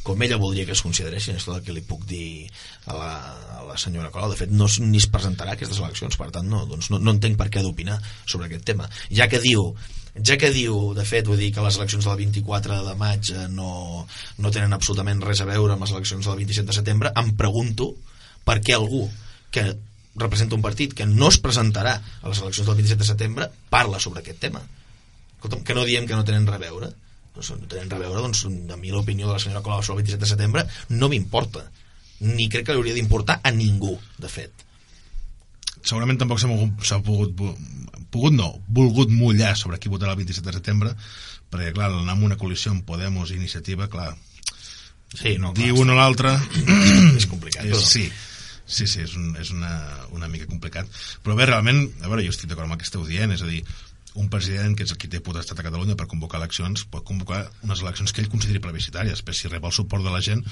com 0.07 0.25
ella 0.25 0.41
voldria 0.41 0.65
que 0.69 0.77
es 0.77 0.85
consideressin. 0.85 1.37
És 1.37 1.47
tot 1.49 1.59
el 1.59 1.67
que 1.67 1.77
li 1.77 1.85
puc 1.85 2.07
dir 2.09 2.49
a 2.89 2.97
la, 2.97 3.13
a 3.59 3.67
la 3.69 3.77
senyora 3.81 4.13
Colau. 4.15 4.33
De 4.33 4.41
fet 4.41 4.55
no 4.55 4.71
ni 4.87 5.03
es 5.03 5.09
presentarà 5.13 5.55
a 5.55 5.59
aquestes 5.59 5.83
eleccions 5.83 6.17
per 6.21 6.31
tant 6.35 6.49
no, 6.49 6.65
doncs 6.71 6.91
no, 6.95 7.03
no 7.03 7.15
entenc 7.17 7.39
per 7.41 7.51
què 7.53 7.65
d'opinar 7.65 8.01
sobre 8.25 8.49
aquest 8.49 8.67
tema. 8.73 8.89
Ja 9.13 9.29
que 9.29 9.43
diu 9.45 9.73
ja 10.25 10.35
que 10.41 10.51
diu, 10.51 10.95
de 10.97 11.05
fet, 11.07 11.29
vull 11.29 11.39
dir 11.39 11.53
que 11.55 11.63
les 11.63 11.77
eleccions 11.79 12.07
del 12.09 12.17
24 12.19 12.81
de 12.89 12.95
maig 12.99 13.31
eh, 13.31 13.45
no, 13.55 14.07
no 14.43 14.51
tenen 14.55 14.75
absolutament 14.75 15.21
res 15.23 15.43
a 15.45 15.47
veure 15.47 15.77
amb 15.77 15.85
les 15.85 15.95
eleccions 15.95 16.27
del 16.27 16.41
27 16.41 16.67
de 16.71 16.79
setembre, 16.81 17.13
em 17.23 17.35
pregunto 17.39 17.93
per 18.49 18.59
què 18.65 18.75
algú 18.75 19.05
que 19.55 19.69
representa 20.19 20.57
un 20.57 20.65
partit 20.65 20.95
que 20.95 21.07
no 21.09 21.31
es 21.33 21.39
presentarà 21.43 21.97
a 21.99 22.31
les 22.31 22.43
eleccions 22.43 22.69
del 22.69 22.79
27 22.79 23.03
de 23.03 23.09
setembre 23.11 23.49
parla 23.71 24.01
sobre 24.03 24.23
aquest 24.23 24.41
tema. 24.43 24.63
Escolta'm, 25.37 25.65
que 25.65 25.77
no 25.77 25.87
diem 25.89 26.07
que 26.07 26.19
no 26.19 26.27
tenen 26.29 26.47
res 26.49 26.59
a 26.59 26.65
veure. 26.65 26.93
Doncs, 27.35 27.53
no 27.55 27.71
tenen 27.71 27.91
res 27.91 28.01
a 28.01 28.05
veure 28.07 28.25
doncs, 28.25 28.45
a 28.47 28.79
mi 28.81 28.95
l'opinió 28.95 29.29
de 29.29 29.37
la 29.37 29.43
senyora 29.43 29.63
Colau 29.63 29.83
sobre 29.83 30.03
el 30.03 30.09
27 30.09 30.25
de 30.25 30.33
setembre 30.33 30.67
no 30.91 31.11
m'importa. 31.13 31.67
Ni 32.27 32.49
crec 32.51 32.67
que 32.67 32.75
li 32.75 32.83
hauria 32.83 32.97
d'importar 32.97 33.39
a 33.43 33.55
ningú 33.55 33.95
de 34.19 34.31
fet. 34.33 34.67
Segurament 35.79 36.19
tampoc 36.19 36.41
s'ha 36.43 36.99
pogut, 37.07 37.39
pogut 38.11 38.35
no, 38.35 38.51
volgut 38.75 39.13
mullar 39.15 39.55
sobre 39.57 39.79
qui 39.79 39.93
votarà 39.93 40.17
el 40.17 40.23
27 40.25 40.51
de 40.51 40.57
setembre 40.59 40.95
perquè 41.49 41.73
clar, 41.73 41.91
anar 41.93 42.15
amb 42.15 42.27
una 42.29 42.37
coalició 42.41 42.73
amb 42.75 42.85
Podemos 42.89 43.31
i 43.31 43.39
Iniciativa, 43.39 43.89
clar 43.89 44.11
sí, 45.15 45.37
no, 45.41 45.55
dir 45.57 45.73
un 45.73 45.93
o 45.93 45.97
l'altre 45.97 46.35
és 47.19 47.29
complicat 47.31 47.65
és, 47.65 47.85
sí, 47.89 48.09
Sí, 48.69 48.87
sí, 48.87 49.01
és, 49.01 49.15
un, 49.17 49.33
és 49.41 49.51
una, 49.55 49.73
una 50.13 50.29
mica 50.29 50.49
complicat. 50.49 50.91
Però 51.25 51.37
bé, 51.39 51.47
realment, 51.49 51.87
a 52.03 52.09
veure, 52.11 52.25
jo 52.27 52.35
estic 52.35 52.51
d'acord 52.51 52.69
amb 52.69 52.77
el 52.77 52.83
que 52.83 52.89
esteu 52.89 53.07
dient, 53.09 53.33
és 53.33 53.45
a 53.45 53.49
dir, 53.49 53.63
un 54.19 54.29
president 54.33 54.75
que 54.77 54.85
és 54.87 54.93
el 54.93 54.99
qui 55.01 55.09
té 55.11 55.21
potestat 55.25 55.61
a 55.61 55.65
Catalunya 55.67 55.97
per 55.99 56.09
convocar 56.11 56.41
eleccions 56.41 56.85
pot 56.91 57.05
convocar 57.07 57.45
unes 57.67 57.83
eleccions 57.85 58.13
que 58.13 58.23
ell 58.25 58.31
consideri 58.33 58.63
plebiscitàries, 58.65 59.23
però 59.23 59.37
si 59.37 59.51
rep 59.53 59.65
el 59.69 59.75
suport 59.77 60.05
de 60.05 60.15
la 60.15 60.23
gent 60.25 60.43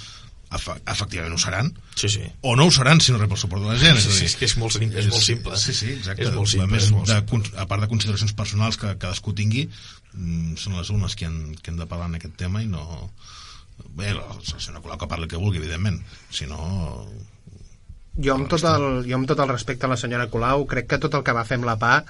efectivament 0.46 1.34
ho 1.34 1.38
seran 1.42 1.72
sí, 1.98 2.08
sí. 2.08 2.22
o 2.46 2.54
no 2.54 2.68
ho 2.68 2.70
seran 2.70 3.00
si 3.02 3.10
no 3.10 3.18
rep 3.18 3.32
el 3.34 3.40
suport 3.40 3.64
de 3.64 3.72
la 3.72 3.78
gent 3.80 3.98
sí, 3.98 4.12
sí, 4.14 4.28
és, 4.28 4.36
que 4.38 4.46
és 4.46 4.54
molt, 4.60 4.76
és, 4.78 4.92
és 5.02 5.08
molt 5.10 5.26
simple 5.26 5.58
sí, 5.58 5.74
sí, 5.74 5.90
exacte. 5.96 6.22
és 6.22 6.36
molt 6.36 6.52
simple, 6.52 6.68
a, 6.68 6.70
més, 6.70 6.86
és 6.86 6.94
molt 6.94 7.10
simple. 7.10 7.40
De, 7.48 7.56
a 7.64 7.66
part 7.66 7.82
de 7.82 7.90
consideracions 7.90 8.36
personals 8.38 8.78
que 8.78 8.92
cadascú 8.94 9.34
tingui 9.34 9.66
mm, 9.66 10.54
són 10.62 10.78
les 10.78 10.92
unes 10.94 11.18
que 11.18 11.26
han, 11.26 11.40
que 11.58 11.74
han 11.74 11.80
de 11.82 11.88
parlar 11.90 12.12
en 12.12 12.20
aquest 12.20 12.38
tema 12.38 12.62
i 12.62 12.70
no 12.70 13.10
bé, 13.98 14.12
la 14.14 14.28
senyora 14.46 14.84
Colau 14.84 15.00
que 15.02 15.10
parli 15.10 15.26
el 15.26 15.32
que 15.34 15.42
vulgui 15.42 15.58
evidentment 15.64 15.98
si 16.30 16.46
no 16.46 16.60
jo 18.22 18.36
amb, 18.36 18.48
tot 18.48 18.64
el, 18.68 18.86
jo 19.08 19.18
amb 19.18 19.28
tot 19.28 19.42
el 19.42 19.52
respecte 19.52 19.86
a 19.86 19.92
la 19.92 20.00
senyora 20.00 20.30
Colau 20.32 20.64
crec 20.70 20.88
que 20.90 21.02
tot 21.02 21.14
el 21.14 21.24
que 21.26 21.36
va 21.36 21.44
fer 21.48 21.60
amb 21.60 21.68
la 21.68 21.76
PA 21.80 22.00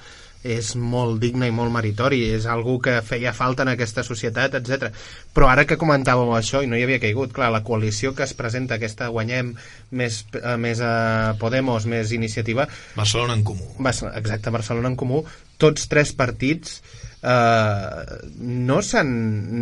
és 0.47 0.75
molt 0.79 1.19
digne 1.21 1.49
i 1.49 1.55
molt 1.55 1.73
meritori, 1.75 2.21
és 2.37 2.47
algú 2.51 2.77
que 2.83 3.01
feia 3.03 3.33
falta 3.35 3.65
en 3.65 3.73
aquesta 3.73 4.05
societat, 4.07 4.55
etc. 4.59 4.93
Però 5.35 5.49
ara 5.51 5.65
que 5.67 5.79
comentàveu 5.81 6.31
això, 6.37 6.63
i 6.63 6.71
no 6.71 6.79
hi 6.79 6.85
havia 6.87 7.01
caigut, 7.03 7.33
clar, 7.35 7.51
la 7.51 7.65
coalició 7.67 8.15
que 8.15 8.23
es 8.27 8.35
presenta, 8.39 8.77
aquesta 8.77 9.09
guanyem 9.15 9.55
més, 9.91 10.23
eh, 10.39 10.55
més 10.61 10.83
a 10.85 10.93
eh, 11.33 11.35
Podemos, 11.41 11.89
més 11.91 12.13
iniciativa... 12.15 12.69
Barcelona 12.95 13.35
en 13.35 13.43
Comú. 13.49 13.67
Exacte, 14.15 14.55
Barcelona 14.55 14.93
en 14.93 15.01
Comú, 15.01 15.25
tots 15.59 15.89
tres 15.91 16.13
partits 16.17 16.79
eh, 17.23 18.21
no 18.39 18.81
s'han 18.85 19.13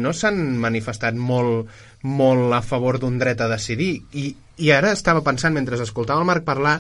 no 0.03 0.13
manifestat 0.65 1.17
molt, 1.17 1.71
molt 2.05 2.53
a 2.53 2.61
favor 2.63 3.01
d'un 3.01 3.19
dret 3.19 3.41
a 3.41 3.49
decidir. 3.49 4.05
I, 4.13 4.31
i 4.61 4.71
ara 4.71 4.93
estava 4.93 5.25
pensant 5.25 5.57
mentre 5.57 5.81
escoltava 5.81 6.21
el 6.21 6.29
Marc 6.29 6.45
parlar 6.45 6.79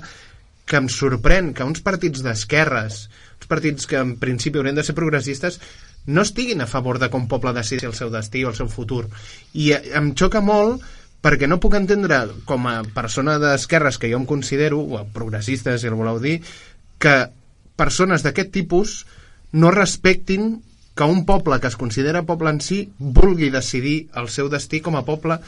que 0.64 0.78
em 0.80 0.88
sorprèn 0.88 1.52
que 1.56 1.64
uns 1.64 1.82
partits 1.84 2.22
d'esquerres 2.24 3.08
uns 3.44 3.50
partits 3.50 3.86
que 3.86 4.00
en 4.00 4.14
principi 4.16 4.58
haurien 4.58 4.76
de 4.78 4.84
ser 4.84 4.94
progressistes 4.96 5.60
no 6.06 6.22
estiguin 6.24 6.60
a 6.60 6.68
favor 6.68 6.98
de 7.00 7.10
com 7.12 7.28
poble 7.28 7.52
decideixi 7.56 7.88
el 7.88 7.96
seu 7.96 8.10
destí 8.12 8.44
o 8.44 8.50
el 8.52 8.56
seu 8.56 8.68
futur. 8.72 9.06
I 9.52 9.72
em 9.96 10.12
xoca 10.16 10.40
molt 10.44 10.84
perquè 11.24 11.48
no 11.48 11.60
puc 11.60 11.76
entendre 11.76 12.20
com 12.48 12.68
a 12.68 12.82
persona 12.96 13.38
d'esquerres 13.40 13.96
que 14.00 14.10
jo 14.12 14.20
em 14.20 14.26
considero, 14.28 14.80
o 14.80 15.04
progressistes 15.12 15.80
si 15.80 15.88
el 15.88 15.96
voleu 15.96 16.20
dir, 16.20 16.42
que 17.00 17.16
persones 17.76 18.24
d'aquest 18.24 18.52
tipus 18.52 19.04
no 19.52 19.72
respectin 19.72 20.58
que 20.94 21.04
un 21.04 21.24
poble 21.26 21.60
que 21.60 21.70
es 21.72 21.76
considera 21.76 22.22
poble 22.22 22.54
en 22.54 22.60
si 22.62 22.80
vulgui 22.98 23.50
decidir 23.50 23.96
el 24.14 24.28
seu 24.30 24.50
destí 24.52 24.80
com 24.80 24.96
a 24.96 25.06
poble 25.06 25.40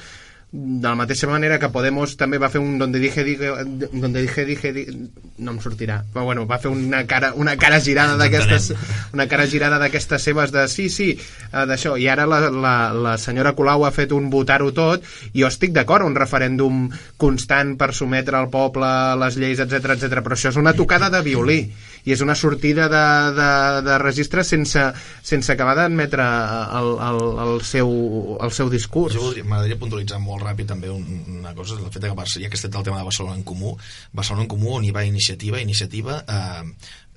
de 0.52 0.88
la 0.88 0.94
mateixa 0.94 1.26
manera 1.26 1.59
que 1.59 1.68
Podemos 1.74 2.14
també 2.16 2.38
va 2.38 2.48
fer 2.48 2.61
un 2.62 2.78
donde 2.78 3.00
dije 3.02 3.24
dije, 3.24 3.50
donde 3.92 4.22
dije, 4.22 4.44
dije, 4.46 4.72
dije 4.72 4.94
no 5.38 5.52
em 5.52 5.59
sortirà, 5.61 5.98
però 6.14 6.24
bueno, 6.24 6.46
va 6.46 6.59
fer 6.62 6.70
una 6.70 7.02
cara, 7.06 7.32
una 7.35 7.56
cara 7.61 7.80
girada 7.80 8.16
d'aquestes 8.16 8.70
una 9.12 9.26
cara 9.28 9.46
girada 9.50 9.80
d'aquestes 9.82 10.22
seves 10.22 10.54
de 10.54 10.66
sí, 10.72 10.88
sí, 10.88 11.09
uh, 11.50 11.66
d'això, 11.68 11.96
i 11.98 12.06
ara 12.09 12.28
la, 12.30 12.38
la, 12.48 12.76
la 12.94 13.16
senyora 13.18 13.52
Colau 13.59 13.85
ha 13.85 13.92
fet 13.92 14.14
un 14.16 14.30
votar-ho 14.30 14.70
tot 14.72 15.04
i 15.35 15.42
jo 15.42 15.50
estic 15.50 15.74
d'acord, 15.76 16.06
un 16.06 16.16
referèndum 16.16 16.87
constant 17.18 17.74
per 17.76 17.92
sometre 17.92 18.38
al 18.38 18.48
poble 18.48 18.88
les 19.20 19.37
lleis, 19.37 19.61
etc 19.61 19.98
etc. 19.98 20.22
però 20.22 20.38
això 20.38 20.54
és 20.54 20.62
una 20.62 20.76
tocada 20.78 21.11
de 21.11 21.20
violí 21.26 21.61
i 22.07 22.14
és 22.14 22.23
una 22.23 22.37
sortida 22.38 22.87
de, 22.88 23.05
de, 23.35 23.51
de 23.87 23.99
registre 23.99 24.45
sense, 24.47 24.83
sense 25.27 25.53
acabar 25.53 25.75
d'admetre 25.81 26.27
el, 26.79 26.90
el, 27.09 27.23
el, 27.45 27.55
seu, 27.66 27.90
el 28.47 28.53
seu 28.55 28.71
discurs. 28.71 29.16
Jo 29.19 29.33
m'agradaria 29.42 29.79
puntualitzar 29.81 30.21
molt 30.23 30.45
ràpid 30.47 30.71
també 30.71 30.92
una 30.92 31.55
cosa, 31.59 31.81
el 31.81 31.90
fet 31.90 32.07
que 32.07 32.14
ja 32.14 32.51
que 32.53 32.59
estat 32.59 32.79
el 32.79 32.87
tema 32.87 33.01
de 33.01 33.09
Barcelona 33.09 33.35
en 33.40 33.42
Comú, 33.47 33.75
Barcelona 34.12 34.47
en 34.47 34.53
Comú 34.55 34.77
on 34.77 34.87
hi 34.87 34.95
va 34.95 35.03
iniciativa, 35.05 35.61
iniciativa 35.61 36.21
eh, 36.23 36.62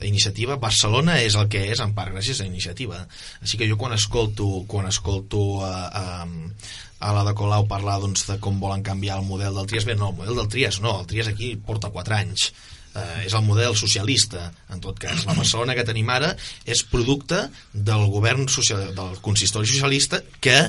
iniciativa, 0.07 0.57
Barcelona 0.57 1.19
és 1.21 1.35
el 1.35 1.49
que 1.51 1.61
és 1.69 1.83
en 1.83 1.93
part 1.93 2.13
gràcies 2.15 2.41
a 2.41 2.47
iniciativa 2.47 3.03
així 3.43 3.59
que 3.59 3.67
jo 3.69 3.77
quan 3.77 3.93
escolto 3.93 4.63
quan 4.71 4.87
escolto 4.89 5.61
a, 5.67 5.73
a, 5.85 6.25
a 7.05 7.13
la 7.13 7.23
de 7.27 7.35
Colau 7.37 7.67
parlar 7.67 7.99
doncs, 8.01 8.25
de 8.29 8.39
com 8.41 8.61
volen 8.63 8.81
canviar 8.83 9.19
el 9.19 9.27
model 9.27 9.59
del 9.59 9.67
Trias 9.69 9.85
bé, 9.85 9.99
no, 9.99 10.09
el 10.09 10.19
model 10.21 10.39
del 10.39 10.49
Trias 10.49 10.81
no, 10.81 10.99
el 11.01 11.07
Trias 11.11 11.29
aquí 11.29 11.53
porta 11.57 11.91
4 11.93 12.21
anys 12.23 12.49
eh, 12.95 13.25
és 13.25 13.35
el 13.37 13.45
model 13.45 13.75
socialista 13.77 14.49
en 14.69 14.81
tot 14.83 14.99
cas, 15.01 15.25
la 15.27 15.37
Barcelona 15.37 15.75
que 15.77 15.87
tenim 15.87 16.09
ara 16.13 16.35
és 16.65 16.85
producte 16.85 17.47
del 17.73 18.07
govern 18.13 18.47
social, 18.51 18.89
del 18.95 19.19
consistori 19.25 19.69
socialista 19.69 20.21
que 20.39 20.59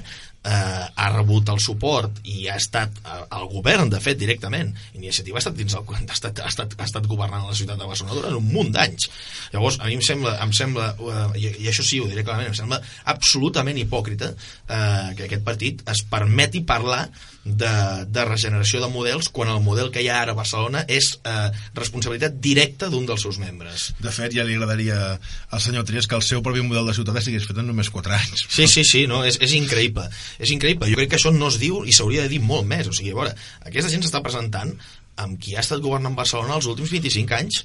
eh, 0.44 0.84
ha 0.94 1.08
rebut 1.12 1.50
el 1.52 1.60
suport 1.60 2.20
i 2.24 2.46
ha 2.48 2.56
estat 2.60 3.00
eh, 3.04 3.18
el 3.36 3.46
govern, 3.52 3.90
de 3.92 4.00
fet, 4.02 4.18
directament. 4.20 4.72
Iniciativa 4.96 5.38
ha 5.38 5.42
estat, 5.42 5.56
dins 5.58 5.76
el, 5.76 5.84
ha 5.96 6.00
estat, 6.06 6.40
ha 6.40 6.48
estat, 6.48 6.76
ha 6.78 6.88
estat 6.88 7.08
governant 7.10 7.48
la 7.48 7.56
ciutat 7.56 7.80
de 7.80 7.88
Barcelona 7.88 8.18
durant 8.18 8.38
un 8.38 8.48
munt 8.52 8.72
d'anys. 8.76 9.10
Llavors, 9.54 9.80
a 9.80 9.90
mi 9.90 9.98
em 9.98 10.04
sembla, 10.04 10.36
em 10.44 10.54
sembla 10.56 10.92
eh, 10.96 11.26
i, 11.42 11.50
i 11.66 11.72
això 11.72 11.84
sí, 11.86 12.00
ho 12.00 12.08
diré 12.10 12.24
clarament, 12.24 12.54
em 12.54 12.58
sembla 12.58 12.80
absolutament 13.12 13.80
hipòcrita 13.80 14.32
eh, 14.32 15.10
que 15.18 15.28
aquest 15.28 15.44
partit 15.46 15.84
es 15.90 16.04
permeti 16.10 16.64
parlar 16.66 17.04
de, 17.44 17.72
de 18.06 18.24
regeneració 18.28 18.82
de 18.82 18.90
models 18.92 19.30
quan 19.32 19.48
el 19.48 19.62
model 19.64 19.88
que 19.94 20.02
hi 20.04 20.10
ha 20.12 20.20
ara 20.22 20.34
a 20.34 20.38
Barcelona 20.38 20.82
és 20.88 21.14
eh, 21.24 21.48
responsabilitat 21.78 22.36
directa 22.42 22.90
d'un 22.92 23.06
dels 23.08 23.24
seus 23.24 23.40
membres. 23.40 23.90
De 24.00 24.12
fet, 24.12 24.34
ja 24.36 24.44
li 24.44 24.58
agradaria 24.58 25.00
al 25.16 25.64
senyor 25.64 25.86
Trias 25.88 26.08
que 26.10 26.18
el 26.18 26.26
seu 26.26 26.44
propi 26.44 26.62
model 26.66 26.90
de 26.90 26.96
ciutat 26.98 27.20
estigués 27.22 27.48
fet 27.48 27.62
en 27.62 27.70
només 27.70 27.90
4 27.90 28.16
anys. 28.18 28.46
Sí, 28.48 28.68
sí, 28.68 28.84
sí, 28.84 29.06
no? 29.10 29.22
és, 29.24 29.40
és 29.40 29.56
increïble 29.56 30.06
és 30.38 30.52
increïble, 30.52 30.88
jo 30.90 30.98
crec 30.98 31.14
que 31.14 31.20
això 31.20 31.32
no 31.34 31.48
es 31.50 31.58
diu 31.60 31.82
i 31.84 31.94
s'hauria 31.96 32.24
de 32.26 32.32
dir 32.32 32.40
molt 32.44 32.68
més, 32.68 32.88
o 32.88 32.94
sigui, 32.96 33.14
a 33.14 33.18
veure 33.18 33.34
aquesta 33.66 33.92
gent 33.92 34.04
s'està 34.04 34.22
presentant 34.24 34.72
amb 35.20 35.40
qui 35.40 35.56
ha 35.56 35.64
estat 35.64 35.82
governant 35.84 36.16
Barcelona 36.16 36.58
els 36.58 36.68
últims 36.70 36.92
25 36.92 37.36
anys 37.36 37.64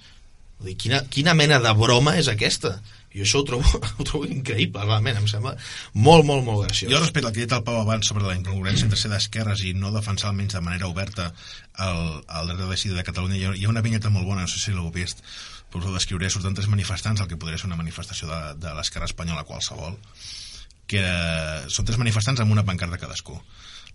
Vull 0.55 0.71
dir, 0.71 0.77
quina, 0.79 1.01
quina 1.11 1.33
mena 1.35 1.59
de 1.59 1.71
broma 1.75 2.15
és 2.19 2.29
aquesta? 2.31 2.77
Jo 3.15 3.23
això 3.25 3.41
ho 3.41 3.47
trobo, 3.47 3.81
ho 3.97 4.07
trobo 4.07 4.27
increïble, 4.27 4.83
realment, 4.83 5.19
em 5.21 5.27
sembla 5.31 5.55
molt, 5.93 6.25
molt, 6.27 6.43
molt 6.45 6.65
graciós. 6.65 6.91
Jo 6.91 7.01
respecte 7.01 7.29
al 7.29 7.35
que 7.35 7.43
ha 7.43 7.47
dit 7.47 7.57
el 7.57 7.65
Pau 7.67 7.79
abans 7.81 8.11
sobre 8.11 8.27
la 8.27 8.35
incongruència 8.37 8.87
entre 8.87 8.99
ser 8.99 9.11
d'esquerres 9.13 9.63
i 9.65 9.73
no 9.77 9.93
defensar 9.95 10.31
almenys 10.31 10.57
de 10.57 10.63
manera 10.65 10.89
oberta 10.91 11.31
el, 11.31 12.01
el 12.21 12.51
dret 12.51 12.63
a 12.65 12.71
decidir 12.71 12.97
de 12.97 13.05
Catalunya, 13.07 13.39
hi 13.55 13.65
ha, 13.65 13.71
una 13.71 13.83
vinyeta 13.85 14.11
molt 14.13 14.27
bona, 14.27 14.45
no 14.45 14.51
sé 14.51 14.61
si 14.61 14.75
l'heu 14.75 14.91
vist, 14.95 15.23
però 15.71 15.87
us 15.87 15.97
descriuré, 15.97 16.29
surten 16.31 16.55
tres 16.57 16.69
manifestants, 16.71 17.21
el 17.21 17.31
que 17.31 17.39
podria 17.39 17.59
ser 17.59 17.69
una 17.71 17.79
manifestació 17.79 18.29
de, 18.31 18.41
de 18.63 18.73
l'esquerra 18.77 19.09
espanyola 19.09 19.47
qualsevol, 19.47 19.97
que 20.87 21.05
són 21.71 21.87
tres 21.87 21.99
manifestants 22.01 22.43
amb 22.43 22.53
una 22.53 22.65
pancarta 22.67 22.99
cadascú. 23.01 23.39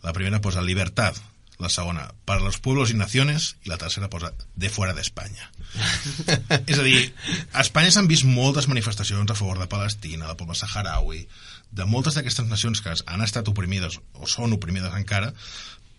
La 0.03 0.13
primera 0.17 0.41
posa 0.41 0.65
Libertad, 0.65 1.17
la 1.61 1.69
segona, 1.69 2.15
para 2.25 2.41
los 2.41 2.59
pueblos 2.59 2.91
y 2.91 2.95
naciones, 2.95 3.57
i 3.65 3.69
la 3.69 3.79
tercera 3.79 4.09
posa 4.11 4.33
de 4.57 4.71
fuera 4.73 4.95
d'Espanya. 4.97 5.51
és 6.71 6.81
a 6.81 6.85
dir, 6.87 7.13
a 7.53 7.63
Espanya 7.63 7.93
s'han 7.95 8.09
vist 8.11 8.27
moltes 8.27 8.67
manifestacions 8.71 9.31
a 9.31 9.37
favor 9.39 9.61
de 9.61 9.69
Palestina, 9.71 10.27
del 10.27 10.41
poble 10.41 10.57
saharaui, 10.59 11.27
de 11.71 11.87
moltes 11.87 12.17
d'aquestes 12.17 12.49
nacions 12.49 12.81
que 12.83 12.97
han 13.07 13.23
estat 13.23 13.49
oprimides 13.53 14.01
o 14.17 14.27
són 14.27 14.57
oprimides 14.57 14.97
encara, 14.97 15.31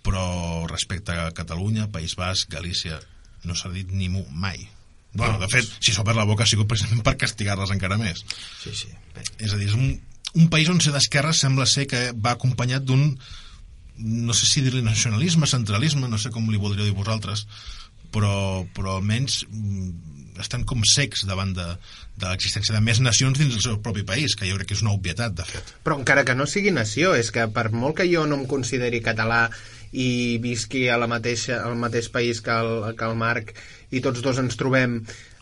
però 0.01 0.65
respecte 0.67 1.13
a 1.13 1.31
Catalunya, 1.37 1.91
País 1.93 2.17
Basc, 2.17 2.49
Galícia, 2.51 2.99
no 3.45 3.55
s'ha 3.55 3.69
dit 3.69 3.93
ni 3.93 4.09
mu 4.09 4.25
mai. 4.33 4.65
Bueno, 5.13 5.37
de 5.39 5.47
fet, 5.51 5.67
si 5.79 5.91
s'ha 5.91 6.05
la 6.07 6.25
boca 6.25 6.43
ha 6.43 6.49
sigut 6.49 6.69
precisament 6.71 7.03
per 7.03 7.17
castigar-les 7.19 7.73
encara 7.73 7.97
més. 7.99 8.23
Sí, 8.63 8.73
sí. 8.73 8.89
Bé. 9.15 9.25
És 9.43 9.53
a 9.53 9.59
dir, 9.59 9.67
és 9.67 9.75
un, 9.75 9.99
un 10.39 10.49
país 10.49 10.69
on 10.71 10.79
ser 10.79 10.93
d'esquerra 10.95 11.33
sembla 11.35 11.67
ser 11.67 11.85
que 11.91 12.11
va 12.15 12.35
acompanyat 12.37 12.85
d'un 12.87 13.17
no 14.01 14.33
sé 14.33 14.49
si 14.49 14.63
dir-li 14.65 14.83
nacionalisme, 14.85 15.49
centralisme, 15.49 16.09
no 16.09 16.19
sé 16.21 16.31
com 16.33 16.49
li 16.49 16.59
voldríeu 16.61 16.89
dir 16.89 16.97
vosaltres, 16.97 17.45
però, 18.11 18.65
però 18.75 18.97
almenys 18.97 19.41
mm, 19.47 20.39
estan 20.41 20.65
com 20.67 20.83
secs 20.87 21.25
davant 21.29 21.53
de, 21.55 21.67
de 22.17 22.27
l'existència 22.27 22.75
de 22.75 22.81
més 22.83 23.01
nacions 23.03 23.39
dins 23.39 23.53
del 23.53 23.63
seu 23.63 23.79
propi 23.83 24.03
país, 24.07 24.35
que 24.35 24.49
jo 24.49 24.57
crec 24.57 24.71
que 24.71 24.77
és 24.77 24.83
una 24.85 24.95
obvietat, 24.95 25.35
de 25.37 25.45
fet. 25.47 25.75
Però 25.85 25.99
encara 25.99 26.25
que 26.27 26.35
no 26.37 26.47
sigui 26.49 26.73
nació, 26.75 27.13
és 27.17 27.31
que 27.33 27.47
per 27.53 27.69
molt 27.71 27.99
que 28.01 28.09
jo 28.11 28.25
no 28.29 28.41
em 28.41 28.47
consideri 28.49 29.03
català 29.05 29.47
i 29.91 30.39
visqui 30.43 30.87
a 30.89 30.97
la 30.99 31.09
mateixa, 31.11 31.61
al 31.67 31.75
mateix 31.79 32.07
país 32.11 32.39
que 32.43 32.55
el, 32.55 32.93
que 32.95 33.07
el 33.07 33.17
Marc 33.19 33.53
i 33.91 33.99
tots 34.03 34.23
dos 34.23 34.39
ens 34.39 34.57
trobem 34.59 35.01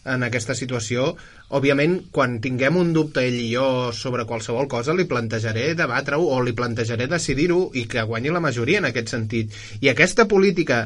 en 0.09 0.25
aquesta 0.25 0.55
situació, 0.57 1.13
òbviament, 1.55 1.99
quan 2.15 2.39
tinguem 2.43 2.77
un 2.79 2.93
dubte 2.95 3.23
ell 3.27 3.37
i 3.39 3.51
jo 3.53 3.67
sobre 3.95 4.25
qualsevol 4.29 4.69
cosa, 4.71 4.95
li 4.97 5.07
plantejaré 5.09 5.73
debatre-ho 5.77 6.25
o 6.35 6.39
li 6.45 6.55
plantejaré 6.57 7.09
decidir-ho 7.11 7.69
i 7.77 7.85
que 7.89 8.05
guanyi 8.09 8.33
la 8.33 8.43
majoria 8.43 8.81
en 8.81 8.89
aquest 8.89 9.13
sentit. 9.15 9.55
I 9.81 9.91
aquesta 9.91 10.27
política 10.31 10.85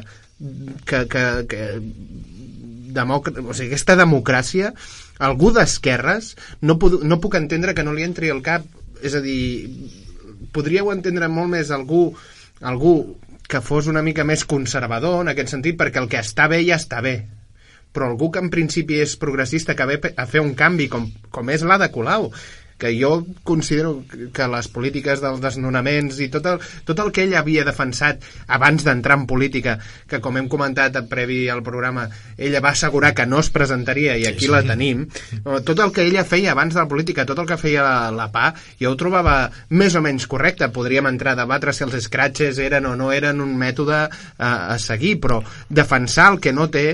que, 0.84 1.04
que, 1.08 1.24
que 1.48 1.66
demòcr 2.94 3.34
o 3.42 3.54
sigui, 3.54 3.72
aquesta 3.72 3.96
democràcia 3.98 4.72
algú 5.24 5.50
d'esquerres 5.54 6.34
no, 6.62 6.78
pu 6.78 7.00
no 7.02 7.20
puc 7.22 7.36
entendre 7.38 7.74
que 7.74 7.84
no 7.86 7.94
li 7.94 8.06
entri 8.06 8.30
al 8.30 8.42
cap 8.46 8.66
és 9.04 9.14
a 9.18 9.22
dir, 9.24 9.68
podríeu 10.54 10.90
entendre 10.94 11.28
molt 11.30 11.50
més 11.54 11.70
algú 11.74 12.06
algú 12.62 12.94
que 13.50 13.60
fos 13.60 13.90
una 13.90 14.02
mica 14.02 14.24
més 14.24 14.46
conservador 14.48 15.20
en 15.20 15.30
aquest 15.32 15.52
sentit, 15.52 15.76
perquè 15.78 16.00
el 16.00 16.08
que 16.10 16.22
està 16.22 16.48
bé 16.50 16.62
ja 16.64 16.78
està 16.80 17.02
bé 17.04 17.16
però 17.94 18.10
algú 18.10 18.32
que 18.34 18.42
en 18.42 18.50
principi 18.52 19.00
és 19.04 19.16
progressista 19.20 19.78
que 19.78 19.88
ve 19.88 20.00
a 20.16 20.26
fer 20.26 20.42
un 20.42 20.52
canvi 20.58 20.90
com, 20.92 21.08
com 21.30 21.54
és 21.54 21.62
la 21.66 21.78
de 21.80 21.90
Colau 21.94 22.30
que 22.78 23.00
jo 23.00 23.24
considero 23.44 24.02
que 24.32 24.46
les 24.50 24.68
polítiques 24.68 25.22
dels 25.22 25.40
desnonaments 25.40 26.18
i 26.20 26.28
tot 26.32 26.46
el, 26.50 26.62
tot 26.84 26.98
el 27.00 27.12
que 27.14 27.24
ell 27.24 27.36
havia 27.38 27.64
defensat 27.66 28.24
abans 28.50 28.84
d'entrar 28.84 29.16
en 29.20 29.26
política, 29.30 29.76
que 30.10 30.20
com 30.24 30.36
hem 30.36 30.50
comentat 30.50 30.98
previ 31.10 31.46
al 31.48 31.62
programa, 31.64 32.08
ella 32.36 32.60
va 32.64 32.74
assegurar 32.74 33.14
que 33.14 33.26
no 33.30 33.40
es 33.40 33.50
presentaria 33.54 34.18
i 34.18 34.26
aquí 34.28 34.46
sí, 34.46 34.50
sí. 34.50 34.52
la 34.52 34.64
tenim, 34.66 35.06
tot 35.64 35.80
el 35.80 35.94
que 35.94 36.04
ella 36.08 36.26
feia 36.28 36.52
abans 36.52 36.74
de 36.74 36.82
la 36.82 36.90
política, 36.90 37.24
tot 37.24 37.40
el 37.40 37.48
que 37.48 37.60
feia 37.60 37.86
la, 37.86 38.10
la 38.14 38.28
PA, 38.34 38.50
jo 38.80 38.92
ho 38.92 39.00
trobava 39.00 39.38
més 39.70 39.94
o 39.94 40.02
menys 40.04 40.26
correcte. 40.30 40.68
Podríem 40.74 41.06
entrar 41.08 41.34
a 41.34 41.42
debatre 41.44 41.72
si 41.72 41.84
els 41.86 41.96
scratches 42.04 42.58
eren 42.62 42.86
o 42.90 42.94
no 42.98 43.12
eren 43.14 43.40
un 43.44 43.54
mètode 43.58 43.96
a, 44.04 44.50
a 44.74 44.78
seguir, 44.82 45.16
però 45.22 45.40
defensar 45.70 46.32
el 46.34 46.40
que 46.42 46.52
no 46.52 46.68
té 46.72 46.86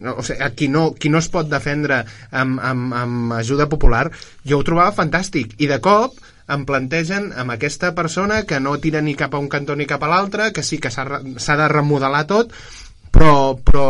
no, 0.00 0.16
o 0.18 0.24
sigui, 0.26 0.50
qui, 0.56 0.68
no, 0.72 0.90
qui 0.96 1.12
no 1.12 1.20
es 1.20 1.28
pot 1.32 1.48
defendre 1.48 2.02
amb, 2.30 2.60
amb, 2.60 2.94
amb 2.96 3.38
ajuda 3.38 3.68
popular, 3.70 4.08
jo 4.44 4.60
ho 4.60 4.66
trobava 4.66 4.96
fantàstic. 4.96 5.56
I 5.60 5.68
de 5.70 5.80
cop 5.84 6.18
em 6.50 6.64
plantegen 6.66 7.30
amb 7.38 7.54
aquesta 7.54 7.92
persona 7.94 8.42
que 8.48 8.58
no 8.60 8.78
tira 8.82 9.02
ni 9.04 9.14
cap 9.14 9.34
a 9.34 9.42
un 9.42 9.48
cantó 9.52 9.76
ni 9.76 9.86
cap 9.86 10.02
a 10.02 10.10
l'altre, 10.10 10.50
que 10.52 10.64
sí 10.66 10.80
que 10.82 10.90
s'ha 10.90 11.60
de 11.60 11.68
remodelar 11.70 12.24
tot, 12.30 12.54
però, 13.12 13.58
però 13.60 13.86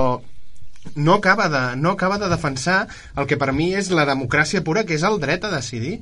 no 0.94 1.14
acaba, 1.14 1.48
de, 1.48 1.76
no 1.76 1.90
acaba 1.96 2.18
de 2.18 2.28
defensar 2.28 2.86
el 3.16 3.26
que 3.26 3.38
per 3.40 3.52
mi 3.56 3.72
és 3.76 3.90
la 3.94 4.06
democràcia 4.08 4.64
pura, 4.64 4.84
que 4.84 4.96
és 4.96 5.06
el 5.06 5.20
dret 5.22 5.44
a 5.44 5.52
decidir. 5.54 6.00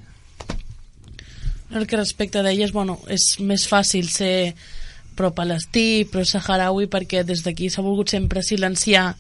El 1.68 1.84
que 1.86 1.98
respecte 1.98 2.42
d'elles, 2.42 2.72
bueno, 2.72 2.96
és 3.12 3.34
més 3.44 3.66
fàcil 3.68 4.09
ser 4.09 4.54
pro-palestí, 5.18 6.06
pro-saharaui, 6.09 6.86
perquè 6.88 7.24
des 7.26 7.42
d'aquí 7.44 7.68
s'ha 7.68 7.84
volgut 7.84 8.09
sempre 8.14 8.42
silenciar 8.46 9.11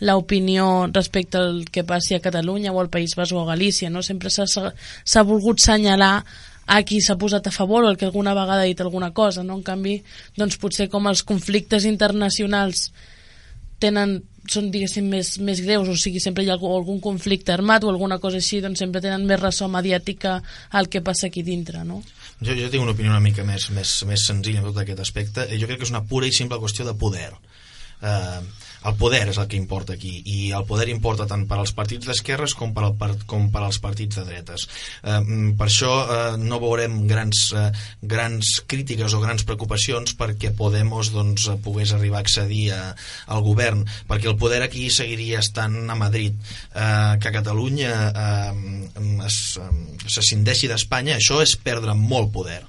l'opinió 0.00 0.86
respecte 0.92 1.38
al 1.38 1.64
que 1.70 1.84
passi 1.84 2.14
a 2.14 2.22
Catalunya 2.22 2.72
o 2.72 2.80
al 2.80 2.90
País 2.90 3.16
Basc 3.18 3.34
o 3.34 3.42
a 3.42 3.48
Galícia, 3.50 3.90
no? 3.90 4.02
Sempre 4.02 4.30
s'ha 4.30 5.24
volgut 5.26 5.60
senyalar 5.60 6.24
a 6.68 6.82
qui 6.84 7.00
s'ha 7.00 7.16
posat 7.16 7.48
a 7.48 7.54
favor 7.54 7.84
o 7.84 7.90
el 7.90 7.96
que 7.96 8.06
alguna 8.06 8.34
vegada 8.36 8.62
ha 8.62 8.68
dit 8.68 8.80
alguna 8.80 9.12
cosa, 9.16 9.42
no? 9.42 9.56
En 9.56 9.64
canvi, 9.64 9.98
doncs 10.36 10.58
potser 10.60 10.88
com 10.92 11.08
els 11.08 11.24
conflictes 11.24 11.88
internacionals 11.88 12.90
tenen 13.80 14.18
són, 14.48 14.70
diguéssim, 14.72 15.06
més, 15.12 15.34
més 15.44 15.60
greus, 15.64 15.88
o 15.92 15.96
sigui, 15.98 16.20
sempre 16.24 16.44
hi 16.44 16.48
ha 16.48 16.54
algun, 16.56 16.72
algun 16.72 17.00
conflicte 17.04 17.52
armat 17.52 17.84
o 17.84 17.90
alguna 17.92 18.18
cosa 18.22 18.40
així, 18.40 18.62
doncs 18.64 18.80
sempre 18.80 19.02
tenen 19.04 19.26
més 19.28 19.40
ressò 19.40 19.68
mediàtica 19.68 20.38
al 20.78 20.88
que 20.88 21.02
passa 21.04 21.28
aquí 21.28 21.44
dintre, 21.44 21.84
no? 21.84 22.00
Jo, 22.40 22.54
jo 22.54 22.70
tinc 22.72 22.84
una 22.84 22.94
opinió 22.94 23.12
una 23.12 23.20
mica 23.20 23.44
més, 23.44 23.68
més, 23.76 23.92
més 24.08 24.24
senzilla 24.30 24.62
en 24.62 24.70
tot 24.70 24.80
aquest 24.80 25.02
aspecte. 25.04 25.44
Jo 25.52 25.68
crec 25.68 25.82
que 25.82 25.88
és 25.88 25.92
una 25.92 26.04
pura 26.06 26.28
i 26.28 26.34
simple 26.34 26.60
qüestió 26.62 26.86
de 26.86 26.94
poder. 26.96 27.32
Eh, 28.00 28.40
el 28.86 28.94
poder 29.00 29.24
és 29.32 29.38
el 29.40 29.48
que 29.50 29.58
importa 29.58 29.94
aquí 29.96 30.22
i 30.24 30.52
el 30.56 30.66
poder 30.68 30.88
importa 30.92 31.26
tant 31.28 31.46
per 31.50 31.58
als 31.58 31.72
partits 31.76 32.08
d'esquerres 32.08 32.54
com, 32.58 32.72
per 32.76 32.86
al, 32.86 33.18
com 33.26 33.48
per 33.54 33.64
als 33.64 33.80
partits 33.82 34.20
de 34.20 34.24
dretes. 34.28 34.68
Eh, 35.02 35.18
mm, 35.18 35.56
per 35.58 35.68
això 35.68 35.92
eh, 36.04 36.36
no 36.42 36.60
veurem 36.62 37.00
grans, 37.10 37.48
eh, 37.56 37.68
grans 38.02 38.58
crítiques 38.70 39.14
o 39.14 39.22
grans 39.24 39.44
preocupacions 39.48 40.14
perquè 40.18 40.54
Podemos 40.58 41.12
doncs, 41.14 41.46
pogués 41.62 41.92
arribar 41.94 42.18
a 42.22 42.24
accedir 42.26 42.72
a, 42.74 42.80
al 43.30 43.44
govern 43.46 43.84
perquè 44.08 44.30
el 44.30 44.38
poder 44.40 44.62
aquí 44.64 44.88
seguiria 44.90 45.42
estant 45.44 45.90
a 45.90 45.98
Madrid. 45.98 46.34
Eh, 46.74 47.18
que 47.22 47.34
Catalunya 47.34 47.92
eh, 48.08 48.88
es, 49.26 49.38
eh, 49.60 50.08
se 50.08 50.66
d'Espanya 50.68 51.16
això 51.16 51.42
és 51.42 51.54
perdre 51.56 51.94
molt 51.94 52.32
poder 52.32 52.62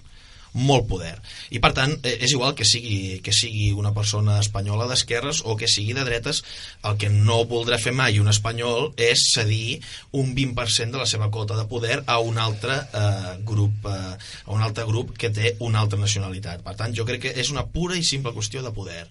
molt 0.53 0.87
poder. 0.89 1.13
I 1.53 1.61
per 1.63 1.71
tant 1.77 1.95
eh, 2.03 2.15
és 2.25 2.33
igual 2.33 2.55
que 2.57 2.67
sigui, 2.67 3.19
que 3.25 3.33
sigui 3.35 3.71
una 3.77 3.93
persona 3.95 4.39
espanyola 4.41 4.87
d'esquerres 4.89 5.43
o 5.45 5.55
que 5.59 5.69
sigui 5.69 5.95
de 5.97 6.05
dretes 6.07 6.43
el 6.89 6.97
que 7.01 7.11
no 7.13 7.43
voldrà 7.49 7.79
fer 7.81 7.93
mai 7.95 8.19
un 8.19 8.31
espanyol 8.31 8.91
és 8.97 9.29
cedir 9.33 9.79
un 10.17 10.33
20% 10.37 10.95
de 10.95 11.01
la 11.01 11.09
seva 11.09 11.29
cota 11.33 11.57
de 11.59 11.67
poder 11.69 12.01
a 12.05 12.19
un 12.19 12.39
altre 12.41 12.79
eh, 12.79 13.35
grup 13.45 13.89
eh, 13.89 13.97
a 14.45 14.51
un 14.53 14.63
altre 14.65 14.85
grup 14.89 15.15
que 15.17 15.33
té 15.33 15.55
una 15.59 15.83
altra 15.83 15.99
nacionalitat. 15.99 16.63
Per 16.65 16.75
tant 16.79 16.95
jo 16.95 17.05
crec 17.05 17.27
que 17.27 17.35
és 17.41 17.51
una 17.53 17.67
pura 17.67 17.97
i 17.97 18.05
simple 18.05 18.33
qüestió 18.35 18.63
de 18.65 18.73
poder 18.75 19.03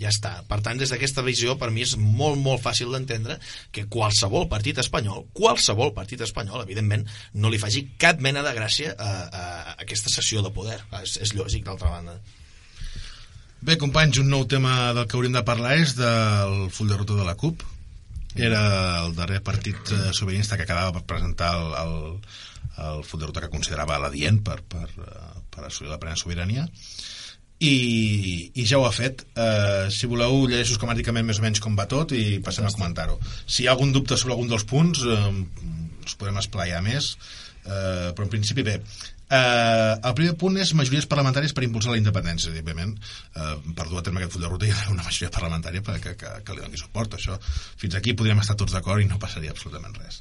ja 0.00 0.10
està. 0.10 0.32
Per 0.48 0.58
tant, 0.64 0.78
des 0.78 0.90
d'aquesta 0.90 1.22
visió, 1.26 1.54
per 1.58 1.70
mi 1.74 1.84
és 1.84 1.94
molt, 2.00 2.38
molt 2.40 2.62
fàcil 2.62 2.90
d'entendre 2.94 3.36
que 3.74 3.86
qualsevol 3.90 4.48
partit 4.50 4.80
espanyol, 4.82 5.26
qualsevol 5.36 5.94
partit 5.96 6.24
espanyol, 6.26 6.64
evidentment, 6.64 7.06
no 7.34 7.52
li 7.52 7.60
faci 7.62 7.84
cap 8.00 8.22
mena 8.24 8.42
de 8.46 8.54
gràcia 8.56 8.94
a, 8.98 9.12
a, 9.26 9.44
aquesta 9.86 10.12
sessió 10.12 10.42
de 10.42 10.52
poder. 10.54 10.80
És, 11.02 11.18
és 11.22 11.34
lògic, 11.38 11.64
d'altra 11.68 11.92
banda. 11.94 12.18
Bé, 13.64 13.78
companys, 13.80 14.18
un 14.20 14.28
nou 14.32 14.44
tema 14.50 14.92
del 14.96 15.06
que 15.08 15.16
hauríem 15.16 15.38
de 15.38 15.46
parlar 15.46 15.78
és 15.80 15.94
del 15.96 16.66
full 16.74 16.90
de 16.90 16.98
ruta 16.98 17.16
de 17.16 17.24
la 17.24 17.38
CUP. 17.38 17.62
Era 18.34 18.60
el 19.04 19.14
darrer 19.14 19.38
partit 19.46 19.94
eh, 19.94 20.10
sobiranista 20.12 20.58
que 20.58 20.66
acabava 20.66 20.98
per 20.98 21.06
presentar 21.14 21.54
el, 21.54 21.70
el, 21.78 21.94
el 22.82 23.04
full 23.06 23.22
de 23.22 23.30
ruta 23.30 23.44
que 23.44 23.52
considerava 23.52 24.00
l'adient 24.02 24.42
per, 24.42 24.58
per, 24.66 24.88
eh, 24.90 25.44
per 25.54 25.68
assolir 25.68 25.94
la 25.94 26.00
plena 26.02 26.18
sobirania 26.18 26.66
i, 27.62 28.50
i 28.54 28.66
ja 28.66 28.80
ho 28.80 28.86
ha 28.88 28.92
fet. 28.94 29.24
Uh, 29.36 29.86
si 29.94 30.10
voleu 30.10 30.44
llegeixo 30.48 30.76
esquemàticament 30.76 31.26
més 31.26 31.40
o 31.40 31.44
menys 31.44 31.62
com 31.62 31.78
va 31.78 31.86
tot 31.90 32.12
i 32.16 32.40
passem 32.44 32.66
a 32.66 32.74
comentar-ho. 32.74 33.18
Si 33.46 33.64
hi 33.64 33.68
ha 33.68 33.74
algun 33.76 33.94
dubte 33.94 34.18
sobre 34.18 34.34
algun 34.34 34.50
dels 34.50 34.66
punts 34.68 35.04
uh, 35.06 35.30
ens 36.04 36.16
podem 36.20 36.40
esplaiar 36.42 36.82
més. 36.84 37.14
Uh, 37.64 38.12
però 38.12 38.26
en 38.26 38.32
principi 38.32 38.64
bé. 38.66 38.76
Uh, 39.24 39.96
el 40.04 40.12
primer 40.18 40.34
punt 40.38 40.58
és 40.60 40.74
majories 40.76 41.06
parlamentàries 41.08 41.54
per 41.56 41.64
impulsar 41.64 41.94
la 41.94 42.00
independència 42.00 42.52
òbviament. 42.52 42.92
Uh, 43.32 43.54
per 43.72 43.88
dur 43.88 44.02
a 44.02 44.04
terme 44.04 44.20
aquest 44.20 44.36
full 44.36 44.44
de 44.44 44.50
ruta 44.50 44.68
hi 44.68 44.74
ha 44.74 44.90
una 44.92 45.06
majoria 45.06 45.32
parlamentària 45.32 45.84
perquè, 45.86 46.12
que, 46.20 46.34
que 46.44 46.56
li 46.56 46.64
doni 46.66 46.80
suport. 46.80 47.16
Això. 47.16 47.38
fins 47.80 47.96
aquí 47.96 48.12
podríem 48.12 48.42
estar 48.42 48.58
tots 48.60 48.74
d'acord 48.76 49.00
i 49.00 49.08
no 49.08 49.20
passaria 49.22 49.54
absolutament 49.54 49.96
res. 50.02 50.20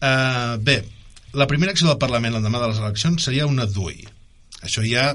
Uh, 0.00 0.58
bé 0.58 0.82
la 1.34 1.46
primera 1.50 1.72
acció 1.74 1.88
del 1.88 1.98
Parlament 1.98 2.34
l'endemà 2.36 2.60
de 2.62 2.68
les 2.70 2.80
eleccions 2.82 3.24
seria 3.26 3.46
una 3.50 3.66
DUI 3.66 4.04
això 4.66 4.84
ja 4.86 5.14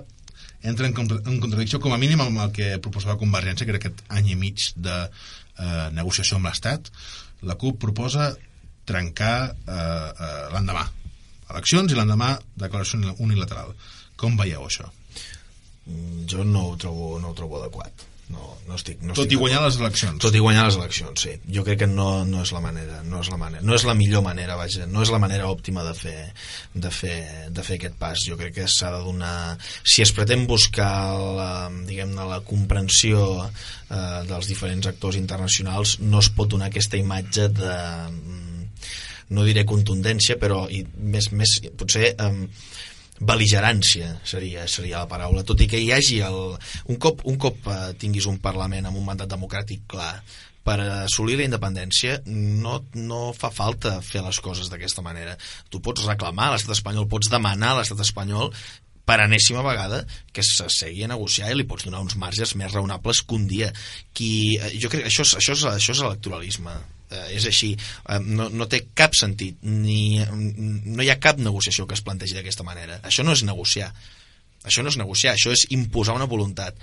entra 0.62 0.88
en, 0.88 0.96
en 0.96 1.40
contradicció 1.40 1.80
com 1.80 1.94
a 1.94 2.00
mínim 2.02 2.22
amb 2.24 2.44
el 2.46 2.54
que 2.56 2.70
proposava 2.84 3.20
Convergència, 3.22 3.66
que 3.66 3.76
era 3.76 3.82
aquest 3.82 4.04
any 4.10 4.34
i 4.34 4.38
mig 4.40 4.72
de 4.76 4.98
eh, 5.06 5.88
negociació 5.96 6.40
amb 6.40 6.50
l'Estat. 6.50 6.92
La 7.48 7.56
CUP 7.60 7.80
proposa 7.82 8.34
trencar 8.90 9.36
eh, 9.50 9.74
eh, 9.74 10.46
l'endemà. 10.54 10.86
Eleccions 11.50 11.94
i 11.94 11.98
l'endemà 11.98 12.34
declaració 12.60 13.16
unilateral. 13.24 13.74
Com 14.20 14.38
veieu 14.38 14.66
això? 14.68 14.90
Jo 16.30 16.44
no 16.46 16.68
ho 16.70 16.78
trobo, 16.78 17.18
no 17.22 17.32
ho 17.32 17.38
trobo 17.38 17.62
adequat. 17.62 18.09
No, 18.30 18.46
no 18.68 18.76
estic, 18.78 19.00
no 19.02 19.16
Tot 19.18 19.24
estic 19.24 19.34
i 19.34 19.40
guanyar 19.42 19.64
les 19.64 19.80
eleccions. 19.80 20.20
tot 20.22 20.36
i 20.38 20.42
guanyar 20.44 20.68
les 20.68 20.76
eleccions, 20.78 21.24
sí. 21.26 21.32
Jo 21.56 21.64
crec 21.66 21.80
que 21.82 21.88
no, 21.90 22.24
no 22.30 22.44
és 22.46 22.52
la 22.54 22.62
manera, 22.62 23.00
no 23.10 23.24
és 23.24 23.32
la 23.34 23.40
manera, 23.42 23.64
no 23.66 23.74
és 23.74 23.86
la 23.88 23.96
millor 23.98 24.22
manera, 24.22 24.58
vaja, 24.60 24.86
no 24.86 25.02
és 25.02 25.10
la 25.10 25.18
manera 25.24 25.48
òptima 25.50 25.82
de 25.88 25.96
fer, 25.98 26.18
de 26.76 26.92
fer, 26.94 27.18
de 27.50 27.66
fer 27.66 27.80
aquest 27.80 27.98
pas. 27.98 28.22
Jo 28.30 28.38
crec 28.38 28.54
que 28.60 28.68
s'ha 28.70 28.92
de 28.94 29.02
donar... 29.08 29.34
Si 29.82 30.06
es 30.06 30.14
pretén 30.14 30.46
buscar 30.50 30.92
la, 31.40 31.50
diguem-ne, 31.90 32.28
la 32.30 32.42
comprensió 32.46 33.26
eh, 33.48 34.22
dels 34.30 34.52
diferents 34.52 34.92
actors 34.94 35.18
internacionals, 35.18 35.98
no 36.06 36.22
es 36.22 36.30
pot 36.30 36.54
donar 36.54 36.70
aquesta 36.70 37.02
imatge 37.02 37.50
de 37.50 37.74
mm, 38.14 38.70
no 39.34 39.46
diré 39.46 39.66
contundència, 39.70 40.38
però 40.42 40.68
i 40.70 40.84
més, 40.98 41.32
més 41.34 41.58
potser 41.78 42.14
eh, 42.14 42.32
beligerància 43.20 44.14
seria, 44.24 44.66
seria 44.68 45.04
la 45.04 45.10
paraula 45.12 45.44
tot 45.48 45.60
i 45.62 45.68
que 45.70 45.80
hi 45.82 45.92
hagi 45.92 46.22
el, 46.26 46.38
un 46.88 47.00
cop, 47.02 47.26
un 47.28 47.40
cop 47.42 47.68
eh, 47.68 47.80
tinguis 48.00 48.30
un 48.32 48.40
Parlament 48.44 48.88
amb 48.88 49.00
un 49.00 49.06
mandat 49.08 49.32
democràtic 49.32 49.84
clar 49.92 50.14
per 50.64 50.78
assolir 50.84 51.40
la 51.40 51.48
independència 51.48 52.20
no, 52.28 52.80
no 52.94 53.30
fa 53.36 53.50
falta 53.54 53.98
fer 54.06 54.22
les 54.22 54.40
coses 54.44 54.70
d'aquesta 54.70 55.02
manera. 55.02 55.34
Tu 55.72 55.82
pots 55.82 56.06
reclamar 56.06 56.50
a 56.50 56.54
l'estat 56.56 56.76
espanyol 56.76 57.10
pots 57.10 57.32
demanar 57.32 57.74
a 57.74 57.80
l'estat 57.80 58.04
espanyol 58.06 58.54
per 59.10 59.18
enèsima 59.24 59.64
vegada 59.66 60.04
que 60.36 60.46
s'assegui 60.46 61.04
a 61.04 61.10
negociar 61.10 61.50
i 61.50 61.58
li 61.58 61.66
pots 61.66 61.88
donar 61.88 62.04
uns 62.06 62.16
marges 62.22 62.54
més 62.60 62.72
raonables 62.76 63.24
que 63.26 63.36
un 63.40 63.48
dia. 63.50 63.72
Qui, 64.14 64.32
eh, 64.60 64.76
jo 64.78 64.92
crec 64.92 65.08
que 65.08 65.12
això 65.12 65.26
això 65.26 65.58
és, 65.58 65.66
això 65.74 65.96
és 65.96 66.06
electoralisme 66.06 66.78
eh, 67.10 67.26
és 67.38 67.48
així, 67.50 67.74
eh, 67.76 68.20
no, 68.26 68.50
no 68.50 68.70
té 68.72 68.84
cap 68.98 69.18
sentit 69.18 69.60
ni, 69.66 70.20
no 70.20 71.04
hi 71.04 71.12
ha 71.12 71.20
cap 71.22 71.42
negociació 71.42 71.88
que 71.88 71.98
es 71.98 72.06
plantegi 72.06 72.38
d'aquesta 72.38 72.68
manera. 72.68 73.00
Això 73.04 73.26
no 73.26 73.36
és 73.36 73.44
negociar. 73.48 73.92
Això 74.68 74.84
no 74.84 74.92
és 74.92 75.00
negociar, 75.00 75.36
això 75.36 75.54
és 75.56 75.68
imposar 75.76 76.18
una 76.20 76.30
voluntat. 76.30 76.78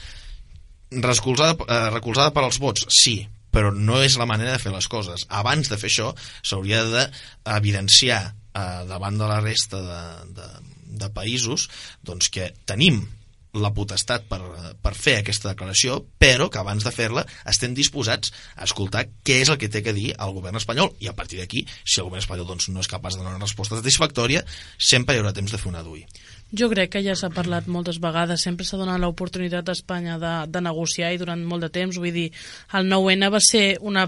Recolzada, 0.91 1.57
eh, 1.67 1.89
recolzada 1.95 2.33
per 2.35 2.47
als 2.47 2.61
vots, 2.63 2.87
sí 3.03 3.23
però 3.57 3.71
no 3.73 4.03
és 4.05 4.19
la 4.21 4.27
manera 4.29 4.53
de 4.53 4.61
fer 4.61 4.69
les 4.69 4.85
coses. 4.93 5.23
Abans 5.33 5.71
de 5.73 5.79
fer 5.81 5.89
això 5.89 6.11
s'hauria 6.45 6.83
d'evidenciar 6.91 8.19
eh, 8.29 8.83
davant 8.91 9.17
de 9.17 9.29
la 9.31 9.39
resta 9.41 9.81
de, 9.81 10.01
de, 10.37 10.49
de 11.01 11.09
països 11.15 11.65
doncs 12.05 12.29
que 12.33 12.51
tenim 12.69 13.01
la 13.63 13.73
potestat 13.75 14.27
per, 14.29 14.41
per 14.83 14.93
fer 14.97 15.19
aquesta 15.21 15.53
declaració, 15.53 15.99
però 16.19 16.49
que 16.53 16.61
abans 16.61 16.85
de 16.85 16.93
fer-la 16.95 17.27
estem 17.49 17.75
disposats 17.77 18.33
a 18.57 18.67
escoltar 18.69 19.07
què 19.27 19.41
és 19.43 19.53
el 19.53 19.59
que 19.61 19.71
té 19.73 19.83
que 19.85 19.95
dir 19.97 20.13
el 20.15 20.35
govern 20.37 20.59
espanyol. 20.61 20.93
I 21.03 21.11
a 21.11 21.17
partir 21.17 21.41
d'aquí, 21.41 21.65
si 21.85 22.01
el 22.01 22.09
govern 22.09 22.25
espanyol 22.25 22.49
doncs, 22.49 22.69
no 22.73 22.85
és 22.85 22.91
capaç 22.91 23.17
de 23.17 23.23
donar 23.23 23.37
una 23.37 23.47
resposta 23.47 23.79
satisfactòria, 23.79 24.45
sempre 24.79 25.17
hi 25.17 25.23
haurà 25.23 25.35
temps 25.37 25.53
de 25.53 25.61
fer 25.61 25.73
una 25.73 25.85
DUI. 25.87 26.05
Jo 26.57 26.69
crec 26.71 26.93
que 26.95 27.03
ja 27.03 27.17
s'ha 27.19 27.33
parlat 27.35 27.67
moltes 27.67 27.99
vegades, 28.03 28.45
sempre 28.45 28.67
s'ha 28.67 28.79
donat 28.79 29.01
l'oportunitat 29.03 29.69
a 29.69 29.75
Espanya 29.75 30.21
de, 30.23 30.35
de 30.53 30.63
negociar 30.63 31.11
i 31.13 31.19
durant 31.19 31.43
molt 31.43 31.67
de 31.67 31.73
temps, 31.75 31.99
vull 31.99 32.15
dir, 32.15 32.29
el 32.79 32.87
9-N 32.93 33.33
va 33.35 33.43
ser 33.43 33.67
una 33.83 34.07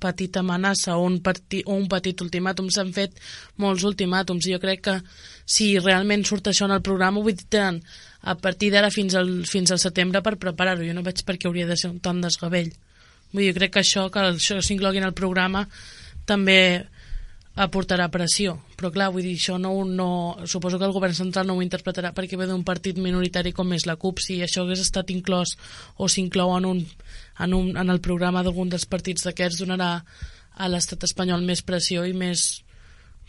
petita 0.00 0.40
amenaça 0.40 0.96
o 0.96 1.04
un, 1.04 1.20
peti, 1.22 1.60
o 1.66 1.76
un 1.76 1.86
petit 1.90 2.22
ultimàtum, 2.24 2.70
s'han 2.72 2.94
fet 2.96 3.18
molts 3.60 3.84
ultimàtums. 3.86 4.46
I 4.48 4.56
jo 4.56 4.62
crec 4.62 4.84
que 4.88 4.96
si 5.44 5.74
realment 5.78 6.24
surt 6.26 6.50
això 6.50 6.66
en 6.66 6.78
el 6.78 6.86
programa, 6.86 7.20
vull 7.20 7.36
dir, 7.36 7.46
tenen 7.52 7.82
a 8.22 8.36
partir 8.36 8.70
d'ara 8.72 8.90
fins, 8.92 9.16
al, 9.16 9.30
fins 9.48 9.72
al 9.72 9.80
setembre 9.80 10.22
per 10.22 10.36
preparar-ho, 10.40 10.84
jo 10.84 10.94
no 10.96 11.04
veig 11.06 11.24
per 11.24 11.38
què 11.38 11.48
hauria 11.48 11.68
de 11.68 11.76
ser 11.80 11.90
un 11.90 12.00
tant 12.04 12.20
desgavell. 12.20 12.72
Vull 13.32 13.46
dir, 13.46 13.54
crec 13.56 13.76
que 13.76 13.84
això, 13.84 14.08
que 14.12 14.24
això 14.32 14.60
s'inclogui 14.60 15.00
en 15.00 15.08
el 15.08 15.16
programa 15.16 15.66
també 16.28 16.60
aportarà 17.60 18.06
pressió, 18.12 18.54
però 18.78 18.90
clar, 18.94 19.10
vull 19.12 19.24
dir, 19.26 19.34
això 19.36 19.56
no, 19.58 19.72
no, 19.84 20.10
suposo 20.46 20.78
que 20.78 20.86
el 20.86 20.94
govern 20.94 21.16
central 21.16 21.48
no 21.48 21.56
ho 21.58 21.64
interpretarà 21.64 22.12
perquè 22.16 22.38
ve 22.38 22.46
d'un 22.48 22.62
partit 22.64 22.98
minoritari 23.02 23.52
com 23.52 23.72
és 23.74 23.86
la 23.90 23.98
CUP, 24.00 24.22
si 24.22 24.38
això 24.44 24.64
hagués 24.64 24.84
estat 24.84 25.10
inclòs 25.10 25.56
o 25.98 26.08
s'inclou 26.08 26.54
en, 26.56 26.68
un, 26.70 26.84
en, 27.40 27.56
un, 27.56 27.72
en 27.76 27.90
el 27.90 28.00
programa 28.00 28.44
d'algun 28.46 28.70
dels 28.70 28.86
partits 28.86 29.26
d'aquests 29.26 29.64
donarà 29.64 29.92
a 30.56 30.68
l'estat 30.70 31.04
espanyol 31.08 31.42
més 31.44 31.64
pressió 31.66 32.06
i 32.06 32.14
més 32.14 32.62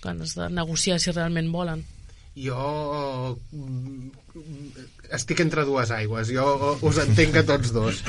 ganes 0.03 0.35
de 0.37 0.49
negociar 0.49 0.99
si 0.99 1.11
realment 1.11 1.51
volen. 1.51 1.83
Jo 2.31 3.35
mm, 3.51 4.11
estic 5.11 5.41
entre 5.43 5.65
dues 5.67 5.91
aigües, 5.91 6.31
jo 6.31 6.77
us 6.87 6.99
entenc 7.03 7.41
a 7.41 7.45
tots 7.47 7.73
dos. 7.75 8.01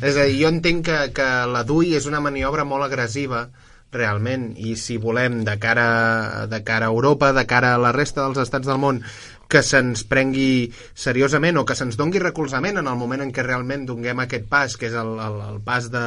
És 0.00 0.16
a 0.16 0.24
dir, 0.24 0.38
jo 0.40 0.48
entenc 0.48 0.86
que, 0.88 0.98
que 1.16 1.30
la 1.52 1.64
DUI 1.68 1.96
és 1.98 2.08
una 2.08 2.22
maniobra 2.24 2.64
molt 2.64 2.86
agressiva, 2.86 3.46
realment, 3.92 4.50
i 4.58 4.74
si 4.80 4.96
volem 5.00 5.42
de 5.46 5.56
cara, 5.62 6.46
de 6.50 6.62
cara 6.64 6.88
a 6.88 6.94
Europa, 6.94 7.32
de 7.32 7.44
cara 7.46 7.74
a 7.74 7.80
la 7.80 7.92
resta 7.94 8.24
dels 8.24 8.40
estats 8.42 8.66
del 8.68 8.80
món, 8.82 9.02
que 9.48 9.62
se'ns 9.62 10.02
prengui 10.10 10.72
seriosament 10.94 11.60
o 11.60 11.64
que 11.68 11.76
se'ns 11.78 11.98
dongui 12.00 12.22
recolzament 12.22 12.80
en 12.80 12.88
el 12.90 12.98
moment 12.98 13.22
en 13.22 13.30
què 13.32 13.44
realment 13.46 13.86
donguem 13.86 14.24
aquest 14.24 14.48
pas, 14.50 14.74
que 14.76 14.88
és 14.90 14.96
el, 14.96 15.14
el, 15.22 15.38
el 15.52 15.60
pas 15.64 15.90
de, 15.92 16.06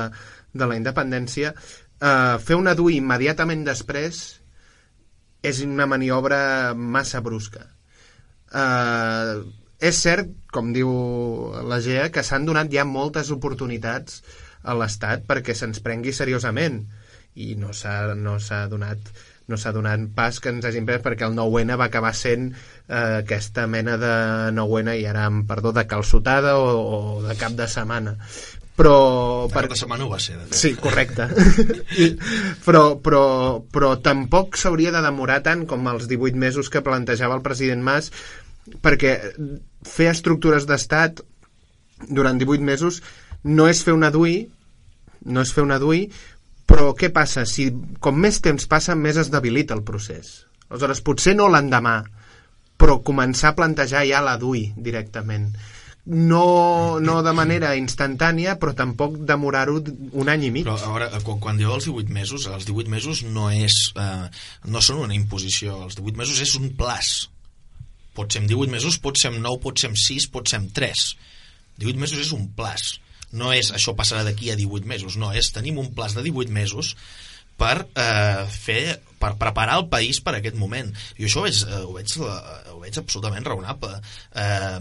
de 0.53 0.67
la 0.67 0.77
independència, 0.79 1.53
eh, 1.53 2.35
fer 2.43 2.59
una 2.59 2.75
DUI 2.75 2.99
immediatament 2.99 3.63
després 3.67 4.38
és 5.43 5.61
una 5.63 5.87
maniobra 5.87 6.73
massa 6.75 7.21
brusca. 7.23 7.65
Uh, 8.49 9.45
és 9.79 9.95
cert, 10.03 10.31
com 10.51 10.73
diu 10.75 10.89
la 11.69 11.79
GEA, 11.83 12.09
que 12.11 12.23
s'han 12.25 12.47
donat 12.47 12.71
ja 12.73 12.83
moltes 12.87 13.31
oportunitats 13.31 14.21
a 14.67 14.75
l'Estat 14.75 15.23
perquè 15.27 15.55
se'ns 15.55 15.79
prengui 15.83 16.11
seriosament 16.15 16.81
i 17.39 17.53
no 17.55 17.71
s'ha 17.71 18.15
no 18.17 18.35
donat 18.71 19.11
no 19.49 19.57
s'ha 19.57 19.71
donat 19.73 20.01
pas 20.15 20.39
que 20.39 20.51
ens 20.51 20.65
hagin 20.67 20.85
pres 20.85 21.01
perquè 21.05 21.25
el 21.25 21.37
9-N 21.37 21.77
va 21.79 21.87
acabar 21.87 22.11
sent 22.13 22.49
eh, 22.51 23.21
aquesta 23.21 23.65
mena 23.67 23.95
de 24.01 24.13
9-N 24.57 24.97
i 24.99 25.05
ara 25.09 25.25
amb 25.29 25.47
perdó 25.49 25.71
de 25.73 25.85
calçotada 25.87 26.57
o, 26.59 26.67
o 26.67 26.99
de 27.23 27.37
cap 27.39 27.55
de 27.57 27.69
setmana 27.71 28.17
però... 28.79 29.47
Per... 29.51 29.65
de 29.67 29.77
setmana 29.79 30.05
ho 30.05 30.11
va 30.11 30.19
ser, 30.23 30.37
de 30.39 30.45
fet. 30.47 30.55
Sí, 30.55 30.73
correcte. 30.79 31.27
però, 32.67 32.83
però, 33.03 33.23
però 33.67 33.95
tampoc 34.03 34.59
s'hauria 34.59 34.93
de 34.95 35.03
demorar 35.03 35.41
tant 35.45 35.65
com 35.69 35.89
els 35.91 36.07
18 36.07 36.39
mesos 36.39 36.71
que 36.71 36.83
plantejava 36.85 37.35
el 37.35 37.43
president 37.45 37.83
Mas, 37.83 38.11
perquè 38.83 39.17
fer 39.87 40.09
estructures 40.13 40.67
d'estat 40.69 41.23
durant 42.07 42.39
18 42.39 42.63
mesos 42.63 43.01
no 43.43 43.67
és 43.67 43.81
fer 43.83 43.95
una 43.95 44.11
DUI, 44.13 44.43
no 45.27 45.43
és 45.43 45.51
fer 45.55 45.65
una 45.65 45.79
DUI, 45.81 46.05
però 46.69 46.93
què 46.95 47.09
passa? 47.11 47.43
Si 47.49 47.67
com 47.99 48.15
més 48.15 48.39
temps 48.45 48.67
passa, 48.69 48.95
més 48.95 49.17
es 49.19 49.31
debilita 49.33 49.75
el 49.75 49.83
procés. 49.83 50.45
Aleshores, 50.69 51.01
potser 51.01 51.33
no 51.35 51.49
l'endemà, 51.49 51.97
però 52.79 52.99
començar 53.03 53.51
a 53.51 53.57
plantejar 53.57 54.05
ja 54.07 54.21
la 54.23 54.37
DUI 54.39 54.69
directament 54.77 55.49
no, 56.09 56.99
no 56.99 57.19
de 57.21 57.33
manera 57.37 57.75
instantània, 57.77 58.55
però 58.61 58.73
tampoc 58.77 59.19
demorar-ho 59.29 59.77
un 59.79 60.31
any 60.31 60.47
i 60.47 60.51
mig. 60.53 60.65
Però 60.65 60.77
a 60.77 60.93
veure, 60.95 61.09
quan, 61.25 61.41
quan 61.43 61.59
dieu 61.59 61.71
els 61.75 61.85
18 61.85 62.13
mesos, 62.15 62.47
els 62.49 62.65
18 62.65 62.89
mesos 62.89 63.21
no 63.29 63.49
és 63.53 63.77
eh, 63.93 64.25
no 64.73 64.81
són 64.81 65.03
una 65.05 65.17
imposició, 65.17 65.77
els 65.85 65.99
18 65.99 66.17
mesos 66.17 66.41
és 66.45 66.55
un 66.57 66.71
plaç. 66.79 67.29
Pot 68.17 68.33
ser 68.33 68.41
en 68.43 68.49
18 68.49 68.73
mesos, 68.73 68.97
pot 68.99 69.21
ser 69.21 69.31
en 69.35 69.41
9, 69.45 69.61
pot 69.63 69.77
ser 69.77 69.93
en 69.93 69.99
6, 70.01 70.27
pot 70.33 70.49
ser 70.49 70.63
en 70.63 70.69
3. 70.73 71.05
18 71.85 72.01
mesos 72.01 72.25
és 72.25 72.33
un 72.35 72.49
plaç. 72.57 72.95
No 73.29 73.53
és 73.53 73.69
això 73.75 73.93
passarà 73.95 74.25
d'aquí 74.25 74.49
a 74.49 74.57
18 74.57 74.89
mesos, 74.89 75.17
no, 75.21 75.29
és 75.29 75.53
tenim 75.53 75.77
un 75.77 75.93
plaç 75.93 76.17
de 76.17 76.25
18 76.25 76.49
mesos 76.49 76.95
per 77.59 77.75
eh, 77.93 78.45
fer 78.49 78.83
per 79.19 79.35
preparar 79.37 79.75
el 79.81 79.89
país 79.91 80.21
per 80.23 80.37
aquest 80.37 80.55
moment 80.55 80.93
i 81.19 81.27
això 81.27 81.41
ho 81.41 81.45
veig, 81.45 81.59
eh, 81.67 81.81
ho 81.83 81.91
veig, 81.97 82.13
ho 82.71 82.79
veig 82.79 82.99
absolutament 83.01 83.45
raonable 83.45 83.99
eh, 83.99 84.79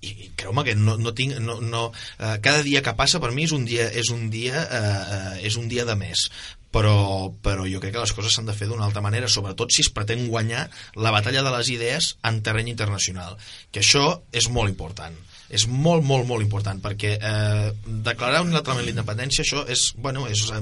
i, 0.00 0.30
creu-me 0.38 0.64
que 0.66 0.76
no, 0.78 0.96
no 1.00 1.14
tinc 1.16 1.38
no, 1.42 1.58
no, 1.60 1.88
eh, 2.18 2.36
cada 2.44 2.62
dia 2.66 2.82
que 2.86 2.94
passa 2.98 3.20
per 3.22 3.32
mi 3.34 3.48
és 3.48 3.54
un 3.56 3.66
dia 3.68 3.88
és 3.90 4.12
un 4.14 4.28
dia, 4.30 4.62
eh, 4.62 5.34
és 5.48 5.58
un 5.60 5.68
dia 5.70 5.86
de 5.88 5.98
més. 5.98 6.28
Però, 6.68 7.32
però 7.40 7.64
jo 7.64 7.78
crec 7.80 7.94
que 7.94 8.02
les 8.02 8.12
coses 8.12 8.34
s'han 8.36 8.48
de 8.50 8.52
fer 8.52 8.66
d'una 8.68 8.84
altra 8.84 9.00
manera 9.00 9.30
sobretot 9.32 9.72
si 9.72 9.80
es 9.80 9.88
pretén 9.88 10.26
guanyar 10.28 10.66
la 11.00 11.14
batalla 11.14 11.40
de 11.46 11.52
les 11.54 11.70
idees 11.72 12.10
en 12.28 12.42
terreny 12.44 12.68
internacional 12.74 13.38
que 13.72 13.80
això 13.80 14.04
és 14.36 14.50
molt 14.52 14.68
important 14.68 15.16
és 15.48 15.64
molt, 15.68 16.04
molt, 16.04 16.26
molt 16.28 16.44
important 16.44 16.80
perquè 16.84 17.14
eh, 17.16 17.70
declarar 18.04 18.42
unilateralment 18.44 18.84
la 18.84 18.92
independència 18.92 19.44
això 19.44 19.64
és, 19.70 19.88
bueno, 19.96 20.26
és, 20.28 20.44
eh, 20.52 20.60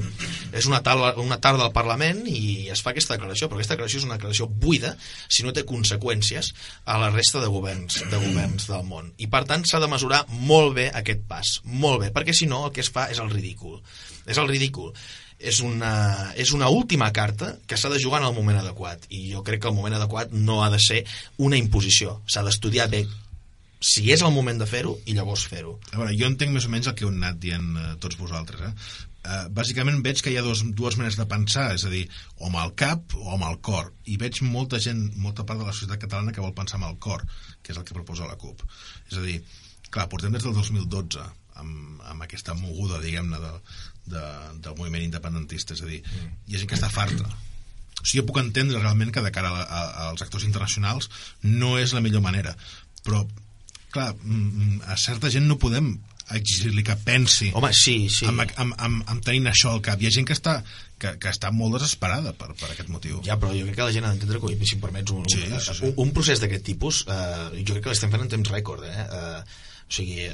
és 0.61 0.68
una, 0.70 0.80
tarda, 0.87 1.14
una 1.22 1.41
tarda 1.43 1.66
al 1.66 1.74
Parlament 1.74 2.22
i 2.30 2.68
es 2.72 2.82
fa 2.84 2.93
aquesta 2.95 3.16
declaració, 3.16 3.51
però 3.51 3.59
aquesta 3.59 3.74
declaració 3.74 4.03
és 4.03 4.07
una 4.07 4.18
declaració 4.18 4.47
buida 4.47 4.95
si 5.26 5.43
no 5.47 5.55
té 5.57 5.66
conseqüències 5.66 6.53
a 6.87 7.01
la 7.03 7.11
resta 7.11 7.43
de 7.43 7.51
governs, 7.51 7.99
de 8.07 8.22
governs 8.22 8.70
del 8.70 8.87
món. 8.87 9.11
I 9.18 9.30
per 9.32 9.45
tant 9.51 9.66
s'ha 9.66 9.82
de 9.82 9.91
mesurar 9.91 10.24
molt 10.47 10.76
bé 10.78 10.89
aquest 10.95 11.26
pas, 11.28 11.57
molt 11.66 12.05
bé, 12.05 12.14
perquè 12.14 12.34
si 12.37 12.47
no 12.47 12.66
el 12.68 12.74
que 12.74 12.84
es 12.87 12.93
fa 12.93 13.11
és 13.11 13.22
el 13.22 13.32
ridícul. 13.34 13.80
És 14.26 14.39
el 14.39 14.49
ridícul. 14.51 14.95
És 15.37 15.59
una, 15.61 16.32
és 16.41 16.55
una 16.57 16.70
última 16.72 17.11
carta 17.12 17.59
que 17.68 17.76
s'ha 17.76 17.91
de 17.93 18.01
jugar 18.01 18.22
en 18.22 18.30
el 18.30 18.37
moment 18.39 18.57
adequat 18.62 19.05
i 19.12 19.26
jo 19.34 19.43
crec 19.45 19.61
que 19.61 19.68
el 19.68 19.76
moment 19.76 19.99
adequat 19.99 20.32
no 20.32 20.62
ha 20.64 20.70
de 20.72 20.80
ser 20.80 21.03
una 21.37 21.59
imposició, 21.61 22.22
s'ha 22.24 22.47
d'estudiar 22.47 22.89
bé 22.89 23.05
si 23.87 24.09
és 24.14 24.22
el 24.26 24.34
moment 24.34 24.59
de 24.59 24.66
fer-ho 24.68 24.97
i 25.07 25.14
llavors 25.14 25.45
fer-ho 25.51 25.76
a 25.93 25.99
veure, 26.01 26.14
jo 26.18 26.30
entenc 26.30 26.55
més 26.55 26.66
o 26.66 26.72
menys 26.72 26.89
el 26.91 26.97
que 26.99 27.07
heu 27.07 27.12
anat 27.12 27.39
dient 27.43 27.76
eh, 27.76 27.93
tots 28.03 28.18
vosaltres 28.20 28.64
eh? 28.68 28.72
eh, 29.26 29.47
bàsicament 29.53 30.03
veig 30.05 30.22
que 30.22 30.32
hi 30.32 30.39
ha 30.41 30.45
dos, 30.45 30.62
dues 30.78 30.97
maneres 30.99 31.18
de 31.18 31.26
pensar, 31.30 31.68
és 31.76 31.84
a 31.87 31.93
dir, 31.93 32.05
o 32.39 32.49
amb 32.49 32.61
el 32.62 32.74
cap 32.78 33.16
o 33.18 33.30
amb 33.34 33.47
el 33.49 33.59
cor, 33.68 33.91
i 34.12 34.18
veig 34.20 34.43
molta 34.47 34.80
gent, 34.82 35.03
molta 35.22 35.47
part 35.49 35.62
de 35.62 35.68
la 35.68 35.74
societat 35.74 36.03
catalana 36.07 36.34
que 36.34 36.45
vol 36.45 36.55
pensar 36.57 36.80
amb 36.80 36.91
el 36.91 37.01
cor, 37.03 37.24
que 37.62 37.74
és 37.74 37.80
el 37.80 37.87
que 37.87 37.97
proposa 37.97 38.28
la 38.28 38.39
CUP. 38.41 38.62
És 39.11 39.18
a 39.18 39.24
dir, 39.24 39.41
clar, 39.91 40.09
portem 40.12 40.34
des 40.34 40.47
del 40.47 40.55
2012 40.57 41.26
amb, 41.62 42.05
amb 42.12 42.26
aquesta 42.26 42.55
moguda, 42.59 43.01
diguem-ne, 43.03 43.41
de, 43.43 43.53
de, 44.14 44.24
del 44.66 44.78
moviment 44.78 45.07
independentista, 45.07 45.76
és 45.76 45.84
a 45.84 45.91
dir, 45.91 46.03
hi 46.05 46.55
ha 46.55 46.62
gent 46.62 46.70
que 46.70 46.78
està 46.78 46.93
farta. 46.93 47.26
O 47.97 48.05
sigui, 48.05 48.20
jo 48.20 48.26
puc 48.28 48.43
entendre 48.43 48.82
realment 48.82 49.11
que 49.14 49.24
de 49.24 49.32
cara 49.34 49.51
a, 49.51 49.64
a, 49.64 49.84
als 50.11 50.22
actors 50.26 50.45
internacionals 50.45 51.09
no 51.43 51.76
és 51.80 51.97
la 51.97 52.05
millor 52.05 52.22
manera, 52.24 52.53
però, 53.07 53.24
clar, 53.97 54.12
mm, 54.22 54.44
mm, 54.44 54.84
a 54.92 55.01
certa 55.01 55.32
gent 55.32 55.49
no 55.49 55.59
podem 55.61 55.94
exigir-li 56.34 56.82
que 56.82 56.97
pensi 57.07 57.53
Home, 57.55 57.70
sí, 57.76 58.09
sí. 58.11 58.26
amb, 58.26 58.42
amb, 58.59 58.74
amb, 58.82 59.03
amb 59.12 59.22
tenint 59.24 59.47
això 59.53 59.70
al 59.76 59.82
cap. 59.84 60.01
Hi 60.03 60.09
ha 60.09 60.14
gent 60.16 60.26
que 60.26 60.34
està, 60.34 60.57
que, 60.99 61.14
que 61.22 61.30
està 61.30 61.53
molt 61.55 61.76
desesperada 61.78 62.32
per, 62.38 62.51
per 62.59 62.72
aquest 62.72 62.90
motiu. 62.90 63.20
Ja, 63.26 63.38
però 63.38 63.53
jo 63.55 63.68
crec 63.68 63.78
que 63.78 63.86
la 63.86 63.94
gent 63.94 64.09
ha 64.09 64.11
d'entendre 64.14 64.40
que, 64.42 64.66
si 64.66 64.78
em 64.78 64.82
permets, 64.82 65.14
un, 65.14 65.28
Sí, 65.30 65.44
un, 65.47 65.61
sí, 65.61 65.78
sí. 65.78 65.86
un, 65.90 65.94
un 66.09 66.12
procés 66.16 66.42
d'aquest 66.42 66.66
tipus, 66.66 67.05
eh, 67.07 67.62
jo 67.62 67.76
crec 67.76 67.86
que 67.86 67.94
l'estem 67.94 68.12
fent 68.12 68.26
en 68.26 68.34
temps 68.36 68.53
rècord, 68.57 68.86
eh? 68.88 69.07
eh 69.07 69.64
o 69.87 69.93
sigui, 69.95 70.24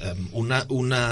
una, 0.41 0.63
una, 0.73 1.03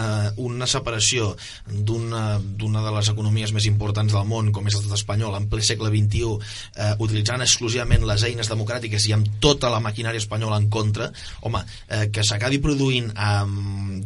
una 0.41 0.67
separació 0.71 1.35
d'una 1.69 2.41
de 2.57 2.93
les 2.95 3.11
economies 3.13 3.53
més 3.53 3.67
importants 3.69 4.15
del 4.17 4.25
món, 4.31 4.49
com 4.57 4.65
és 4.67 4.79
l'estat 4.79 4.97
espanyol, 4.97 5.37
en 5.37 5.49
ple 5.53 5.61
segle 5.67 5.91
XXI, 5.93 6.39
eh, 6.77 6.95
utilitzant 7.05 7.45
exclusivament 7.45 8.07
les 8.09 8.25
eines 8.31 8.49
democràtiques 8.49 9.11
i 9.11 9.15
amb 9.17 9.29
tota 9.45 9.69
la 9.73 9.83
maquinària 9.85 10.23
espanyola 10.25 10.57
en 10.63 10.71
contra, 10.73 11.11
home, 11.45 11.61
eh, 11.89 12.07
que 12.15 12.25
s'acabi 12.25 12.63
produint 12.65 13.13
eh, 13.13 13.45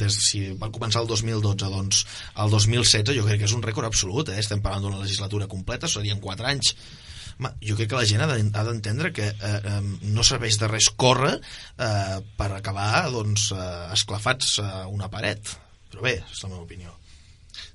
des, 0.03 0.18
si 0.26 0.45
va 0.59 0.72
començar 0.74 1.05
el 1.05 1.11
2012, 1.14 1.70
doncs 1.70 2.05
el 2.43 2.51
2016 2.59 3.14
jo 3.14 3.28
crec 3.28 3.45
que 3.45 3.51
és 3.51 3.55
un 3.55 3.62
rècord 3.62 3.87
absolut, 3.87 4.35
eh? 4.35 4.43
estem 4.43 4.62
parlant 4.64 4.89
d'una 4.89 5.03
legislatura 5.07 5.47
completa, 5.47 5.91
serien 5.91 6.18
4 6.18 6.51
anys, 6.51 6.74
jo 7.61 7.76
crec 7.76 7.89
que 7.91 7.97
la 7.99 8.07
gent 8.07 8.22
ha 8.22 8.28
d'en- 8.30 8.53
ha 8.55 8.62
d'entendre 8.64 9.12
que 9.12 9.26
eh, 9.28 9.35
eh, 9.64 9.80
no 10.14 10.22
serveix 10.22 10.59
de 10.61 10.68
res 10.70 10.89
córrer 10.91 11.35
eh, 11.78 12.18
per 12.39 12.51
acabar 12.53 13.11
doncs, 13.11 13.51
eh, 13.53 13.93
esclafats 13.93 14.59
a 14.62 14.87
una 14.89 15.11
paret. 15.11 15.57
Però 15.91 16.03
bé, 16.03 16.16
és 16.30 16.43
la 16.43 16.49
meva 16.51 16.62
opinió. 16.62 16.95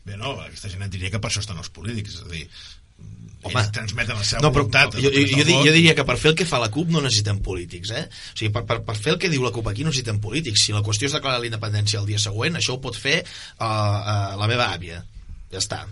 Bé, 0.06 0.18
no, 0.18 0.34
aquesta 0.42 0.70
gent 0.72 0.84
et 0.84 0.92
diria 0.92 1.10
que 1.12 1.20
per 1.22 1.30
això 1.30 1.40
estan 1.44 1.58
els 1.62 1.70
polítics, 1.70 2.16
és 2.16 2.22
a 2.26 2.30
dir, 2.32 2.46
Home. 3.44 3.54
ells 3.62 3.70
transmeten 3.72 4.18
la 4.20 4.24
seva 4.28 4.42
No, 4.44 4.50
però 4.52 4.66
voluntat. 4.66 4.96
jo, 5.00 5.12
jo, 5.14 5.22
jo, 5.32 5.60
jo 5.64 5.72
diria 5.72 5.94
que 5.96 6.04
per 6.04 6.18
fer 6.20 6.32
el 6.34 6.36
que 6.36 6.46
fa 6.50 6.60
la 6.60 6.68
CUP 6.74 6.90
no 6.92 7.00
necessitem 7.00 7.38
polítics, 7.40 7.92
eh? 7.96 8.02
O 8.10 8.38
sigui, 8.38 8.50
per, 8.52 8.66
per, 8.68 8.82
per 8.84 8.96
fer 9.00 9.14
el 9.14 9.20
que 9.22 9.30
diu 9.32 9.44
la 9.46 9.52
CUP 9.56 9.70
aquí 9.72 9.86
no 9.86 9.94
necessitem 9.94 10.20
polítics. 10.20 10.66
Si 10.66 10.74
la 10.76 10.82
qüestió 10.84 11.08
és 11.08 11.16
declarar 11.16 11.40
la 11.40 11.48
independència 11.48 12.02
el 12.02 12.06
dia 12.10 12.20
següent, 12.20 12.58
això 12.60 12.76
ho 12.76 12.82
pot 12.84 12.98
fer 13.00 13.22
uh, 13.24 13.64
uh, 13.64 14.36
la 14.42 14.48
meva 14.52 14.68
àvia. 14.74 15.00
Ja 15.54 15.62
està. 15.64 15.86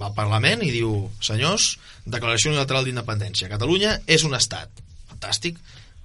Va 0.00 0.08
al 0.08 0.16
Parlament 0.16 0.62
i 0.64 0.70
diu, 0.72 0.92
senyors, 1.20 1.76
declaració 2.06 2.52
unilateral 2.52 2.86
d'independència. 2.86 3.50
Catalunya 3.52 3.98
és 4.06 4.24
un 4.28 4.34
estat. 4.38 4.82
Fantàstic. 5.10 5.60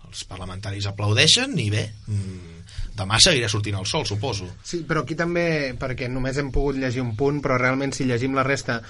Els 0.08 0.24
parlamentaris 0.28 0.88
aplaudeixen 0.88 1.58
i 1.60 1.68
bé, 1.72 1.84
mm, 2.08 2.54
demà 3.00 3.20
seguirà 3.20 3.50
sortint 3.52 3.76
el 3.80 3.86
sol, 3.86 4.06
suposo. 4.08 4.48
Sí, 4.64 4.84
però 4.88 5.04
aquí 5.04 5.18
també, 5.20 5.76
perquè 5.80 6.08
només 6.10 6.38
hem 6.38 6.52
pogut 6.52 6.80
llegir 6.80 7.04
un 7.04 7.16
punt, 7.16 7.42
però 7.44 7.58
realment 7.60 7.92
si 7.94 8.08
llegim 8.08 8.36
la 8.36 8.48
resta 8.48 8.82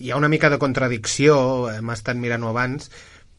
hi 0.00 0.10
ha 0.10 0.16
una 0.16 0.28
mica 0.28 0.48
de 0.50 0.58
contradicció, 0.58 1.70
hem 1.70 1.90
estat 1.90 2.16
mirant-ho 2.16 2.48
abans, 2.48 2.90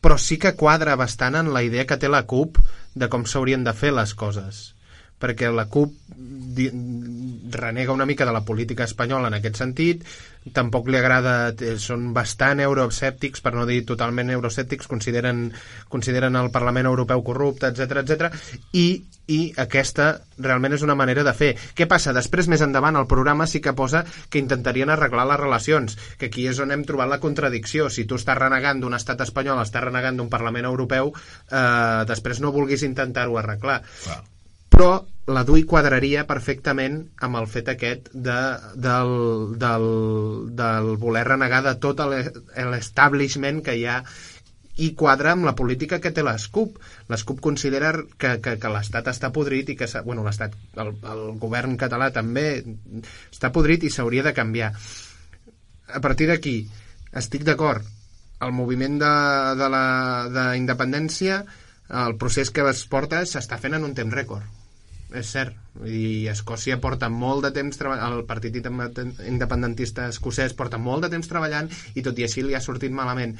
però 0.01 0.17
sí 0.17 0.37
que 0.37 0.55
quadra 0.55 0.95
bastant 0.95 1.35
en 1.35 1.53
la 1.53 1.63
idea 1.63 1.85
que 1.85 1.97
té 1.97 2.07
la 2.07 2.25
CUP 2.27 2.59
de 2.95 3.09
com 3.09 3.25
s'haurien 3.25 3.63
de 3.63 3.73
fer 3.73 3.91
les 3.95 4.13
coses 4.13 4.78
perquè 5.19 5.51
la 5.51 5.67
CUP 5.71 5.95
renega 7.49 7.93
una 7.93 8.05
mica 8.05 8.25
de 8.25 8.33
la 8.33 8.43
política 8.45 8.83
espanyola 8.83 9.29
en 9.29 9.37
aquest 9.37 9.59
sentit, 9.61 10.03
tampoc 10.53 10.87
li 10.89 10.97
agrada, 10.99 11.51
eh, 11.51 11.75
són 11.81 12.11
bastant 12.13 12.61
euroescèptics, 12.63 13.41
per 13.41 13.53
no 13.55 13.65
dir 13.69 13.83
totalment 13.85 14.29
euroescèptics, 14.33 14.87
consideren, 14.87 15.51
consideren 15.89 16.35
el 16.35 16.51
Parlament 16.51 16.89
Europeu 16.89 17.23
corrupte, 17.23 17.67
etc 17.67 18.03
etc. 18.03 18.29
i, 18.73 19.03
i 19.27 19.39
aquesta 19.57 20.09
realment 20.37 20.73
és 20.77 20.85
una 20.85 20.95
manera 20.95 21.23
de 21.23 21.33
fer. 21.33 21.51
Què 21.75 21.87
passa? 21.87 22.13
Després, 22.13 22.49
més 22.49 22.63
endavant, 22.65 22.97
el 22.97 23.07
programa 23.07 23.47
sí 23.47 23.61
que 23.61 23.75
posa 23.77 24.03
que 24.29 24.41
intentarien 24.41 24.89
arreglar 24.89 25.27
les 25.29 25.41
relacions, 25.41 25.97
que 26.17 26.29
aquí 26.31 26.47
és 26.49 26.59
on 26.59 26.71
hem 26.71 26.85
trobat 26.85 27.09
la 27.09 27.21
contradicció. 27.21 27.89
Si 27.89 28.05
tu 28.05 28.17
estàs 28.19 28.37
renegant 28.39 28.81
d'un 28.81 28.97
estat 28.97 29.21
espanyol, 29.25 29.61
estàs 29.61 29.85
renegant 29.89 30.17
d'un 30.17 30.29
Parlament 30.29 30.65
Europeu, 30.65 31.13
eh, 31.51 32.03
després 32.09 32.41
no 32.41 32.55
vulguis 32.55 32.83
intentar-ho 32.83 33.37
arreglar 33.37 33.59
Clar. 33.59 34.21
Però 34.79 35.03
la 35.35 35.41
DUI 35.43 35.65
quadraria 35.67 36.21
perfectament 36.23 36.93
amb 37.27 37.35
el 37.35 37.47
fet 37.51 37.67
aquest 37.73 38.05
de, 38.15 38.35
del, 38.79 39.09
del, 39.59 39.87
del 40.55 40.85
voler 41.01 41.23
renegar 41.27 41.59
de 41.65 41.73
tot 41.83 41.99
l'e- 42.07 42.29
l'establishment 42.71 43.59
que 43.65 43.73
hi 43.75 43.83
ha 43.91 43.97
i 44.79 44.93
quadra 44.95 45.33
amb 45.35 45.43
la 45.43 45.51
política 45.59 45.99
que 45.99 46.13
té 46.15 46.23
l'ESCUP. 46.23 46.77
L'ESCUP 47.11 47.41
considera 47.43 47.91
que, 48.17 48.31
que, 48.39 48.53
que 48.55 48.71
l'Estat 48.71 49.09
està 49.11 49.27
podrit 49.35 49.73
i 49.73 49.75
que 49.75 49.89
bueno, 50.07 50.23
l'Estat, 50.23 50.55
el, 50.79 50.93
el 51.11 51.25
govern 51.43 51.75
català 51.81 52.07
també 52.15 52.45
està 53.27 53.51
podrit 53.51 53.83
i 53.83 53.91
s'hauria 53.91 54.23
de 54.29 54.33
canviar. 54.37 54.71
A 55.91 55.99
partir 55.99 56.29
d'aquí, 56.31 56.55
estic 57.11 57.43
d'acord. 57.43 57.83
El 58.39 58.55
moviment 58.55 58.95
de, 59.03 59.11
de 59.59 59.67
la 59.75 59.83
de 60.31 60.47
independència, 60.63 61.41
el 62.05 62.15
procés 62.15 62.47
que 62.55 62.63
es 62.71 62.85
porta 62.87 63.25
s'està 63.27 63.59
fent 63.59 63.75
en 63.75 63.83
un 63.83 63.91
temps 63.99 64.15
rècord. 64.15 64.47
És 65.15 65.31
cert. 65.33 65.55
I 65.85 66.27
Escòcia 66.29 66.77
porta 66.81 67.09
molt 67.09 67.45
de 67.47 67.53
temps 67.55 67.79
treballant, 67.79 68.13
el 68.13 68.25
partit 68.29 68.55
independentista 68.59 70.09
escocès 70.11 70.53
porta 70.53 70.77
molt 70.77 71.05
de 71.05 71.09
temps 71.15 71.29
treballant 71.31 71.69
i 71.95 72.03
tot 72.05 72.19
i 72.19 72.25
així 72.27 72.43
li 72.45 72.55
ha 72.57 72.61
sortit 72.61 72.93
malament. 72.93 73.37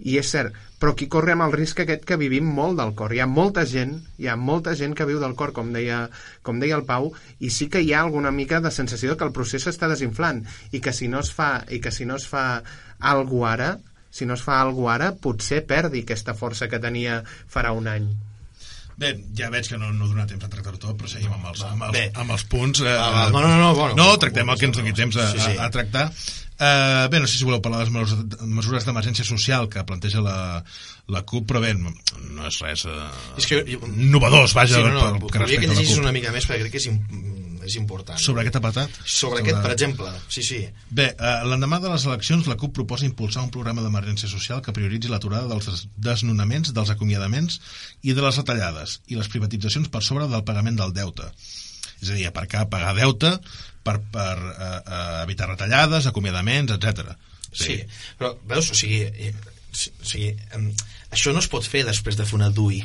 I 0.00 0.14
és 0.16 0.30
cert, 0.32 0.54
però 0.80 0.94
aquí 0.94 1.10
correm 1.12 1.42
el 1.44 1.52
risc 1.52 1.82
aquest 1.82 2.06
que 2.08 2.16
vivim 2.16 2.46
molt 2.56 2.78
del 2.78 2.94
cor. 2.96 3.12
Hi 3.12 3.20
ha 3.20 3.26
molta 3.28 3.66
gent, 3.68 3.98
hi 4.16 4.30
ha 4.32 4.36
molta 4.36 4.72
gent 4.78 4.94
que 4.96 5.04
viu 5.10 5.20
del 5.20 5.36
cor, 5.36 5.52
com 5.52 5.74
deia, 5.74 6.06
com 6.46 6.62
deia 6.62 6.78
el 6.78 6.86
Pau, 6.88 7.10
i 7.38 7.52
sí 7.52 7.68
que 7.68 7.82
hi 7.84 7.92
ha 7.92 8.00
alguna 8.06 8.32
mica 8.32 8.62
de 8.64 8.72
sensació 8.72 9.18
que 9.18 9.28
el 9.28 9.34
procés 9.36 9.68
s'està 9.68 9.90
desinflant 9.92 10.46
i 10.72 10.80
que 10.80 10.96
si 10.96 11.10
no 11.12 11.20
es 11.20 11.34
fa, 11.36 11.50
i 11.68 11.82
que 11.84 11.92
si 11.92 12.08
no 12.08 12.16
es 12.16 12.24
fa 12.32 12.46
algú 13.12 13.44
ara, 13.44 13.74
si 14.10 14.24
no 14.24 14.40
es 14.40 14.48
fa 14.48 14.62
algú 14.62 14.88
ara, 14.88 15.12
potser 15.12 15.66
perdi 15.68 16.06
aquesta 16.06 16.32
força 16.32 16.72
que 16.72 16.80
tenia 16.80 17.20
farà 17.28 17.76
un 17.76 17.92
any. 17.92 18.08
Bé, 19.00 19.14
ja 19.38 19.48
veig 19.48 19.64
que 19.70 19.78
no, 19.80 19.88
no 19.96 20.06
dona 20.10 20.26
temps 20.28 20.44
a 20.44 20.50
tractar 20.52 20.74
tot, 20.76 20.92
però 21.00 21.08
seguim 21.08 21.32
amb 21.32 21.46
els, 21.48 21.62
amb 21.64 21.86
els, 21.88 21.94
Bé. 21.96 22.02
amb 22.20 22.34
els 22.36 22.44
punts. 22.52 22.82
Eh, 22.84 22.92
va, 22.92 23.30
no, 23.32 23.40
no, 23.40 23.54
no, 23.56 23.70
bueno, 23.78 23.94
no, 23.96 24.10
tractem 24.20 24.52
el 24.52 24.60
que 24.60 24.68
ens 24.68 24.76
doni 24.76 24.92
temps 24.92 25.16
a, 25.16 25.30
sí, 25.32 25.40
sí. 25.40 25.54
a, 25.56 25.64
a 25.66 25.70
tractar. 25.72 26.10
Eh, 26.60 27.06
bé, 27.08 27.22
no 27.22 27.24
sé 27.30 27.38
si 27.40 27.46
voleu 27.48 27.62
parlar 27.64 27.80
de 27.80 27.86
les 27.88 27.94
mesures- 28.44 28.84
d'emergència 28.84 29.24
social 29.24 29.70
que 29.72 29.80
planteja 29.88 30.20
la, 30.20 30.34
la 31.08 31.22
CUP, 31.24 31.46
però 31.48 31.62
bé, 31.64 31.72
no, 31.78 31.94
no 32.36 32.44
és 32.50 32.58
res 32.60 32.84
eh, 32.84 32.98
És 33.40 33.48
que 33.48 33.62
jo- 33.64 33.80
novedós, 33.88 34.52
vaja, 34.52 34.76
sí, 34.76 34.82
no, 34.84 34.92
no, 34.92 35.26
que 35.32 35.40
volia 35.40 35.62
que 35.64 35.70
respecta 35.70 35.72
a 35.72 35.80
la 35.80 35.88
CUP. 35.88 36.02
una 36.04 36.12
mica 36.12 36.34
més 36.36 36.44
perquè 36.50 36.66
crec 36.66 36.76
que 36.76 36.82
és, 36.84 36.90
és 37.70 37.76
important. 37.78 38.18
Sobre 38.20 38.42
aquest 38.42 38.58
apartat? 38.58 38.98
Sobre 39.06 39.40
aquest, 39.44 39.60
per 39.64 39.72
exemple, 39.76 40.10
sí, 40.28 40.42
sí. 40.46 40.58
Bé, 40.90 41.06
eh, 41.14 41.32
l'endemà 41.48 41.78
de 41.80 41.92
les 41.94 42.04
eleccions, 42.10 42.46
la 42.50 42.58
CUP 42.60 42.74
proposa 42.76 43.06
impulsar 43.08 43.44
un 43.46 43.50
programa 43.54 43.84
d'emergència 43.86 44.28
social 44.28 44.60
que 44.66 44.74
prioritzi 44.76 45.08
l'aturada 45.12 45.46
dels 45.50 45.70
des- 45.70 45.86
desnonaments, 46.10 46.74
dels 46.76 46.90
acomiadaments 46.92 47.60
i 48.02 48.12
de 48.12 48.22
les 48.26 48.36
retallades 48.42 48.98
i 49.08 49.16
les 49.18 49.28
privatitzacions 49.32 49.88
per 49.88 50.02
sobre 50.02 50.26
del 50.28 50.44
pagament 50.44 50.76
del 50.82 50.92
deute. 50.96 51.30
És 52.02 52.08
a 52.10 52.14
dir, 52.16 52.26
aparcar 52.28 52.66
pagar 52.72 52.94
deute 52.96 53.34
per, 53.84 53.98
per 54.12 54.36
eh, 54.36 54.68
eh, 54.80 55.22
evitar 55.24 55.48
retallades, 55.50 56.06
acomiadaments, 56.10 56.72
etc. 56.76 57.14
Sí, 57.52 57.80
però 58.18 58.34
veus, 58.48 58.70
o 58.70 58.74
sigui, 58.78 59.02
eh, 59.08 59.34
sí- 59.72 59.92
o 60.00 60.04
sigui 60.04 60.34
això 61.10 61.32
no 61.34 61.40
es 61.42 61.48
pot 61.50 61.66
fer 61.66 61.84
després 61.88 62.16
de 62.16 62.24
fer 62.24 62.36
una 62.38 62.48
DUI. 62.54 62.84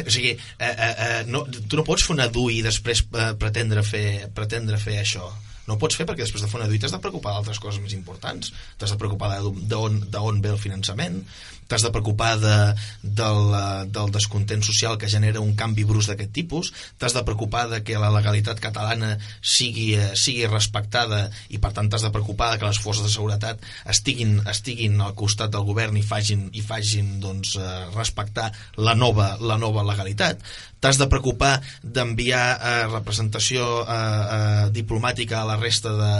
O 0.00 0.10
sigui, 0.10 0.32
eh, 0.32 0.72
eh, 0.72 0.92
eh, 1.06 1.22
no, 1.28 1.44
tu 1.46 1.78
no 1.78 1.86
pots 1.86 2.06
fer 2.06 2.16
una 2.16 2.28
DUI 2.32 2.60
i 2.60 2.66
després 2.66 3.04
eh, 3.04 3.32
pretendre, 3.38 3.84
fer, 3.86 4.28
pretendre 4.34 4.80
fer 4.80 5.00
això. 5.02 5.28
No 5.68 5.78
pots 5.78 5.94
fer 5.98 6.06
perquè 6.08 6.24
després 6.24 6.42
de 6.42 6.50
fer 6.50 6.58
una 6.58 6.68
DUI 6.70 6.80
t'has 6.82 6.94
de 6.94 7.00
preocupar 7.02 7.36
d'altres 7.36 7.60
coses 7.62 7.82
més 7.82 7.94
importants. 7.94 8.50
T'has 8.80 8.94
de 8.94 8.98
preocupar 8.98 9.36
d'on 9.38 10.40
ve 10.42 10.50
el 10.50 10.60
finançament, 10.60 11.20
t'has 11.68 11.84
de 11.84 11.92
preocupar 11.94 12.34
de, 12.40 12.56
del, 13.02 13.54
eh, 13.58 13.84
del 13.92 14.12
descontent 14.14 14.64
social 14.66 14.98
que 14.98 15.10
genera 15.12 15.40
un 15.40 15.54
canvi 15.58 15.84
brusc 15.88 16.12
d'aquest 16.12 16.32
tipus, 16.32 16.72
t'has 16.98 17.16
de 17.16 17.24
preocupar 17.26 17.68
de 17.70 17.82
que 17.86 18.00
la 18.00 18.12
legalitat 18.14 18.60
catalana 18.62 19.14
sigui, 19.40 19.92
eh, 19.98 20.12
sigui 20.18 20.48
respectada 20.50 21.24
i 21.50 21.60
per 21.62 21.72
tant 21.76 21.90
t'has 21.90 22.06
de 22.06 22.12
preocupar 22.14 22.52
de 22.52 22.62
que 22.62 22.68
les 22.70 22.82
forces 22.82 23.06
de 23.06 23.12
seguretat 23.12 23.62
estiguin, 23.88 24.40
estiguin 24.50 25.00
al 25.00 25.16
costat 25.18 25.52
del 25.54 25.66
govern 25.68 25.96
i 25.98 26.04
fagin, 26.06 26.48
i 26.52 26.64
fagin 26.64 27.18
doncs, 27.22 27.56
eh, 27.56 27.86
respectar 27.96 28.50
la 28.76 28.94
nova, 28.98 29.36
la 29.40 29.58
nova 29.60 29.86
legalitat. 29.86 30.42
T'has 30.82 30.98
de 30.98 31.06
preocupar 31.06 31.60
d'enviar 31.82 32.46
eh, 32.58 32.70
representació 32.90 33.66
eh, 33.82 33.94
eh, 33.94 34.64
diplomàtica 34.74 35.38
a 35.38 35.46
la 35.46 35.58
resta 35.60 35.92
de, 35.94 36.14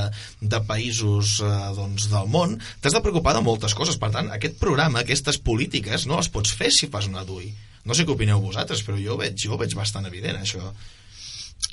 de 0.55 0.61
països 0.68 1.40
eh, 1.43 1.51
doncs, 1.74 2.07
del 2.12 2.28
món, 2.30 2.55
t'has 2.80 2.95
de 2.95 3.03
preocupar 3.03 3.34
de 3.34 3.43
moltes 3.43 3.74
coses. 3.74 3.99
Per 3.99 4.12
tant, 4.14 4.30
aquest 4.30 4.61
programa, 4.62 5.03
aquestes 5.33 5.43
polítiques, 5.45 6.07
no 6.07 6.16
les 6.20 6.28
pots 6.28 6.53
fer 6.55 6.70
si 6.70 6.89
fas 6.93 7.09
una 7.09 7.24
DUI. 7.24 7.53
No 7.85 7.95
sé 7.95 8.05
què 8.07 8.12
opineu 8.14 8.41
vosaltres, 8.41 8.83
però 8.87 8.99
jo 9.01 9.14
ho 9.16 9.18
veig, 9.18 9.35
jo 9.41 9.55
ho 9.55 9.59
veig 9.59 9.74
bastant 9.74 10.07
evident, 10.07 10.37
això. 10.43 10.72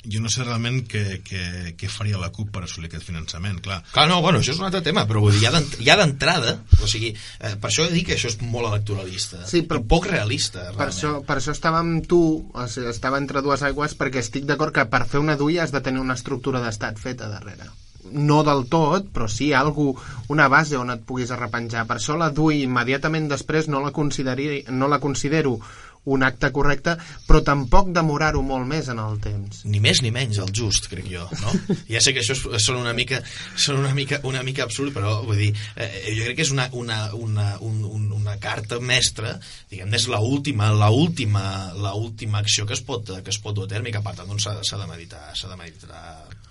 jo 0.06 0.20
no 0.22 0.30
sé 0.30 0.44
realment 0.44 0.86
què, 0.88 1.20
què, 1.26 1.74
què 1.76 1.88
faria 1.90 2.16
la 2.16 2.30
CUP 2.32 2.48
per 2.54 2.62
assolir 2.64 2.88
aquest 2.88 3.04
finançament, 3.04 3.58
clar. 3.60 3.82
Clar, 3.92 4.06
no, 4.08 4.20
bueno, 4.22 4.38
això 4.40 4.54
és 4.54 4.58
un 4.62 4.64
altre 4.64 4.80
tema, 4.86 5.02
però 5.06 5.20
vull 5.20 5.34
dir, 5.34 5.42
ja 5.42 5.50
d'ent- 5.52 5.76
ja 5.84 5.96
d'entrada, 5.98 6.54
o 6.80 6.86
sigui, 6.88 7.10
eh, 7.40 7.56
per 7.60 7.68
això 7.70 7.84
he 7.84 7.92
dit 7.92 8.06
que 8.06 8.14
això 8.16 8.28
és 8.30 8.38
molt 8.40 8.68
electoralista, 8.70 9.44
Sí, 9.46 9.60
però- 9.62 9.82
poc 9.86 10.06
realista, 10.06 10.60
Per 10.70 10.76
realment. 10.76 10.94
això, 10.96 11.24
per 11.26 11.36
això 11.36 11.52
estava 11.52 11.80
amb 11.80 12.06
tu, 12.06 12.48
o 12.54 12.66
sigui, 12.68 12.88
estava 12.88 13.18
entre 13.18 13.42
dues 13.42 13.62
aigües, 13.62 13.96
perquè 13.98 14.18
estic 14.22 14.44
d'acord 14.46 14.72
que 14.72 14.86
per 14.86 15.06
fer 15.06 15.20
una 15.20 15.36
duia 15.36 15.64
has 15.64 15.72
de 15.72 15.80
tenir 15.82 16.00
una 16.00 16.14
estructura 16.14 16.60
d'estat 16.62 16.96
feta 16.98 17.28
darrere. 17.28 17.68
No 18.10 18.40
del 18.46 18.64
tot, 18.72 19.10
però 19.12 19.26
sí 19.28 19.50
algú, 19.52 19.90
una 20.32 20.48
base 20.48 20.78
on 20.80 20.90
et 20.94 21.02
puguis 21.06 21.30
arrepenjar. 21.34 21.84
Per 21.86 21.98
això 21.98 22.16
la 22.16 22.30
DUI 22.34 22.62
immediatament 22.64 23.28
després 23.28 23.68
no 23.68 23.82
la, 23.84 23.92
consideri, 23.92 24.64
no 24.72 24.88
la 24.88 25.00
considero 25.02 25.58
un 26.04 26.22
acte 26.24 26.50
correcte, 26.50 26.94
però 27.26 27.42
tampoc 27.44 27.90
demorar-ho 27.92 28.40
molt 28.42 28.66
més 28.68 28.88
en 28.88 28.98
el 29.02 29.18
temps. 29.20 29.64
ni 29.64 29.80
més 29.80 30.00
ni 30.02 30.10
menys, 30.10 30.38
el 30.38 30.52
just, 30.56 30.88
crec 30.88 31.06
jo, 31.10 31.26
no? 31.42 31.52
Ja 31.92 32.00
sé 32.00 32.14
que 32.16 32.22
això 32.24 32.36
és, 32.36 32.64
són 32.64 32.80
una 32.80 32.94
mica, 32.96 33.20
són 33.56 33.80
una 33.82 33.92
mica, 33.94 34.20
una 34.24 34.42
mica 34.42 34.64
absurd, 34.64 34.94
però 34.96 35.20
vull 35.26 35.36
dir, 35.36 35.50
eh, 35.76 35.90
jo 36.16 36.24
crec 36.24 36.40
que 36.40 36.46
és 36.46 36.52
una, 36.54 36.68
una, 36.72 37.00
una, 37.14 37.50
un, 37.60 37.84
un, 37.84 38.10
una 38.16 38.38
carta 38.40 38.80
mestra, 38.80 39.36
diguem 39.70 39.92
és 39.94 40.08
la 40.08 40.20
última, 40.24 40.70
la 40.72 40.90
última, 40.90 41.44
la 41.76 41.94
última 41.94 42.40
acció 42.40 42.66
que 42.66 42.78
es 42.78 42.84
pot, 42.84 43.12
que 43.20 43.34
es 43.34 43.40
pot 43.42 43.56
dur 43.56 43.68
a 43.68 43.74
terme 43.74 43.90
i 43.90 43.96
que 43.96 44.04
per 44.04 44.16
tant 44.16 44.28
doncs, 44.30 44.48
s'ha 44.48 44.56
s'ha 44.64 44.80
de 44.80 44.88
meditar, 44.88 45.30
s'ha 45.36 45.52
de 45.52 45.58
meditar 45.60 46.00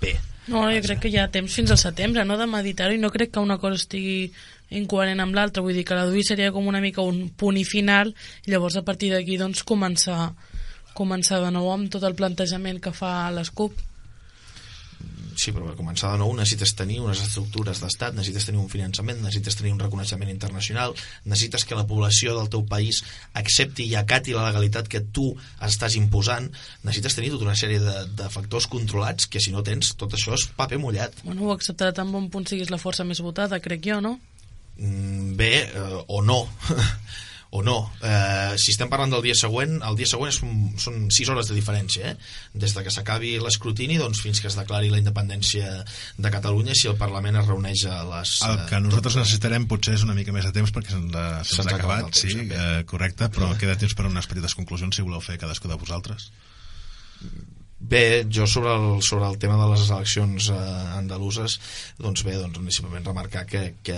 bé. 0.02 0.14
No, 0.50 0.64
jo 0.74 0.82
crec 0.82 1.04
que 1.04 1.12
hi 1.14 1.20
ha 1.22 1.28
temps 1.30 1.54
fins 1.54 1.74
al 1.74 1.82
setembre, 1.82 2.24
no?, 2.26 2.38
de 2.38 2.48
meditar-ho, 2.50 2.96
i 2.96 3.02
no 3.02 3.12
crec 3.14 3.34
que 3.36 3.44
una 3.44 3.60
cosa 3.62 3.82
estigui 3.82 4.32
incoherent 4.76 5.20
amb 5.24 5.36
l'altra, 5.36 5.64
vull 5.66 5.78
dir 5.78 5.86
que 5.88 5.98
la 5.98 6.06
DUI 6.10 6.24
seria 6.28 6.54
com 6.56 6.68
una 6.68 6.82
mica 6.84 7.02
un 7.02 7.30
punt 7.30 7.58
i 7.58 7.66
final, 7.66 8.14
i 8.46 8.54
llavors 8.54 8.78
a 8.78 8.86
partir 8.86 9.14
d'aquí 9.14 9.38
doncs 9.42 9.66
començar 9.68 10.34
començar 11.00 11.40
de 11.44 11.54
nou 11.56 11.70
amb 11.72 11.92
tot 11.94 12.04
el 12.04 12.18
plantejament 12.18 12.82
que 12.84 12.92
fa 12.96 13.30
les 13.32 13.54
CUP. 13.56 13.86
Sí, 15.40 15.54
però 15.56 15.70
per 15.70 15.78
començar 15.78 16.10
de 16.12 16.20
nou 16.20 16.34
necessites 16.36 16.74
tenir 16.76 16.98
unes 17.00 17.22
estructures 17.24 17.80
d'estat, 17.80 18.12
necessites 18.18 18.50
tenir 18.50 18.60
un 18.60 18.68
finançament, 18.68 19.22
necessites 19.24 19.56
tenir 19.56 19.72
un 19.72 19.80
reconeixement 19.80 20.28
internacional, 20.28 20.92
necessites 21.24 21.64
que 21.64 21.78
la 21.80 21.86
població 21.88 22.34
del 22.36 22.50
teu 22.52 22.66
país 22.68 23.00
accepti 23.40 23.86
i 23.88 23.96
acati 23.96 24.36
la 24.36 24.50
legalitat 24.50 24.90
que 24.92 25.00
tu 25.16 25.30
estàs 25.64 25.96
imposant, 25.96 26.50
necessites 26.84 27.16
tenir 27.16 27.32
tota 27.32 27.48
una 27.48 27.56
sèrie 27.56 27.80
de, 27.86 27.96
de 28.20 28.28
factors 28.34 28.68
controlats 28.68 29.32
que 29.32 29.40
si 29.40 29.56
no 29.56 29.64
tens, 29.64 29.94
tot 30.02 30.18
això 30.18 30.36
és 30.36 30.50
paper 30.60 30.82
mullat. 30.84 31.24
Bueno, 31.24 31.48
ho 31.48 31.56
acceptarà 31.56 31.96
tan 31.96 32.12
bon 32.12 32.28
punt 32.34 32.50
siguis 32.50 32.74
la 32.74 32.82
força 32.82 33.08
més 33.08 33.24
votada, 33.24 33.64
crec 33.64 33.88
jo, 33.88 34.04
no? 34.04 34.18
Mm, 34.80 35.36
Bé, 35.40 35.54
eh, 35.68 36.04
o 36.08 36.22
no. 36.24 36.42
o 37.52 37.64
no. 37.66 37.78
Eh, 38.06 38.54
si 38.62 38.70
estem 38.72 38.90
parlant 38.92 39.10
del 39.10 39.24
dia 39.26 39.34
següent, 39.34 39.80
el 39.82 39.96
dia 39.98 40.06
següent 40.06 40.30
és, 40.30 40.38
un- 40.46 40.76
són 40.78 41.08
6 41.10 41.32
hores 41.34 41.48
de 41.50 41.56
diferència, 41.58 42.12
eh? 42.12 42.34
Des 42.54 42.76
de 42.76 42.84
que 42.86 42.94
s'acabi 42.94 43.32
l'escrutini 43.42 43.98
doncs, 43.98 44.22
fins 44.22 44.38
que 44.44 44.48
es 44.52 44.58
declari 44.60 44.92
la 44.94 45.00
independència 45.02 45.72
de 46.18 46.32
Catalunya 46.36 46.76
si 46.78 46.88
el 46.92 47.00
Parlament 47.00 47.40
es 47.42 47.48
reuneix 47.50 47.86
a 47.90 48.04
les... 48.12 48.36
El 48.46 48.62
que 48.70 48.78
eh, 48.78 48.84
nosaltres 48.86 49.18
necessitarem 49.18 49.66
potser 49.72 49.96
és 49.98 50.06
una 50.06 50.14
mica 50.18 50.36
més 50.36 50.46
de 50.46 50.54
temps 50.60 50.72
perquè 50.76 50.94
se'ns 50.94 51.16
ha, 51.18 51.26
se 51.44 51.58
ha 51.64 51.66
acabat 51.66 51.80
acabat, 51.80 52.12
el 52.12 52.20
sí, 52.22 52.36
temps, 52.38 52.54
eh, 52.54 52.84
correcte, 52.94 53.32
però 53.34 53.50
queda 53.58 53.80
temps 53.82 53.98
per 53.98 54.06
a 54.06 54.14
unes 54.14 54.30
petites 54.30 54.54
conclusions 54.60 54.96
si 54.96 55.08
voleu 55.08 55.24
fer 55.26 55.40
cadascú 55.42 55.72
de 55.72 55.80
vosaltres. 55.82 56.30
Bé, 57.80 58.26
jo 58.30 58.46
sobre 58.46 58.74
el, 58.76 59.02
sobre 59.02 59.26
el 59.26 59.38
tema 59.40 59.56
de 59.58 59.72
les 59.72 59.90
eleccions 59.90 60.50
eh, 60.52 60.56
andaluses, 61.00 61.58
doncs 61.98 62.22
bé, 62.28 62.36
doncs 62.38 62.76
simplement 62.76 63.06
remarcar 63.08 63.46
que, 63.48 63.62
que, 63.82 63.98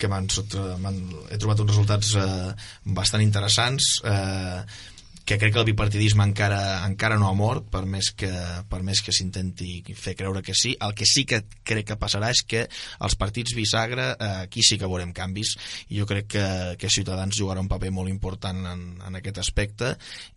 que 0.00 0.08
m'han 0.10 0.28
he 0.30 1.38
trobat 1.38 1.60
uns 1.64 1.72
resultats 1.74 2.14
eh, 2.16 2.52
bastant 3.00 3.24
interessants 3.24 3.92
eh, 4.08 4.62
que 5.30 5.38
crec 5.38 5.52
que 5.54 5.60
el 5.60 5.68
bipartidisme 5.68 6.24
encara, 6.26 6.82
encara 6.82 7.14
no 7.14 7.28
ha 7.28 7.36
mort 7.38 7.68
per 7.70 7.84
més 7.86 8.08
que, 8.18 8.30
per 8.66 8.80
més 8.82 8.98
que 8.98 9.12
s'intenti 9.14 9.76
fer 9.94 10.16
creure 10.18 10.40
que 10.42 10.56
sí. 10.58 10.72
El 10.82 10.90
que 10.98 11.06
sí 11.06 11.22
que 11.22 11.38
crec 11.62 11.86
que 11.92 11.96
passarà 12.00 12.32
és 12.34 12.40
que 12.42 12.64
els 13.06 13.14
partits 13.20 13.54
bisagra 13.54 14.08
eh, 14.16 14.30
aquí 14.48 14.64
sí 14.66 14.74
que 14.80 14.88
veurem 14.90 15.12
canvis 15.14 15.52
i 15.86 16.00
jo 16.00 16.06
crec 16.10 16.26
que, 16.34 16.46
que 16.82 16.90
Ciutadans 16.90 17.38
jugarà 17.38 17.62
un 17.62 17.68
paper 17.70 17.92
molt 17.94 18.10
important 18.10 18.58
en, 18.72 18.82
en 19.06 19.20
aquest 19.20 19.38
aspecte 19.44 19.92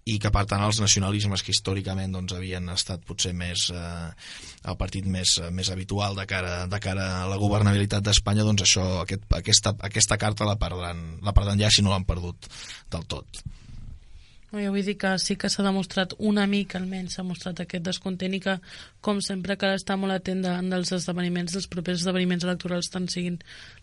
i 0.05 0.19
que 0.21 0.29
per 0.35 0.45
tant 0.51 0.61
els 0.61 0.83
nacionalismes 0.83 1.41
que 1.41 1.55
històricament 1.55 2.13
doncs, 2.13 2.37
havien 2.37 2.69
estat 2.75 3.01
potser 3.01 3.33
més 3.33 3.65
eh, 3.73 4.11
el 4.69 4.77
partit 4.77 5.09
més, 5.09 5.39
més 5.57 5.73
habitual 5.73 6.13
de 6.21 6.27
cara, 6.29 6.67
de 6.69 6.83
cara 6.85 7.09
a 7.23 7.25
la 7.33 7.41
governabilitat 7.41 8.05
d'Espanya 8.05 8.45
doncs 8.45 8.67
això, 8.69 8.85
aquest, 9.07 9.25
aquesta, 9.41 9.73
aquesta 9.89 10.21
carta 10.21 10.45
la 10.45 10.59
perdran, 10.61 11.03
la 11.25 11.33
perdran 11.33 11.65
ja 11.65 11.73
si 11.73 11.81
no 11.81 11.95
l'han 11.95 12.05
perdut 12.05 12.45
del 12.93 13.09
tot. 13.09 13.41
Jo 14.53 14.69
vull 14.69 14.85
dir 14.85 14.93
que 15.01 15.15
sí 15.17 15.33
que 15.39 15.49
s'ha 15.49 15.63
demostrat 15.65 16.11
una 16.31 16.43
mica 16.45 16.77
almenys 16.77 17.15
s'ha 17.17 17.23
mostrat 17.25 17.63
aquest 17.63 17.85
descontent 17.87 18.35
i 18.37 18.39
que 18.43 18.53
com 19.01 19.21
sempre 19.25 19.57
cal 19.57 19.73
estar 19.73 19.97
molt 19.97 20.13
atent 20.13 20.43
davant 20.45 20.69
dels 20.69 20.93
esdeveniments 20.93 21.55
dels 21.57 21.69
propers 21.71 22.03
esdeveniments 22.03 22.45
electorals 22.45 22.91
tant 22.93 23.07
siguin 23.09 23.39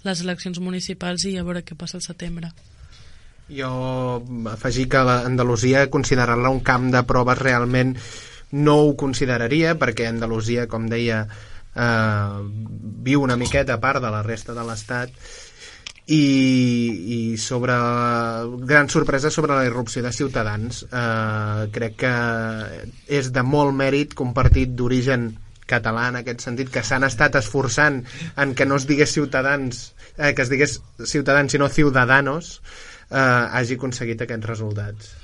les 0.07 0.23
eleccions 0.23 0.63
municipals 0.63 1.27
i 1.27 1.35
a 1.39 1.47
veure 1.47 1.65
què 1.67 1.75
passa 1.75 1.99
al 1.99 2.07
setembre. 2.07 2.53
Jo 3.51 4.23
afegir 4.53 4.87
que 4.89 5.03
Andalusia 5.03 5.89
considerar-la 5.91 6.55
un 6.55 6.63
camp 6.63 6.87
de 6.95 7.03
proves 7.03 7.43
realment 7.43 7.97
no 8.53 8.77
ho 8.85 8.97
consideraria 8.99 9.75
perquè 9.79 10.07
Andalusia, 10.07 10.69
com 10.71 10.87
deia 10.91 11.25
eh, 11.75 12.41
viu 13.03 13.27
una 13.27 13.37
miqueta 13.37 13.75
a 13.75 13.83
part 13.83 14.03
de 14.03 14.11
la 14.11 14.23
resta 14.23 14.55
de 14.55 14.67
l'Estat 14.71 15.11
i, 16.11 16.25
i 17.17 17.39
sobre 17.39 17.77
gran 18.67 18.91
sorpresa 18.91 19.31
sobre 19.31 19.55
la 19.55 19.67
irrupció 19.69 20.03
de 20.03 20.13
Ciutadans 20.13 20.83
eh, 20.91 21.69
crec 21.71 21.97
que 22.03 22.15
és 23.21 23.31
de 23.31 23.45
molt 23.47 23.77
mèrit 23.77 24.17
que 24.17 24.27
un 24.27 24.35
partit 24.35 24.75
d'origen 24.75 25.31
català 25.71 26.09
en 26.11 26.19
aquest 26.19 26.43
sentit, 26.43 26.71
que 26.75 26.83
s'han 26.83 27.07
estat 27.07 27.39
esforçant 27.39 28.01
en 28.43 28.57
que 28.59 28.67
no 28.67 28.81
es 28.81 28.89
digués 28.91 29.15
ciutadans 29.15 29.93
eh, 30.17 30.35
que 30.35 30.43
es 30.43 30.51
digués 30.51 30.81
ciutadans 31.07 31.55
sinó 31.55 31.71
ciudadanos 31.71 32.57
eh, 33.11 33.21
hagi 33.21 33.79
aconseguit 33.79 34.27
aquests 34.27 34.51
resultats 34.51 35.15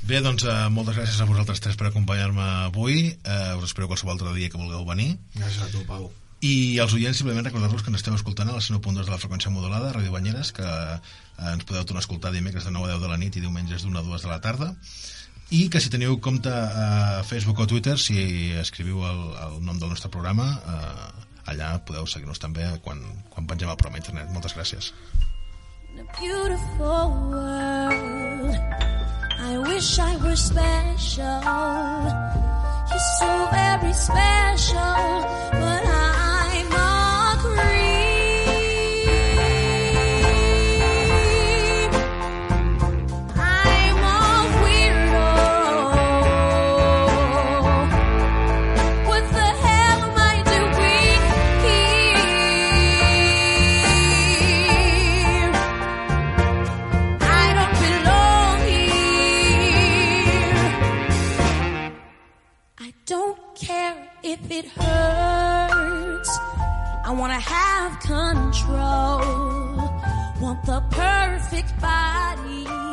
Bé, 0.00 0.22
doncs 0.24 0.46
eh, 0.48 0.56
moltes 0.72 0.96
gràcies 0.96 1.20
a 1.20 1.28
vosaltres 1.28 1.60
tres 1.60 1.76
per 1.76 1.90
acompanyar-me 1.90 2.46
avui. 2.70 3.10
Eh, 3.12 3.52
us 3.58 3.68
espero 3.68 3.90
qualsevol 3.90 4.16
altre 4.16 4.32
dia 4.32 4.48
que 4.48 4.56
vulgueu 4.56 4.86
venir. 4.88 5.10
Gràcies 5.36 5.66
a 5.66 5.68
tu, 5.74 5.84
Pau. 5.84 6.08
I 6.40 6.78
als 6.80 6.94
oients 6.96 7.18
simplement 7.20 7.44
recordar-vos 7.44 7.82
que 7.84 7.90
ens 7.92 8.00
esteu 8.00 8.14
escoltant 8.16 8.48
a 8.48 8.54
la 8.56 8.62
1.2 8.64 9.04
de 9.04 9.12
la 9.12 9.20
freqüència 9.20 9.52
modulada, 9.52 9.92
Ràdio 9.92 10.12
Banyeres, 10.14 10.54
que 10.56 10.64
eh, 10.64 11.00
ens 11.52 11.66
podeu 11.68 11.84
tornar 11.84 12.00
a 12.00 12.06
escoltar 12.06 12.32
dimecres 12.32 12.64
de 12.64 12.72
9 12.72 12.88
a 12.88 12.94
10 12.96 13.02
de 13.04 13.10
la 13.12 13.18
nit 13.20 13.36
i 13.36 13.44
diumenges 13.44 13.84
d'1 13.84 13.98
a 14.00 14.04
2 14.06 14.24
de 14.24 14.30
la 14.30 14.40
tarda 14.40 14.74
i 15.50 15.64
que 15.68 15.80
si 15.82 15.90
teniu 15.90 16.20
compte 16.22 16.50
a 16.50 17.24
Facebook 17.26 17.58
o 17.58 17.66
Twitter, 17.66 17.98
si 17.98 18.52
escriviu 18.54 19.02
el, 19.02 19.20
el 19.34 19.56
nom 19.66 19.78
del 19.82 19.90
nostre 19.90 20.10
programa, 20.14 20.46
eh, 20.62 21.50
allà 21.50 21.72
podeu 21.82 22.06
seguir-nos 22.06 22.38
també 22.38 22.68
quan, 22.84 23.02
quan 23.34 23.48
pengem 23.50 23.72
el 23.72 23.76
programa 23.76 23.98
a 23.98 24.02
internet. 24.04 24.30
Moltes 24.30 24.54
gràcies. 24.54 24.92
A. 25.90 26.00
I 29.40 29.58
wish 29.58 29.98
I 29.98 30.16
were 30.22 30.36
special. 30.36 31.42
You're 32.90 33.06
so 33.18 33.48
very 33.50 33.92
special, 33.92 35.26
but 35.58 35.89
it 64.52 64.66
hurts. 64.66 66.38
I 67.04 67.10
wanna 67.12 67.40
have 67.40 68.00
control. 68.00 69.20
Want 70.40 70.64
the 70.64 70.82
perfect 70.90 71.80
body. 71.80 72.89